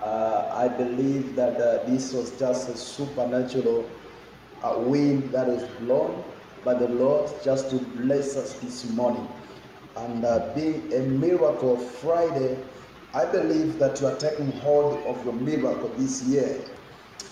Uh, 0.00 0.48
I 0.54 0.68
believe 0.68 1.36
that 1.36 1.60
uh, 1.60 1.84
this 1.84 2.12
was 2.14 2.38
just 2.38 2.68
a 2.70 2.76
supernatural 2.76 3.90
uh, 4.62 4.74
wind 4.78 5.32
that 5.34 5.48
is 5.48 5.64
blown 5.80 6.24
by 6.64 6.74
the 6.74 6.88
Lord 6.88 7.30
just 7.44 7.70
to 7.70 7.76
bless 7.78 8.36
us 8.36 8.60
this 8.60 8.90
morning. 8.94 9.28
And 9.96 10.24
uh, 10.24 10.52
being 10.54 10.92
a 10.94 11.00
miracle 11.00 11.78
Friday, 11.78 12.58
I 13.12 13.26
believe 13.26 13.78
that 13.80 14.00
you 14.00 14.06
are 14.06 14.16
taking 14.16 14.52
hold 14.52 15.04
of 15.06 15.24
your 15.24 15.34
miracle 15.34 15.94
this 15.98 16.22
year. 16.22 16.77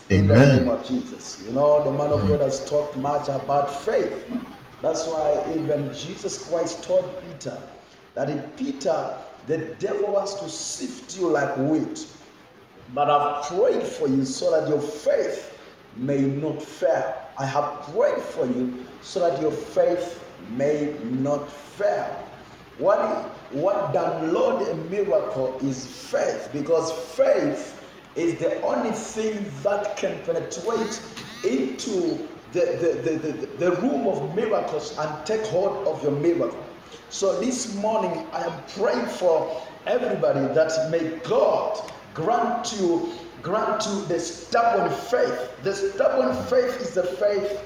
In 0.08 0.28
the 0.28 0.34
name 0.36 0.68
Amen. 0.68 0.68
of 0.68 0.86
Jesus. 0.86 1.42
You 1.44 1.52
know, 1.52 1.82
the 1.82 1.90
man 1.90 2.12
of 2.12 2.20
mm. 2.22 2.28
God 2.28 2.40
has 2.40 2.68
talked 2.68 2.96
much 2.96 3.28
about 3.28 3.84
faith. 3.84 4.26
That's 4.80 5.04
why 5.06 5.44
even 5.56 5.92
Jesus 5.92 6.48
Christ 6.48 6.84
told 6.84 7.22
Peter 7.22 7.58
that 8.14 8.30
in 8.30 8.40
Peter, 8.56 9.16
the 9.46 9.58
devil 9.80 10.12
wants 10.12 10.34
to 10.34 10.48
sift 10.48 11.16
you 11.18 11.28
like 11.28 11.56
wheat. 11.56 12.06
But 12.94 13.10
I've 13.10 13.46
prayed 13.48 13.82
for 13.82 14.08
you 14.08 14.24
so 14.24 14.50
that 14.52 14.68
your 14.68 14.80
faith 14.80 15.58
may 15.96 16.20
not 16.20 16.62
fail. 16.62 17.14
I 17.38 17.46
have 17.46 17.82
prayed 17.92 18.22
for 18.22 18.46
you 18.46 18.86
so 19.02 19.20
that 19.20 19.40
your 19.40 19.50
faith 19.50 20.22
may 20.50 20.94
not 21.02 21.50
fail. 21.50 22.28
What, 22.78 22.98
what 23.52 23.92
download 23.92 24.70
a 24.70 24.74
miracle 24.90 25.58
is 25.62 25.86
faith 25.86 26.48
because 26.52 26.92
faith 27.16 27.76
is 28.16 28.38
the 28.38 28.60
only 28.62 28.93
thing 28.93 29.51
that 29.62 29.97
can 29.97 30.18
penetrate 30.24 31.01
into 31.44 32.28
the, 32.52 32.64
the, 32.80 33.10
the, 33.10 33.18
the, 33.18 33.47
the 33.59 33.72
room 33.82 34.06
of 34.06 34.34
miracles 34.34 34.97
and 34.98 35.26
take 35.26 35.44
hold 35.47 35.86
of 35.86 36.02
your 36.02 36.12
miracle. 36.12 36.64
So 37.10 37.40
this 37.40 37.74
morning 37.74 38.26
I 38.32 38.44
am 38.44 38.62
praying 38.68 39.06
for 39.06 39.62
everybody 39.86 40.40
that 40.55 40.90
may 40.90 41.18
God 41.28 41.93
grant 42.14 42.72
you 42.78 43.12
grant 43.43 43.86
you 43.86 44.05
the 44.06 44.18
stubborn 44.18 44.90
faith. 44.90 45.62
The 45.62 45.72
stubborn 45.74 46.34
faith 46.47 46.80
is 46.80 46.94
the 46.94 47.05
faith 47.05 47.62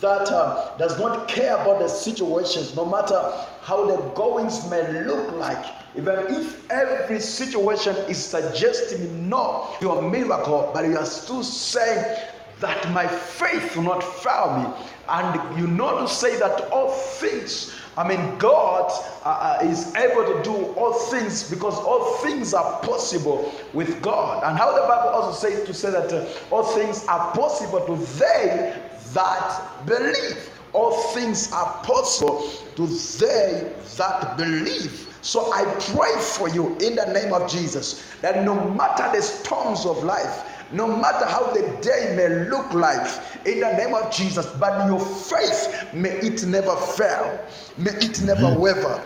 that 0.00 0.28
uh, 0.30 0.76
does 0.76 0.98
not 0.98 1.28
care 1.28 1.54
about 1.54 1.78
the 1.78 1.88
situations, 1.88 2.76
no 2.76 2.84
matter 2.84 3.18
how 3.62 3.86
the 3.86 3.96
goings 4.10 4.68
may 4.68 5.02
look 5.04 5.32
like. 5.32 5.64
Even 5.96 6.26
if 6.28 6.70
every 6.70 7.20
situation 7.20 7.94
is 8.08 8.22
suggesting 8.22 9.28
no 9.28 9.74
to 9.80 9.92
a 9.92 10.02
miracle, 10.02 10.70
but 10.74 10.84
you 10.84 10.96
are 10.96 11.06
still 11.06 11.44
saying 11.44 12.18
that 12.60 12.90
my 12.92 13.06
faith 13.06 13.76
will 13.76 13.84
not 13.84 14.02
fail 14.02 14.58
me. 14.58 14.86
And 15.08 15.58
you 15.58 15.66
know 15.66 16.00
to 16.00 16.08
say 16.08 16.36
that 16.38 16.68
all 16.70 16.90
things, 16.90 17.74
I 17.96 18.08
mean, 18.08 18.38
God 18.38 18.90
uh, 19.24 19.58
uh, 19.62 19.66
is 19.66 19.94
able 19.94 20.24
to 20.24 20.42
do 20.42 20.54
all 20.74 20.94
things 20.94 21.48
because 21.48 21.74
all 21.78 22.16
things 22.16 22.54
are 22.54 22.80
possible 22.80 23.52
with 23.72 24.02
God. 24.02 24.42
And 24.44 24.58
how 24.58 24.72
the 24.74 24.80
Bible 24.88 25.10
also 25.10 25.46
says 25.46 25.64
to 25.66 25.74
say 25.74 25.90
that 25.90 26.12
uh, 26.12 26.26
all 26.50 26.64
things 26.64 27.06
are 27.06 27.32
possible 27.34 27.80
to 27.86 27.96
they 28.18 28.80
that 29.12 29.86
believe. 29.86 30.50
All 30.72 30.92
things 31.12 31.52
are 31.52 31.82
possible 31.84 32.50
to 32.74 32.86
they 33.18 33.72
that 33.96 34.36
believe. 34.36 35.13
So 35.24 35.50
I 35.54 35.64
pray 35.94 36.20
for 36.20 36.50
you 36.50 36.76
in 36.80 36.96
the 36.96 37.10
name 37.14 37.32
of 37.32 37.50
Jesus 37.50 38.04
that 38.20 38.44
no 38.44 38.54
matter 38.72 39.10
the 39.16 39.22
storms 39.22 39.86
of 39.86 40.04
life, 40.04 40.44
no 40.70 40.86
matter 40.86 41.24
how 41.24 41.50
the 41.50 41.62
day 41.80 42.14
may 42.14 42.50
look 42.50 42.70
like, 42.74 43.06
in 43.46 43.60
the 43.60 43.72
name 43.72 43.94
of 43.94 44.12
Jesus, 44.12 44.44
but 44.60 44.86
your 44.86 45.00
faith 45.00 45.94
may 45.94 46.10
it 46.10 46.44
never 46.44 46.76
fail, 46.76 47.42
may 47.78 47.92
it 47.92 48.20
never 48.20 48.58
waver. 48.60 49.02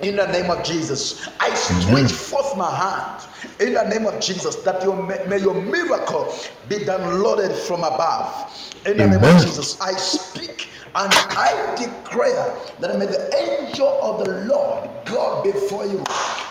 In 0.00 0.14
the 0.14 0.30
name 0.30 0.48
of 0.48 0.62
Jesus, 0.64 1.26
I 1.40 1.52
stretch 1.54 2.12
forth 2.12 2.56
my 2.56 2.70
hand 2.70 3.28
in 3.58 3.74
the 3.74 3.82
name 3.88 4.06
of 4.06 4.20
Jesus 4.20 4.54
that 4.62 4.80
your 4.84 4.94
may 5.26 5.40
your 5.40 5.60
miracle 5.60 6.32
be 6.68 6.76
downloaded 6.76 7.52
from 7.66 7.82
above. 7.82 8.54
In 8.86 8.96
the 8.96 9.08
name 9.08 9.24
of 9.24 9.42
Jesus, 9.42 9.80
I 9.80 9.90
speak 9.94 10.68
and 10.98 11.12
I 11.14 11.76
declare 11.78 12.56
that 12.80 12.98
may 12.98 13.06
the 13.06 13.30
angel 13.38 13.86
of 14.02 14.24
the 14.24 14.44
Lord 14.46 14.90
go 15.04 15.42
before 15.44 15.86
you. 15.86 16.02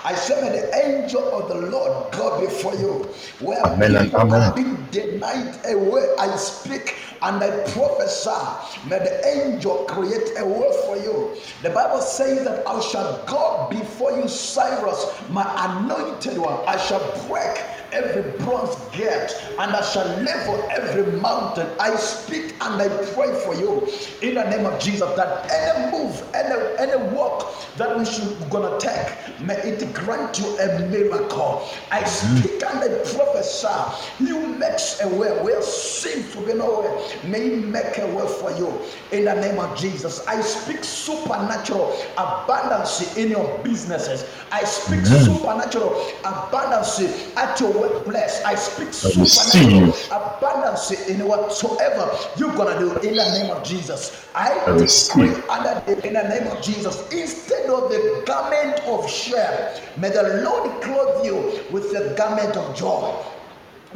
I 0.05 0.15
say, 0.15 0.39
may 0.41 0.57
the 0.57 0.73
angel 0.87 1.21
of 1.37 1.49
the 1.49 1.67
Lord 1.67 2.13
go 2.13 2.39
before 2.39 2.73
you. 2.75 3.03
Where 3.45 3.61
Amen 3.65 3.95
and 3.97 4.05
people 4.09 4.21
amen. 4.21 4.41
are 4.43 4.55
being 4.55 4.75
denied 4.91 5.53
a 5.65 5.77
way, 5.77 6.07
I 6.17 6.33
speak 6.37 6.95
and 7.21 7.43
I 7.43 7.49
prophesy. 7.71 8.87
May 8.87 8.99
the 8.99 9.21
angel 9.27 9.85
create 9.85 10.29
a 10.37 10.45
way 10.45 10.69
for 10.85 10.97
you. 10.97 11.35
The 11.61 11.69
Bible 11.71 12.01
says 12.01 12.43
that 12.45 12.67
I 12.67 12.79
shall 12.81 13.25
go 13.25 13.67
before 13.69 14.13
you, 14.19 14.27
Cyrus, 14.27 15.21
my 15.29 15.45
anointed 15.81 16.37
one. 16.37 16.63
I 16.67 16.77
shall 16.77 17.01
break 17.27 17.57
every 17.91 18.37
bronze 18.37 18.75
gate 18.91 19.31
and 19.59 19.71
I 19.71 19.81
shall 19.81 20.07
level 20.21 20.67
every 20.71 21.19
mountain. 21.19 21.67
I 21.79 21.95
speak 21.95 22.51
and 22.61 22.81
I 22.81 22.87
pray 23.13 23.33
for 23.45 23.55
you 23.55 23.87
in 24.21 24.35
the 24.35 24.43
name 24.49 24.65
of 24.65 24.79
Jesus 24.79 25.09
that 25.15 25.49
any 25.51 25.91
move, 25.91 26.21
any 26.33 26.55
any 26.79 27.09
walk 27.13 27.75
that 27.77 27.97
we 27.97 28.05
should 28.05 28.49
gonna 28.49 28.77
take, 28.79 29.39
may 29.39 29.55
it 29.55 29.93
grant 29.93 30.37
you 30.39 30.57
a 30.59 30.87
miracle. 30.89 31.69
I 31.91 32.03
speak 32.03 32.61
and 32.67 32.79
I 32.79 32.87
prophesy. 33.11 34.23
You 34.23 34.47
makes 34.47 34.99
a 35.01 35.07
way 35.07 35.29
where 35.43 35.61
seems 35.61 36.31
to 36.33 36.45
be 36.45 36.53
no 36.53 36.79
way. 36.81 37.06
May 37.23 37.49
he 37.49 37.55
make 37.57 37.97
a 37.97 38.07
way 38.07 38.27
for 38.27 38.51
you 38.57 38.73
in 39.11 39.25
the 39.25 39.35
name 39.35 39.59
of 39.59 39.77
Jesus. 39.77 40.25
I 40.27 40.41
speak 40.41 40.83
supernatural 40.83 41.95
abundance 42.17 43.15
in 43.17 43.29
your 43.29 43.59
businesses. 43.63 44.25
I 44.51 44.63
speak 44.63 45.05
Amen. 45.05 45.25
supernatural 45.25 46.05
abundance 46.25 46.99
at 47.37 47.59
your 47.59 47.71
workplace. 47.71 48.41
I 48.45 48.55
speak 48.55 48.87
I 49.03 49.09
receive. 49.19 49.91
supernatural 49.91 49.93
abundance 50.11 50.91
in 51.09 51.25
whatsoever 51.27 52.09
you're 52.37 52.55
gonna 52.55 52.79
do 52.79 52.97
in 53.07 53.15
the 53.15 53.29
name 53.31 53.51
of 53.51 53.63
Jesus. 53.63 54.27
I, 54.35 54.51
I 54.67 54.71
decree 54.77 55.29
receive. 55.29 55.43
under 55.49 55.81
the, 55.85 56.07
in 56.07 56.13
the 56.13 56.23
name 56.27 56.47
of 56.47 56.61
Jesus, 56.61 57.09
instead 57.11 57.69
of 57.69 57.89
the 57.89 58.23
garment 58.25 58.79
of 58.87 59.09
shame, 59.09 59.69
may 59.97 60.09
the 60.09 60.41
Lord 60.43 60.81
clothe 60.81 61.25
you 61.25 61.63
with 61.71 61.91
the 61.91 62.13
garment 62.17 62.55
of 62.55 62.75
joy. 62.75 63.13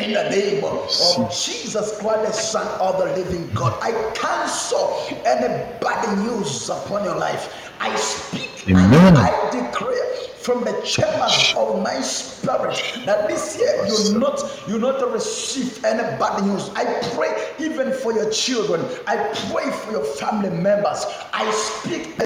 In 0.02 0.14
the 0.14 0.30
name 0.32 0.64
of 0.64 0.90
of 0.90 1.32
Jesus 1.32 2.00
Christ, 2.00 2.26
the 2.26 2.32
Son 2.32 2.68
of 2.82 2.98
the 2.98 3.06
Living 3.16 3.48
God, 3.54 3.78
I 3.84 3.92
cancel 4.16 4.98
any 5.28 5.48
bad 5.80 6.18
news 6.18 6.70
upon 6.70 7.04
your 7.04 7.16
life. 7.16 7.71
I 7.82 7.96
speak 7.96 8.68
Amen. 8.70 9.18
I 9.18 9.50
declare 9.52 10.06
from 10.38 10.64
the 10.64 10.74
chambers 10.84 11.54
of 11.58 11.82
my 11.82 12.00
spirit 12.02 12.80
that 13.06 13.28
this 13.28 13.58
year 13.58 13.86
you 13.86 14.20
not 14.20 14.44
you 14.68 14.78
not 14.80 15.12
receive 15.12 15.84
any 15.84 16.04
bad 16.18 16.44
news. 16.44 16.70
I 16.76 16.86
pray 17.16 17.32
even 17.60 17.92
for 17.92 18.14
your 18.14 18.30
children. 18.30 18.86
I 19.08 19.18
pray 19.52 19.72
for 19.72 19.92
your 19.92 20.04
family 20.04 20.52
members. 20.52 21.06
I 21.34 21.50
speak 21.52 22.18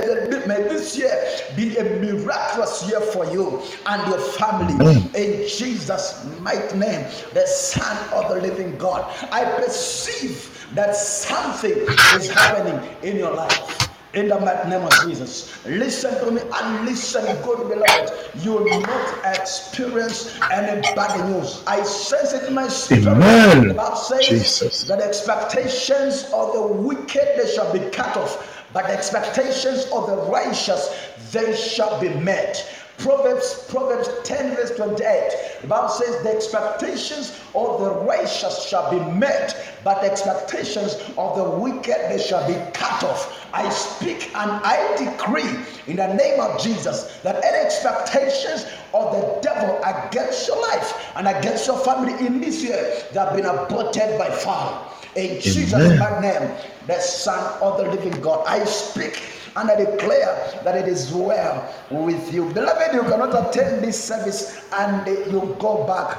may, 0.48 0.61
this 0.64 0.98
year 0.98 1.11
be 1.56 1.77
a 1.77 1.84
miraculous 1.99 2.88
year 2.88 3.02
for 3.02 3.26
you 3.32 3.61
and 3.86 4.07
your 4.07 4.19
family. 4.19 4.73
Amen. 4.73 5.10
In 5.15 5.48
Jesus' 5.48 6.26
mighty 6.40 6.77
name, 6.77 7.06
the 7.34 7.45
Son 7.48 7.98
of 8.14 8.30
the 8.30 8.41
Living 8.41 8.77
God, 8.77 9.11
I 9.32 9.45
perceive 9.61 10.52
that 10.73 10.95
something 10.95 11.72
is 12.15 12.30
happening 12.30 12.90
in 13.03 13.18
your 13.18 13.34
life. 13.34 13.85
In 14.16 14.30
the 14.30 14.40
mighty 14.40 14.70
name 14.70 14.82
of 14.82 14.94
Jesus, 15.06 15.52
listen 15.66 16.14
to 16.24 16.32
me 16.32 16.42
and 16.42 16.86
listen, 16.86 17.26
good 17.44 17.68
beloved. 17.68 18.14
You 18.42 18.54
will 18.54 18.80
not 18.80 19.26
experience 19.26 20.40
any 20.54 20.82
bad 20.96 21.30
news. 21.30 21.62
I 21.68 21.84
sense 21.84 22.32
it 22.32 22.48
in 22.48 22.54
my 22.54 22.70
spirit. 22.70 23.08
Amen. 23.08 23.68
The 23.68 23.74
Bible 23.74 23.98
says 23.98 24.26
Jesus. 24.26 24.84
that 24.86 25.00
the 25.00 25.06
expectations 25.06 26.30
of 26.34 26.54
the 26.54 26.62
wicked 26.62 27.28
they 27.38 27.52
shall 27.54 27.74
be 27.74 27.80
cut 27.90 28.16
off, 28.16 28.64
but 28.72 28.88
the 28.88 28.94
expectations 28.94 29.86
of 29.92 30.08
the 30.08 30.16
righteous 30.32 30.96
they 31.34 31.54
shall 31.54 32.00
be 32.00 32.08
met. 32.08 32.66
Proverbs, 32.97 33.65
Proverbs 33.69 34.09
10, 34.23 34.55
verse 34.55 34.76
28. 34.76 35.59
The 35.61 35.67
Bible 35.67 35.89
says 35.89 36.23
the 36.23 36.31
expectations 36.34 37.39
of 37.53 37.80
the 37.81 37.91
righteous 38.05 38.65
shall 38.67 38.89
be 38.89 38.99
met, 39.17 39.80
but 39.84 40.01
the 40.01 40.11
expectations 40.11 40.95
of 41.17 41.35
the 41.38 41.43
wicked 41.59 41.97
they 42.09 42.17
shall 42.19 42.47
be 42.47 42.55
cut 42.72 43.03
off. 43.03 43.47
I 43.53 43.69
speak 43.69 44.27
and 44.35 44.51
I 44.51 44.95
decree 44.97 45.49
in 45.88 45.97
the 45.97 46.13
name 46.13 46.39
of 46.39 46.61
Jesus 46.61 47.19
that 47.23 47.43
any 47.43 47.57
expectations 47.65 48.65
of 48.93 49.11
the 49.13 49.39
devil 49.41 49.80
against 49.84 50.47
your 50.47 50.61
life 50.61 51.11
and 51.15 51.27
against 51.27 51.67
your 51.67 51.77
family 51.80 52.13
in 52.26 52.41
this 52.41 52.63
year 52.63 53.01
they 53.13 53.19
have 53.19 53.35
been 53.35 53.45
aborted 53.45 54.17
by 54.17 54.30
fire. 54.30 54.81
In 55.15 55.39
Jesus' 55.39 55.93
Amen. 55.93 55.99
mighty 55.99 56.27
name, 56.27 56.57
the 56.88 56.99
Son 56.99 57.61
of 57.61 57.77
the 57.77 57.89
Living 57.89 58.19
God, 58.22 58.43
I 58.47 58.63
speak 58.65 59.22
and 59.57 59.72
I 59.72 59.76
declare 59.76 60.61
that 60.64 60.76
it 60.76 60.88
is 60.88 61.11
well 61.14 61.73
with 61.90 62.34
you. 62.34 62.52
Beloved, 62.53 62.94
you 62.94 63.02
cannot 63.03 63.49
attend 63.49 63.84
this 63.84 64.02
service 64.02 64.69
and 64.73 65.07
you 65.32 65.56
go 65.60 65.86
back 65.88 66.18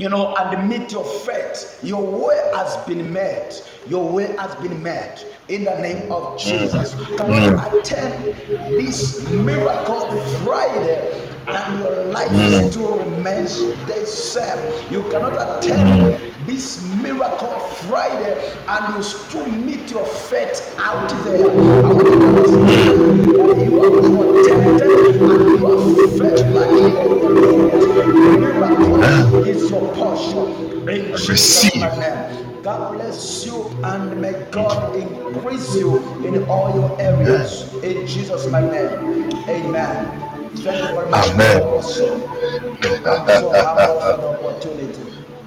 you 0.00 0.08
know, 0.08 0.34
and 0.36 0.68
meet 0.68 0.92
your 0.92 1.04
fate. 1.04 1.78
Your 1.82 2.02
way 2.02 2.50
has 2.54 2.74
been 2.86 3.12
met. 3.12 3.68
Your 3.86 4.10
way 4.10 4.34
has 4.36 4.54
been 4.56 4.82
met 4.82 5.24
in 5.48 5.64
the 5.64 5.78
name 5.78 6.10
of 6.10 6.38
Jesus. 6.38 6.94
Mm. 6.94 7.18
Can 7.18 7.42
you 7.42 7.50
mm. 7.50 7.80
attend 7.80 8.24
this 8.72 9.28
miracle 9.28 10.10
Friday 10.42 11.28
and 11.50 11.78
your 11.80 12.04
life 12.06 12.28
mm. 12.30 12.70
still 12.70 12.98
remains 12.98 13.58
the 13.86 14.06
same? 14.06 14.92
You 14.92 15.02
cannot 15.10 15.34
attend 15.34 16.00
mm. 16.00 16.46
this 16.46 16.82
miracle 17.02 17.58
Friday 17.88 18.52
and 18.68 18.96
you 18.96 19.02
still 19.02 19.46
meet 19.46 19.90
your 19.90 20.04
fate 20.04 20.62
out 20.78 21.08
there. 21.24 21.50
I 21.50 21.92
want 21.92 22.06
you 22.06 22.18
to 22.18 22.28
understand 24.20 24.80
that 24.80 24.90
you 25.18 25.66
are 25.66 25.78
protected 25.94 26.56
and 26.56 26.72
you 26.76 26.86
are 26.86 27.10
the 27.24 28.10
Miracle 28.38 29.00
ah. 29.02 29.34
is 29.44 29.70
your 29.70 29.94
portion. 29.94 30.88
In 30.88 31.16
Jesus' 31.16 31.64
name. 31.64 32.62
God 32.62 32.92
bless 32.92 33.46
you 33.46 33.64
and 33.82 34.20
may 34.20 34.32
God 34.50 34.94
increase 34.94 35.74
you 35.76 35.96
in 36.26 36.44
all 36.44 36.74
your 36.74 37.00
areas. 37.00 37.72
In 37.82 38.06
Jesus' 38.06 38.46
name. 38.46 39.32
Amen. 39.48 40.29
Amen. 40.50 41.62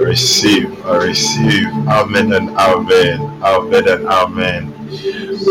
Receive, 0.00 0.86
I 0.86 0.96
receive. 1.06 1.68
Amen 1.88 2.32
and 2.32 2.50
amen. 2.50 3.20
Amen 3.42 3.88
and 3.88 4.06
amen. 4.08 4.74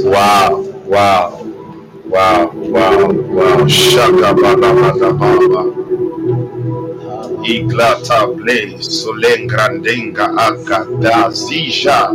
Wow, 0.03 0.61
wow, 0.85 1.43
wow, 2.05 2.51
wow, 2.53 3.07
wow. 3.11 3.68
Shaka 3.68 4.34
baba 4.35 4.73
baba 4.73 5.14
baba. 5.14 5.64
Iglata 7.45 8.27
ble 8.35 8.77
solengrandenga 8.80 10.27
agada 10.38 11.30
zija. 11.31 12.14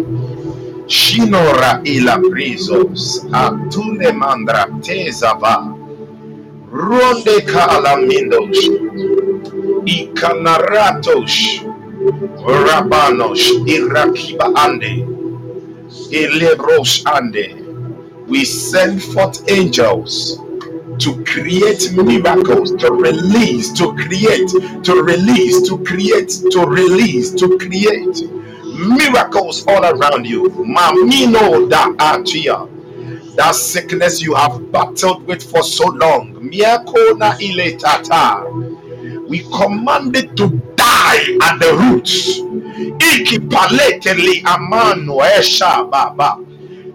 Shinora 0.89 1.81
ila 1.85 2.19
brizos. 2.19 3.27
Atune 3.33 4.13
mandra 4.13 4.67
tezava. 4.83 5.77
Ronde 6.73 7.41
kalamindos. 7.45 8.59
Ikanaratos. 9.85 11.63
Rabanos. 12.67 13.43
Irakiba 13.67 14.47
ande. 14.57 15.05
Elebros 16.11 17.05
ande. 17.07 17.47
We 18.27 18.45
send 18.45 19.03
forth 19.03 19.45
angels 19.51 20.39
to 20.99 21.25
create 21.25 21.93
miracles, 21.93 22.73
to 22.73 22.91
release, 22.93 23.73
to 23.73 23.95
create, 23.95 24.51
to 24.85 25.03
release, 25.03 25.69
to 25.69 25.79
create, 25.85 26.33
to 26.51 26.67
release, 26.67 27.31
to 27.33 27.57
create 27.59 28.29
miracles 28.79 29.67
all 29.67 29.85
around 29.85 30.27
you. 30.27 30.49
Mamino 30.51 31.69
da 31.69 31.89
atia. 31.97 32.69
That 33.37 33.55
sickness 33.55 34.21
you 34.23 34.35
have 34.35 34.71
battled 34.73 35.27
with 35.27 35.43
for 35.43 35.63
so 35.63 35.87
long. 35.89 36.35
Miakona 36.51 37.37
iletata. 37.41 38.45
We 39.29 39.41
command 39.41 40.17
it 40.17 40.37
to 40.37 40.49
die 40.77 41.39
at 41.43 41.59
the 41.59 41.75
roots. 41.77 42.39
Ikipaleteli 42.41 44.43
amano 44.45 45.21
esha 45.23 45.85
baba. 45.91 46.39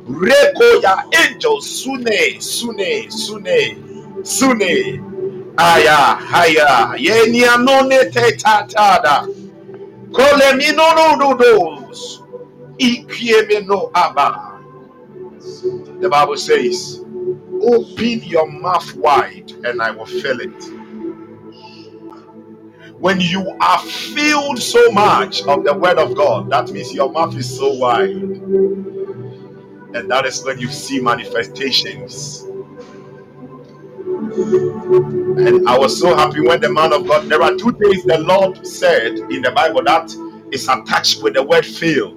Reko 0.09 0.81
ya 0.83 1.03
angels 1.13 1.65
sune 1.65 2.39
sune 2.41 3.09
sune 3.09 3.77
sune 4.23 4.99
aya 5.57 5.95
haya 6.31 6.93
yeni 6.97 7.43
anone 7.45 8.11
te 8.11 8.31
tatada 8.37 9.27
kole 10.11 10.53
minono 10.57 11.17
dudos 11.19 11.72
The 16.01 16.09
Bible 16.09 16.37
says, 16.37 17.03
"Open 17.61 18.23
your 18.23 18.49
mouth 18.51 18.95
wide, 18.95 19.53
and 19.65 19.81
I 19.81 19.91
will 19.91 20.05
fill 20.07 20.39
it." 20.41 20.63
When 22.99 23.19
you 23.21 23.57
are 23.61 23.79
filled 23.79 24.59
so 24.59 24.91
much 24.91 25.43
of 25.47 25.63
the 25.65 25.73
Word 25.73 25.99
of 25.99 26.15
God, 26.15 26.49
that 26.51 26.71
means 26.71 26.93
your 26.93 27.11
mouth 27.11 27.35
is 27.37 27.57
so 27.57 27.73
wide, 27.73 28.11
and 29.95 30.11
that 30.11 30.25
is 30.25 30.43
when 30.45 30.59
you 30.59 30.69
see 30.69 31.01
manifestations. 31.01 32.47
And 35.23 35.67
I 35.67 35.77
was 35.77 35.99
so 35.99 36.15
happy 36.15 36.41
when 36.41 36.61
the 36.61 36.69
man 36.71 36.93
of 36.93 37.07
God, 37.07 37.29
there 37.29 37.41
are 37.43 37.55
two 37.55 37.71
things 37.73 38.03
the 38.03 38.19
Lord 38.19 38.65
said 38.67 39.17
in 39.17 39.41
the 39.41 39.51
Bible 39.51 39.83
that 39.85 40.15
is 40.53 40.67
attached 40.67 41.23
with 41.23 41.33
the 41.33 41.43
word 41.43 41.65
fail. 41.65 42.15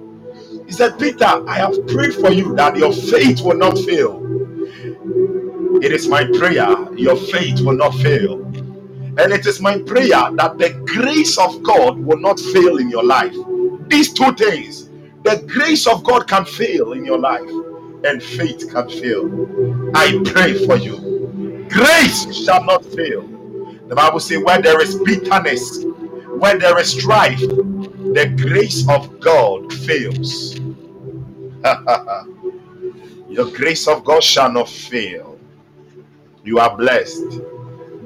He 0.65 0.71
said, 0.71 0.99
Peter, 0.99 1.25
I 1.25 1.55
have 1.55 1.87
prayed 1.87 2.13
for 2.13 2.31
you 2.31 2.55
that 2.55 2.77
your 2.77 2.93
faith 2.93 3.41
will 3.41 3.57
not 3.57 3.77
fail. 3.77 4.23
It 5.81 5.91
is 5.91 6.07
my 6.07 6.25
prayer, 6.25 6.91
your 6.93 7.15
faith 7.15 7.61
will 7.61 7.77
not 7.77 7.93
fail. 7.95 8.45
And 9.19 9.33
it 9.33 9.45
is 9.45 9.59
my 9.61 9.79
prayer 9.79 10.29
that 10.35 10.57
the 10.57 10.71
grace 10.85 11.37
of 11.37 11.63
God 11.63 11.97
will 11.97 12.19
not 12.19 12.39
fail 12.39 12.77
in 12.77 12.89
your 12.89 13.03
life. 13.03 13.35
These 13.87 14.13
two 14.13 14.33
things, 14.35 14.89
the 15.23 15.43
grace 15.47 15.87
of 15.87 16.03
God 16.03 16.27
can 16.27 16.45
fail 16.45 16.93
in 16.93 17.05
your 17.05 17.17
life, 17.17 17.49
and 18.05 18.21
faith 18.21 18.71
can 18.71 18.89
fail. 18.89 19.91
I 19.95 20.21
pray 20.25 20.65
for 20.65 20.77
you. 20.77 21.67
Grace 21.69 22.33
shall 22.35 22.63
not 22.63 22.85
fail. 22.85 23.27
The 23.87 23.95
Bible 23.95 24.19
says, 24.19 24.43
where 24.43 24.61
there 24.61 24.81
is 24.81 24.95
bitterness, 24.99 25.83
where 26.37 26.57
there 26.57 26.77
is 26.79 26.91
strife, 26.91 27.41
the 28.13 28.27
grace 28.37 28.87
of 28.89 29.19
God 29.19 29.71
fails. 29.73 30.59
Your 33.29 33.51
grace 33.51 33.87
of 33.87 34.05
God 34.05 34.23
shall 34.23 34.51
not 34.51 34.69
fail. 34.69 35.39
You 36.43 36.59
are 36.59 36.77
blessed. 36.77 37.41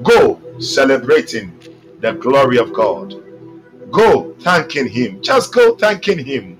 Go 0.04 0.42
celebrating 0.60 1.58
the 2.00 2.14
glory 2.14 2.58
of 2.58 2.74
God. 2.74 3.16
Go 3.92 4.34
thanking 4.42 4.88
Him. 4.90 5.22
Just 5.22 5.54
go 5.54 5.76
thanking 5.76 6.20
Him. 6.20 6.60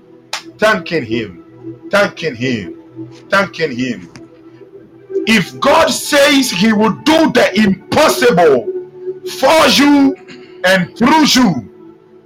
Thanking 0.58 1.04
Him. 1.04 1.88
Thanking 1.90 2.34
Him. 2.36 3.08
Thanking 3.30 3.72
Him. 3.76 4.12
If 5.26 5.58
God 5.60 5.88
says 5.88 6.50
He 6.50 6.72
will 6.72 6.94
do 7.02 7.32
the 7.32 7.52
impossible 7.56 8.66
for 9.40 9.66
you 9.68 10.16
and 10.64 10.96
through 10.96 11.26
you, 11.26 11.71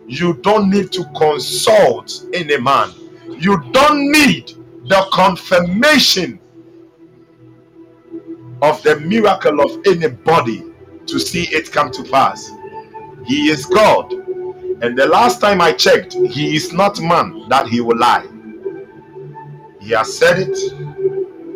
you 0.09 0.35
don't 0.35 0.71
need 0.71 0.93
to 0.93 1.05
consult 1.17 2.27
any 2.33 2.59
man. 2.61 2.91
You 3.29 3.63
don't 3.73 4.11
need 4.13 4.53
the 4.87 5.07
confirmation 5.13 6.41
of 8.63 8.83
the 8.83 9.01
miracle 9.01 9.61
of 9.61 9.87
anybody 9.87 10.65
to 11.07 11.19
see 11.21 11.45
it 11.55 11.73
come 11.73 11.91
to 11.93 12.05
pass. 12.05 12.51
He 13.27 13.49
is 13.51 13.67
God. 13.67 14.13
And 14.13 14.97
the 14.99 15.07
last 15.07 15.41
time 15.41 15.61
I 15.61 15.73
checked, 15.73 16.15
He 16.15 16.57
is 16.57 16.73
not 16.73 17.01
man 17.01 17.49
that 17.49 17.69
He 17.69 17.81
will 17.81 17.99
lie. 17.99 18.27
He 19.81 19.91
has 19.91 20.17
said 20.17 20.39
it, 20.39 20.59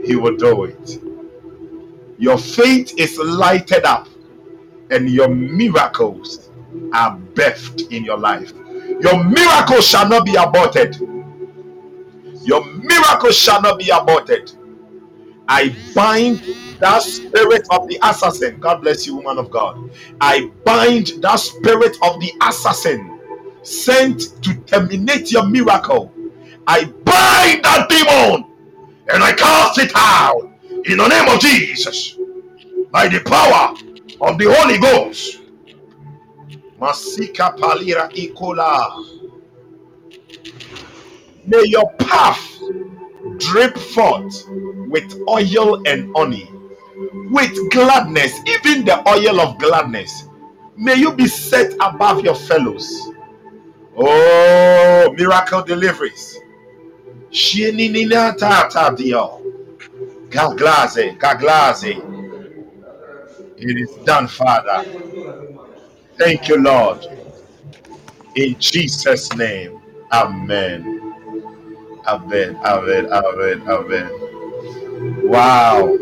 He 0.07 0.17
will 0.17 0.37
do 0.37 0.65
it. 0.65 1.03
Your 2.19 2.39
faith 2.39 2.99
is 2.99 3.19
lighted 3.19 3.85
up, 3.85 4.09
and 4.91 5.09
your 5.11 5.29
miracles 5.29 6.50
are 6.93 7.19
birthed 7.35 7.91
in 7.93 8.05
your 8.05 8.19
life. 8.19 8.53
Your 9.01 9.25
miracle 9.25 9.81
shall 9.81 10.09
not 10.09 10.25
be 10.25 10.37
aborted. 10.37 10.97
Your 12.45 12.65
miracle 12.65 13.33
shall 13.33 13.63
not 13.63 13.79
be 13.79 13.91
aborted. 13.91 14.53
I 15.49 15.77
bind 15.95 16.43
that 16.81 17.03
spirit 17.03 17.67
of 17.71 17.89
the 17.89 17.99
assassin. 18.03 18.59
God 18.61 18.81
bless 18.83 19.07
you, 19.07 19.17
woman 19.17 19.39
of 19.39 19.51
God. 19.51 19.91
I 20.21 20.51
bind 20.65 21.09
that 21.23 21.37
spirit 21.37 21.97
of 22.03 22.21
the 22.21 22.33
assassin 22.43 23.21
sent 23.63 24.43
to 24.43 24.55
terminate 24.67 25.31
your 25.33 25.47
miracle. 25.47 26.13
I 26.67 26.85
bind 26.85 27.65
that 27.65 27.89
demon 27.89 28.47
and 29.13 29.23
I 29.23 29.33
cast 29.33 29.79
it 29.79 29.93
out 29.95 30.53
in 30.85 30.99
the 30.99 31.09
name 31.09 31.29
of 31.29 31.41
Jesus 31.41 32.17
by 32.91 33.09
the 33.09 33.21
power 33.21 33.75
of 34.21 34.39
the 34.39 34.55
Holy 34.55 34.79
Ghost. 34.79 35.41
Masika 36.81 37.55
palira 37.59 38.09
ikola. 38.15 39.05
May 41.47 41.65
your 41.67 41.91
path 41.99 42.59
drip 43.39 43.77
forth 43.77 44.45
with 44.89 45.13
oil 45.29 45.83
and 45.87 46.15
honey, 46.17 46.51
with 47.31 47.71
gladness, 47.71 48.33
even 48.47 48.85
the 48.85 49.07
oil 49.09 49.41
of 49.41 49.59
gladness. 49.59 50.25
May 50.77 50.95
you 50.97 51.13
be 51.13 51.27
set 51.27 51.75
above 51.81 52.25
your 52.25 52.35
fellows. 52.35 53.11
Oh, 53.97 55.15
miracle 55.17 55.63
deliveries. 55.63 56.39
Shininina 57.31 58.37
tata 58.39 58.95
dio. 58.97 59.43
Gaglaze, 60.31 61.17
gaglaze. 61.19 61.85
It 63.57 63.77
is 63.77 63.91
done, 64.07 64.27
Father. 64.29 64.85
Thank 66.21 66.49
you, 66.49 66.59
Lord. 66.63 67.07
In 68.37 68.57
Jesus' 68.61 69.33
name. 69.37 69.81
Amen. 70.13 71.15
Amen. 72.07 72.57
Amen. 72.65 73.13
Amen. 73.13 73.63
Amen. 73.69 74.33
Wow. 75.11 75.99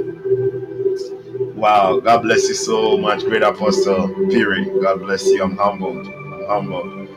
Wow. 1.43 2.01
God 2.01 2.23
bless 2.23 2.49
you 2.49 2.55
so 2.55 2.99
much, 2.99 3.24
great 3.24 3.43
apostle. 3.43 4.09
Period. 4.31 4.81
God 4.82 5.01
bless 5.01 5.27
you. 5.27 5.43
I'm 5.45 5.57
humbled. 5.57 6.09
I'm 6.09 6.47
humbled. 6.47 7.09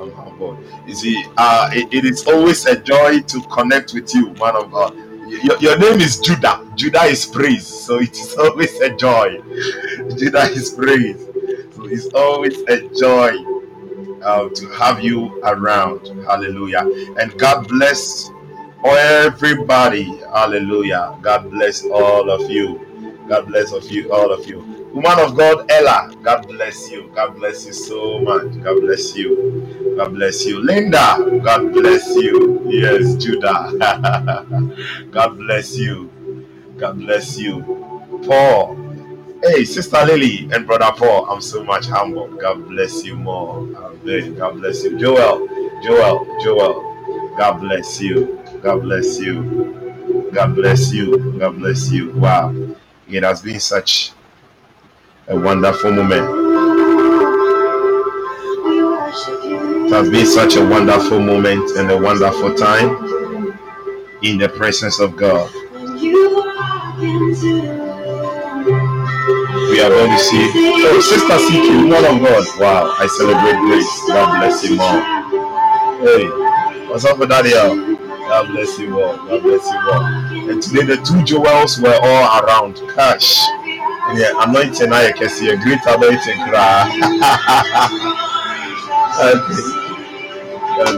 I'm 0.00 0.12
humbled. 0.12 0.58
You 0.86 0.94
see, 0.94 1.24
uh, 1.38 1.70
it, 1.72 1.92
it 1.94 2.04
is 2.06 2.26
always 2.26 2.66
a 2.66 2.80
joy 2.80 3.20
to 3.20 3.42
connect 3.44 3.94
with 3.94 4.14
you, 4.14 4.30
man 4.34 4.56
of 4.56 4.72
God. 4.72 4.96
Your, 5.28 5.58
your 5.58 5.78
name 5.78 6.00
is 6.00 6.20
Judah. 6.20 6.66
Judah 6.76 7.04
is 7.04 7.26
praise. 7.26 7.66
So 7.66 8.00
it 8.00 8.12
is 8.12 8.36
always 8.38 8.74
a 8.80 8.94
joy. 8.96 9.40
Judah 10.16 10.44
is 10.50 10.70
praise. 10.70 11.26
It's 11.86 12.08
always 12.14 12.60
a 12.68 12.88
joy 12.90 13.36
uh, 14.22 14.48
to 14.50 14.68
have 14.70 15.02
you 15.04 15.40
around. 15.44 16.06
Hallelujah. 16.26 16.82
And 17.18 17.38
God 17.38 17.68
bless 17.68 18.30
everybody. 18.86 20.04
Hallelujah. 20.34 21.18
God 21.22 21.50
bless 21.50 21.84
all 21.86 22.30
of 22.30 22.50
you. 22.50 22.80
God 23.28 23.48
bless 23.48 23.72
of 23.72 23.90
you, 23.90 24.12
all 24.12 24.32
of 24.32 24.46
you. 24.48 24.60
Woman 24.94 25.20
of 25.20 25.36
God, 25.36 25.70
Ella, 25.70 26.14
God 26.22 26.48
bless 26.48 26.90
you. 26.90 27.10
God 27.14 27.36
bless 27.36 27.66
you 27.66 27.72
so 27.74 28.20
much. 28.20 28.60
God 28.62 28.80
bless 28.82 29.16
you. 29.16 29.94
God 29.96 30.14
bless 30.14 30.46
you. 30.46 30.60
Linda, 30.64 31.40
God 31.44 31.72
bless 31.72 32.16
you. 32.16 32.62
Yes, 32.66 33.16
Judah. 33.16 33.72
God 35.12 35.38
bless 35.38 35.76
you. 35.78 36.10
God 36.78 36.98
bless 36.98 37.38
you. 37.38 37.62
Paul. 38.26 38.81
Hey, 39.42 39.64
Sister 39.64 40.04
Lily 40.04 40.50
and 40.52 40.66
Brother 40.66 40.92
Paul, 40.98 41.26
I'm 41.30 41.40
so 41.40 41.64
much 41.64 41.86
humbled. 41.86 42.38
God 42.40 42.68
bless 42.68 43.04
you 43.06 43.16
more. 43.16 43.60
Amen. 43.76 44.36
God 44.36 44.56
bless 44.60 44.84
you. 44.84 44.98
Joel, 44.98 45.48
Joel, 45.82 46.26
Joel. 46.44 47.34
God 47.38 47.60
bless 47.60 48.02
you. 48.02 48.38
God 48.62 48.82
bless 48.82 49.18
you. 49.18 49.64
God 50.34 50.54
bless 50.56 50.92
you. 50.92 51.38
God 51.40 51.58
bless 51.58 51.90
you. 51.90 52.12
Wow. 52.12 52.54
It 53.08 53.24
has 53.24 53.42
been 53.42 53.60
such 53.60 54.12
a 55.28 55.38
wonderful 55.38 55.92
moment. 55.92 56.48
It 59.76 59.90
has 59.92 60.10
been 60.10 60.26
such 60.26 60.56
a 60.56 60.66
wonderful 60.68 61.20
moment 61.20 61.70
and 61.78 61.90
a 61.90 61.98
wonderful 62.00 62.54
time 62.54 63.18
in 64.22 64.38
the 64.38 64.48
presence 64.50 65.00
of 65.00 65.16
God. 65.16 65.50
We 69.72 69.80
are 69.80 69.88
going 69.88 70.10
to 70.10 70.18
see. 70.18 70.50
Oh, 70.54 71.00
Sister 71.00 71.32
CQ, 71.32 71.88
woman 71.88 72.04
of 72.04 72.20
God. 72.20 72.44
Wow, 72.60 72.94
I 72.98 73.06
celebrate 73.06 73.56
grace. 73.64 73.88
God 74.06 74.38
bless 74.38 74.62
you 74.68 74.76
more. 74.76 75.00
Hey, 76.04 76.28
what's 76.88 77.06
up 77.06 77.16
with 77.18 77.30
that? 77.30 77.44
God 77.48 78.48
bless 78.48 78.78
you 78.78 79.00
all. 79.00 79.16
God 79.16 79.42
bless 79.42 79.64
you 79.64 79.80
all. 79.90 80.04
And 80.50 80.62
today 80.62 80.84
the 80.84 80.96
two 81.00 81.22
jewels 81.24 81.80
were 81.80 81.96
all 82.02 82.44
around. 82.44 82.76
Cash. 82.94 83.40
Yeah, 84.12 84.36
anointing 84.44 84.92
I 84.92 85.10
can 85.10 85.30
see 85.30 85.48
a 85.48 85.56
great 85.56 85.80
anointing 85.86 86.36
cry. 86.44 86.92
okay. 89.24 89.64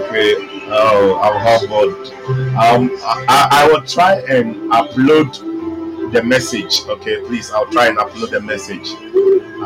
Okay. 0.03 0.35
Oh, 0.67 1.21
I'm 1.23 1.39
humbled. 1.47 2.11
Um, 2.59 2.91
I, 3.29 3.47
I 3.53 3.69
will 3.69 3.83
try 3.83 4.15
and 4.29 4.57
upload 4.73 5.54
the 6.15 6.23
message. 6.23 6.87
Okay, 6.87 7.21
please. 7.27 7.51
I'll 7.51 7.67
try 7.67 7.89
and 7.89 7.99
upload 7.99 8.31
the 8.31 8.41
message. 8.41 8.89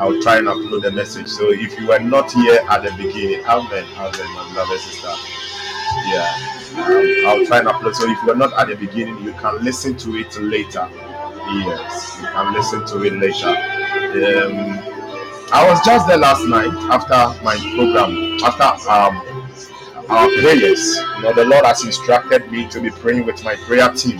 I'll 0.00 0.20
try 0.22 0.38
and 0.38 0.48
upload 0.48 0.82
the 0.82 0.90
message. 0.90 1.28
So 1.28 1.52
if 1.52 1.78
you 1.78 1.86
were 1.86 1.98
not 1.98 2.32
here 2.32 2.60
at 2.70 2.82
the 2.82 2.90
beginning, 2.92 3.44
amen, 3.44 3.84
amen, 3.96 4.28
my 4.34 4.50
beloved 4.52 4.80
sister. 4.80 5.12
Yeah. 6.06 6.54
Um, 6.78 7.26
I'll 7.26 7.46
try 7.46 7.58
and 7.58 7.68
upload. 7.68 7.94
So 7.94 8.10
if 8.10 8.18
you're 8.24 8.36
not 8.36 8.54
at 8.54 8.68
the 8.68 8.76
beginning, 8.76 9.22
you 9.22 9.32
can 9.34 9.62
listen 9.62 9.96
to 9.98 10.16
it 10.16 10.34
later. 10.40 10.88
Yes, 10.90 12.18
you 12.20 12.28
can 12.28 12.54
listen 12.54 12.86
to 12.86 13.02
it 13.04 13.12
later. 13.14 13.48
Um, 13.48 14.78
I 15.52 15.68
was 15.68 15.84
just 15.84 16.06
there 16.06 16.18
last 16.18 16.44
night 16.46 16.72
after 16.92 17.44
my 17.44 17.56
program, 17.74 18.38
after 18.44 18.90
um, 18.90 19.16
our 20.08 20.28
prayers. 20.40 20.96
You 20.96 21.22
know, 21.22 21.32
the 21.34 21.44
Lord 21.44 21.66
has 21.66 21.84
instructed 21.84 22.50
me 22.50 22.68
to 22.68 22.80
be 22.80 22.90
praying 22.90 23.26
with 23.26 23.44
my 23.44 23.54
prayer 23.66 23.92
team. 23.92 24.18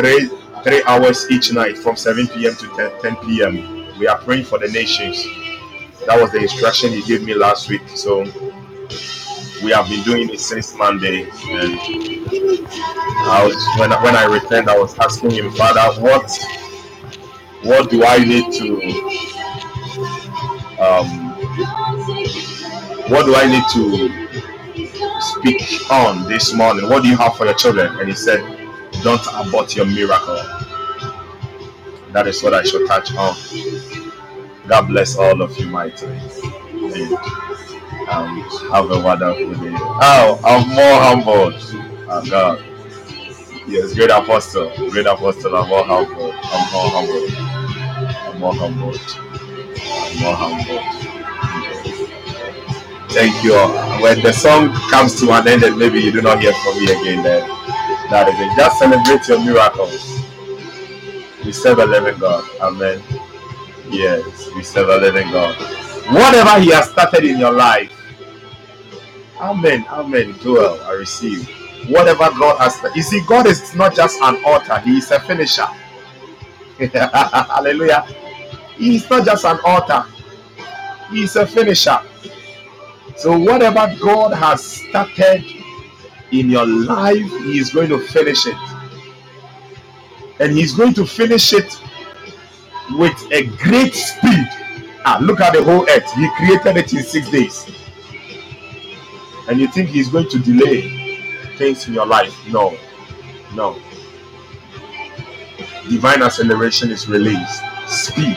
Three 0.00 0.30
three 0.64 0.82
hours 0.84 1.30
each 1.30 1.52
night 1.52 1.76
from 1.76 1.94
7 1.94 2.26
p.m. 2.28 2.54
to 2.54 2.68
10, 2.74 3.02
10 3.02 3.16
p.m. 3.16 3.98
We 3.98 4.06
are 4.06 4.16
praying 4.18 4.44
for 4.44 4.58
the 4.58 4.68
nations. 4.68 5.22
That 6.06 6.18
was 6.18 6.32
the 6.32 6.38
instruction 6.38 6.90
he 6.90 7.02
gave 7.02 7.22
me 7.22 7.34
last 7.34 7.68
week. 7.68 7.82
So 7.94 8.22
we 9.62 9.72
have 9.72 9.90
been 9.90 10.02
doing 10.04 10.30
it 10.30 10.40
since 10.40 10.74
Monday. 10.74 11.24
And 11.24 11.78
I 13.28 13.44
was 13.44 13.54
when 13.78 13.92
I, 13.92 14.02
when 14.02 14.16
I 14.16 14.24
returned, 14.24 14.70
I 14.70 14.78
was 14.78 14.98
asking 14.98 15.32
him, 15.32 15.52
Father, 15.52 16.00
what 16.00 16.30
what 17.62 17.90
do 17.90 18.02
I 18.02 18.18
need 18.20 18.52
to 18.54 18.80
um, 20.80 21.30
what 23.10 23.26
do 23.26 23.34
I 23.34 23.46
need 23.46 23.64
to 23.74 24.40
speak 25.20 25.90
on 25.90 26.26
this 26.26 26.54
morning? 26.54 26.88
What 26.88 27.02
do 27.02 27.10
you 27.10 27.18
have 27.18 27.36
for 27.36 27.44
your 27.44 27.54
children? 27.54 27.98
And 27.98 28.08
he 28.08 28.14
said, 28.14 28.59
Don't 29.02 29.26
abort 29.34 29.76
your 29.76 29.86
miracle. 29.86 30.42
That 32.12 32.26
is 32.26 32.42
what 32.42 32.54
I 32.54 32.62
should 32.62 32.86
touch 32.86 33.14
on. 33.14 33.34
God 34.68 34.88
bless 34.88 35.16
all 35.16 35.42
of 35.42 35.56
you 35.58 35.66
mightily. 35.66 36.18
And 36.72 37.14
um, 38.08 38.40
have 38.72 38.90
a 38.90 39.00
wonderful 39.00 39.54
day. 39.54 39.72
Oh, 39.74 40.40
I'm 40.44 40.68
more 40.68 41.00
humbled. 41.00 41.54
Oh, 42.08 42.24
God. 42.28 42.64
Yes, 43.66 43.94
great 43.94 44.10
apostle. 44.10 44.72
Great 44.90 45.06
apostle. 45.06 45.56
I'm 45.56 45.68
more 45.68 45.84
humbled. 45.84 46.34
I'm 46.42 46.72
more 46.72 46.90
humbled. 46.90 47.30
I'm 48.26 48.40
more 48.40 48.54
humbled. 48.54 49.00
I'm 49.80 50.20
more 50.20 50.34
humbled. 50.34 51.10
Thank 53.10 53.42
you 53.44 53.54
all. 53.54 54.00
When 54.02 54.20
the 54.22 54.32
song 54.32 54.72
comes 54.90 55.18
to 55.20 55.32
an 55.32 55.48
end 55.48 55.62
maybe 55.78 56.00
you 56.00 56.12
do 56.12 56.22
not 56.22 56.40
hear 56.40 56.52
from 56.52 56.78
me 56.78 56.84
again, 56.92 57.22
then 57.22 57.59
that 58.10 58.28
it. 58.28 58.56
Just 58.56 58.78
celebrate 58.78 59.28
your 59.28 59.40
miracles. 59.44 60.22
We 61.44 61.52
serve 61.52 61.78
a 61.78 61.86
living 61.86 62.18
God. 62.18 62.44
Amen. 62.60 63.02
Yes, 63.90 64.50
we 64.54 64.62
serve 64.62 64.88
a 64.88 64.96
living 64.98 65.30
God. 65.30 65.56
Whatever 66.12 66.60
He 66.60 66.70
has 66.70 66.90
started 66.90 67.24
in 67.24 67.38
your 67.38 67.52
life, 67.52 67.92
Amen. 69.40 69.86
Amen. 69.88 70.34
Joel, 70.40 70.80
I 70.82 70.92
receive. 70.92 71.48
Whatever 71.88 72.28
God 72.38 72.58
has 72.58 72.74
started. 72.76 72.96
You 72.96 73.02
see, 73.02 73.22
God 73.26 73.46
is 73.46 73.74
not 73.74 73.94
just 73.94 74.20
an 74.20 74.36
author, 74.44 74.78
He 74.80 74.98
is 74.98 75.10
a 75.10 75.20
finisher. 75.20 75.66
Hallelujah. 76.92 78.02
He 78.76 78.96
is 78.96 79.08
not 79.08 79.24
just 79.24 79.44
an 79.44 79.58
author, 79.60 80.06
He 81.10 81.24
is 81.24 81.36
a 81.36 81.46
finisher. 81.46 81.98
So, 83.16 83.38
whatever 83.38 83.94
God 84.00 84.34
has 84.34 84.62
started 84.64 85.44
in 86.32 86.50
your 86.50 86.66
life, 86.66 87.16
He 87.16 87.58
is 87.58 87.70
going 87.70 87.88
to 87.88 87.98
finish 87.98 88.46
it. 88.46 88.56
And 90.38 90.52
He's 90.52 90.74
going 90.74 90.94
to 90.94 91.06
finish 91.06 91.52
it 91.52 91.78
with 92.92 93.16
a 93.32 93.46
great 93.56 93.94
speed. 93.94 94.48
Ah, 95.04 95.18
look 95.20 95.40
at 95.40 95.54
the 95.54 95.62
whole 95.64 95.88
earth. 95.88 96.10
He 96.12 96.28
created 96.36 96.76
it 96.76 96.92
in 96.92 97.02
six 97.02 97.30
days. 97.30 97.66
And 99.48 99.60
you 99.60 99.68
think 99.68 99.88
He's 99.88 100.08
going 100.08 100.28
to 100.28 100.38
delay 100.38 101.26
things 101.56 101.86
in 101.88 101.94
your 101.94 102.06
life? 102.06 102.34
No, 102.48 102.76
no. 103.54 103.80
Divine 105.88 106.22
acceleration 106.22 106.90
is 106.90 107.08
released. 107.08 107.62
Speed 107.88 108.36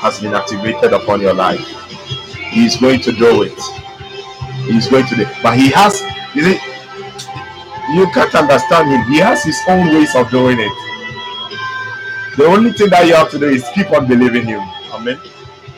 has 0.00 0.20
been 0.20 0.34
activated 0.34 0.92
upon 0.92 1.20
your 1.20 1.34
life. 1.34 1.66
He 2.50 2.66
is 2.66 2.76
going 2.76 3.00
to 3.02 3.12
do 3.12 3.42
it. 3.42 3.58
He's 4.66 4.88
going 4.88 5.06
to 5.06 5.14
do 5.14 5.22
it. 5.22 5.28
But 5.42 5.56
he 5.56 5.70
has, 5.70 6.02
you 6.34 6.42
see, 6.42 6.71
you 7.94 8.06
can't 8.12 8.34
understand 8.34 8.90
him. 8.90 9.02
He 9.12 9.18
has 9.18 9.44
his 9.44 9.58
own 9.68 9.88
ways 9.94 10.14
of 10.16 10.30
doing 10.30 10.58
it. 10.60 10.72
The 12.36 12.46
only 12.46 12.72
thing 12.72 12.90
that 12.90 13.06
you 13.06 13.14
have 13.14 13.30
to 13.32 13.38
do 13.38 13.48
is 13.48 13.68
keep 13.74 13.90
on 13.92 14.06
believing 14.06 14.46
him. 14.46 14.60
Amen. 14.92 15.20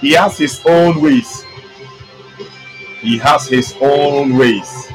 He 0.01 0.13
has 0.13 0.39
his 0.39 0.61
own 0.67 1.01
ways. 1.03 1.45
He 3.01 3.19
has 3.19 3.49
his 3.49 3.75
own 3.81 4.37
ways 4.37 4.89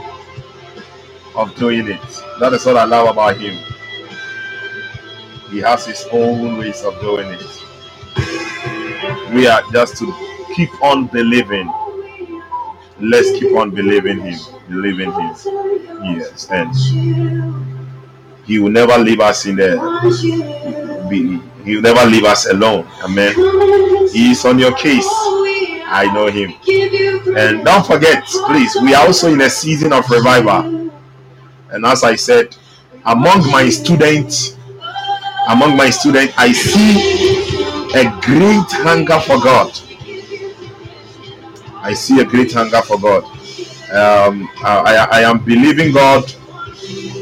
of 1.36 1.56
doing 1.56 1.88
it. 1.88 2.02
That 2.40 2.54
is 2.54 2.66
what 2.66 2.78
I 2.78 2.86
love 2.86 3.10
about 3.10 3.38
him. 3.38 3.58
He 5.52 5.60
has 5.60 5.86
his 5.86 6.06
own 6.12 6.58
ways 6.58 6.84
of 6.84 7.00
doing 7.02 7.28
it. 7.30 7.44
We 9.34 9.48
are 9.48 9.64
just 9.74 9.98
to 9.98 10.14
keep 10.56 10.70
on 10.84 11.08
believing. 11.08 11.72
Let's 13.00 13.32
keep 13.40 13.56
on 13.58 13.72
believing 13.72 14.22
him. 14.22 14.40
Believing 14.70 15.12
him. 15.12 15.36
Yes. 16.04 16.48
And 16.50 16.76
he 18.46 18.60
will 18.60 18.72
never 18.72 18.98
leave 18.98 19.20
us 19.20 19.46
in 19.46 19.56
the 19.56 21.08
be 21.10 21.42
He'll 21.66 21.82
never 21.82 22.10
leave 22.10 22.24
us 22.24 22.48
alone. 22.48 22.88
Amen. 23.04 23.34
He 24.12 24.32
is 24.32 24.46
on 24.46 24.58
your 24.60 24.74
case. 24.76 25.06
I 25.92 26.10
know 26.14 26.28
him. 26.28 26.54
And 27.36 27.66
don't 27.66 27.86
forget, 27.86 28.24
please, 28.48 28.76
we 28.82 28.94
are 28.94 29.06
also 29.06 29.32
in 29.32 29.42
a 29.42 29.50
season 29.50 29.92
of 29.92 30.10
revival. 30.10 30.90
And 31.70 31.86
as 31.86 32.04
I 32.04 32.16
said, 32.16 32.56
among 33.06 33.52
my 33.52 33.70
students, 33.70 34.58
among 35.50 35.76
my 35.76 35.90
students, 35.90 36.34
I 36.38 36.52
see 36.54 37.92
a 37.96 38.04
great 38.22 38.72
hunger 38.82 39.20
for 39.20 39.40
God. 39.40 39.72
I 41.82 41.94
see 41.94 42.20
a 42.20 42.26
great 42.26 42.54
hunger 42.54 42.82
for 42.82 43.00
God. 43.00 43.39
Um, 43.91 44.49
I, 44.64 45.07
I 45.11 45.22
am 45.22 45.40
believing 45.40 45.94
God 45.94 46.30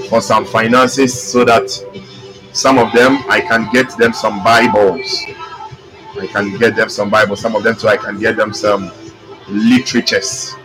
for 0.10 0.22
some 0.22 0.46
finances 0.46 1.20
so 1.20 1.46
that 1.46 1.70
some 2.54 2.78
of 2.80 2.92
them 2.94 3.24
I 3.30 3.42
can 3.42 3.72
get 3.72 3.98
them 3.98 4.14
some 4.14 4.44
Bibles. 4.44 5.24
I 6.20 6.28
can 6.28 6.58
get 6.58 6.76
them 6.76 6.90
some 6.90 7.10
Bibles. 7.10 7.42
Some 7.42 7.56
of 7.56 7.64
them 7.64 7.76
so 7.76 7.88
I 7.90 7.98
can 7.98 8.20
get 8.20 8.38
them 8.38 8.54
some 8.54 8.92
literatures. 9.50 10.56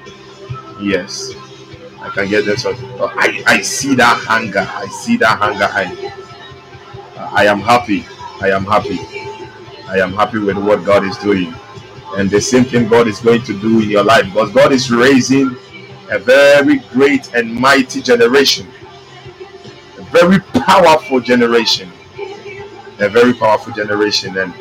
Yes, 0.81 1.33
I 2.01 2.11
can 2.11 2.29
get 2.29 2.47
them 2.47 2.57
some. 2.57 2.75
I, 3.01 3.43
I 3.47 3.63
see 3.63 3.95
that 3.97 4.19
hunger. 4.27 4.67
I 4.69 4.87
see 4.87 5.17
that 5.19 5.39
hunger. 5.39 5.69
I, 5.71 6.15
I 7.19 7.47
am 7.47 7.61
happy. 7.61 8.05
I 8.41 8.51
am 8.51 8.65
happy. 8.65 8.99
I 9.89 9.99
am 9.99 10.13
happy 10.15 10.39
with 10.39 10.59
what 10.59 10.85
God 10.85 11.05
is 11.05 11.17
doing. 11.19 11.55
And 12.17 12.31
the 12.31 12.41
same 12.41 12.65
thing 12.65 12.89
God 12.89 13.09
is 13.09 13.21
going 13.21 13.43
to 13.43 13.59
do 13.61 13.81
in 13.83 13.91
your 13.91 14.05
life 14.05 14.27
because 14.27 14.53
God 14.53 14.73
is 14.73 14.91
raising 14.91 15.57
a 16.13 16.19
very 16.19 16.79
great 16.93 17.35
and 17.35 17.53
mighty 17.53 18.03
generation, 18.03 18.67
a 19.99 20.03
very 20.05 20.39
powerful 20.67 21.21
generation, 21.21 21.91
a 22.99 23.09
very 23.09 23.33
powerful 23.33 23.73
generation. 23.73 24.37
And 24.37 24.53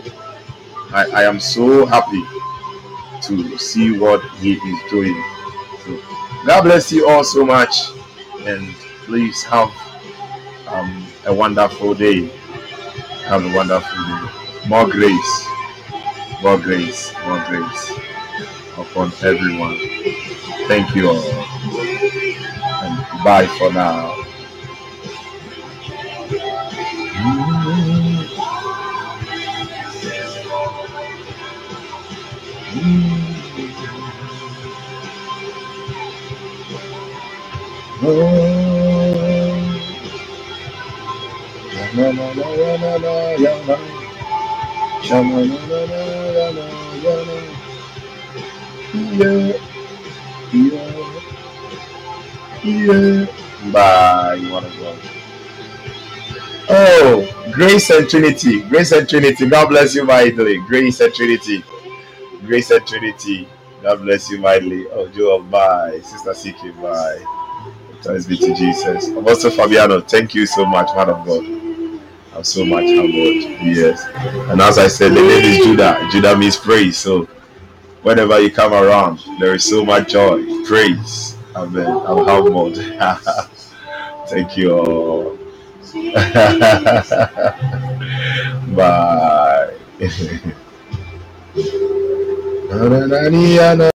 I, 0.94 1.10
I 1.11 1.23
am 1.23 1.41
so 1.41 1.86
happy 1.86 2.23
to 3.23 3.57
see 3.57 3.99
what 3.99 4.23
He 4.38 4.53
is 4.53 4.90
doing. 4.90 5.23
So 5.86 5.99
God 6.45 6.61
bless 6.64 6.90
you 6.90 7.10
all 7.10 7.26
so 7.26 7.45
much, 7.45 7.76
and 8.45 8.73
please 9.06 9.44
have 9.44 9.69
um, 10.68 11.06
a 11.26 11.34
wonderful 11.34 11.94
day. 11.94 12.28
Have 13.26 13.44
a 13.44 13.53
wonderful 13.53 13.98
day. 13.98 14.69
More 14.69 14.88
grace, 14.90 15.48
more 16.41 16.57
grace, 16.57 17.14
more 17.28 17.44
grace 17.49 17.91
upon 18.78 19.11
everyone. 19.22 19.78
Thank 20.72 20.95
you 20.95 21.10
all. 21.10 21.18
And 22.84 23.23
bye 23.26 23.45
for 23.60 23.73
now. 23.73 24.15
Yeah, 48.93 49.53
yeah, 50.53 51.22
yeah. 52.64 53.26
Bye, 53.72 54.36
you 54.36 54.52
wanna 54.52 54.69
go? 54.78 54.98
Oh, 56.69 57.52
Grace 57.52 57.90
and 57.90 58.10
Trinity, 58.10 58.61
Grace 58.64 58.91
and 58.91 59.07
Trinity. 59.07 59.48
God 59.48 59.69
bless 59.69 59.94
you 59.95 60.03
mightily. 60.03 60.57
Grace 60.68 60.99
and 60.99 61.14
Trinity, 61.14 61.64
Grace 62.45 62.72
and 62.72 62.86
Trinity. 62.88 63.48
God 63.82 64.02
bless 64.02 64.30
you 64.30 64.40
mightily. 64.40 64.88
Oh, 64.91 65.07
Joel, 65.10 65.44
bye. 65.44 65.99
Sister 66.02 66.34
CK, 66.34 66.82
bye. 66.82 67.26
Thanks 68.02 68.26
be 68.26 68.38
to 68.38 68.53
Jesus. 68.53 69.10
Apostle 69.10 69.52
Fabiano, 69.52 70.02
thank 70.02 70.34
you 70.34 70.45
so 70.45 70.65
much, 70.65 70.95
man 70.95 71.10
of 71.10 71.26
God. 71.26 71.44
I'm 72.34 72.44
so 72.44 72.64
much 72.64 72.86
humbled. 72.86 73.44
Yes. 73.61 74.06
And 74.49 74.61
as 74.61 74.78
I 74.78 74.88
said, 74.88 75.10
the 75.11 75.22
name 75.22 75.44
is 75.45 75.57
Judah. 75.57 76.07
Judah 76.11 76.38
means 76.38 76.57
praise. 76.57 76.98
So 76.98 77.28
whenever 78.03 78.40
you 78.40 78.52
come 78.52 78.73
around, 78.73 79.19
there 79.40 79.53
is 79.56 79.64
so 79.64 79.84
much 79.86 80.11
joy, 80.11 80.44
praise. 80.65 81.38
Amen. 81.56 81.88
I'm 81.88 82.26
humbled. 82.26 82.78
thank 84.28 84.57
you 84.57 84.78
all. 84.78 85.38
Bye. 88.76 89.76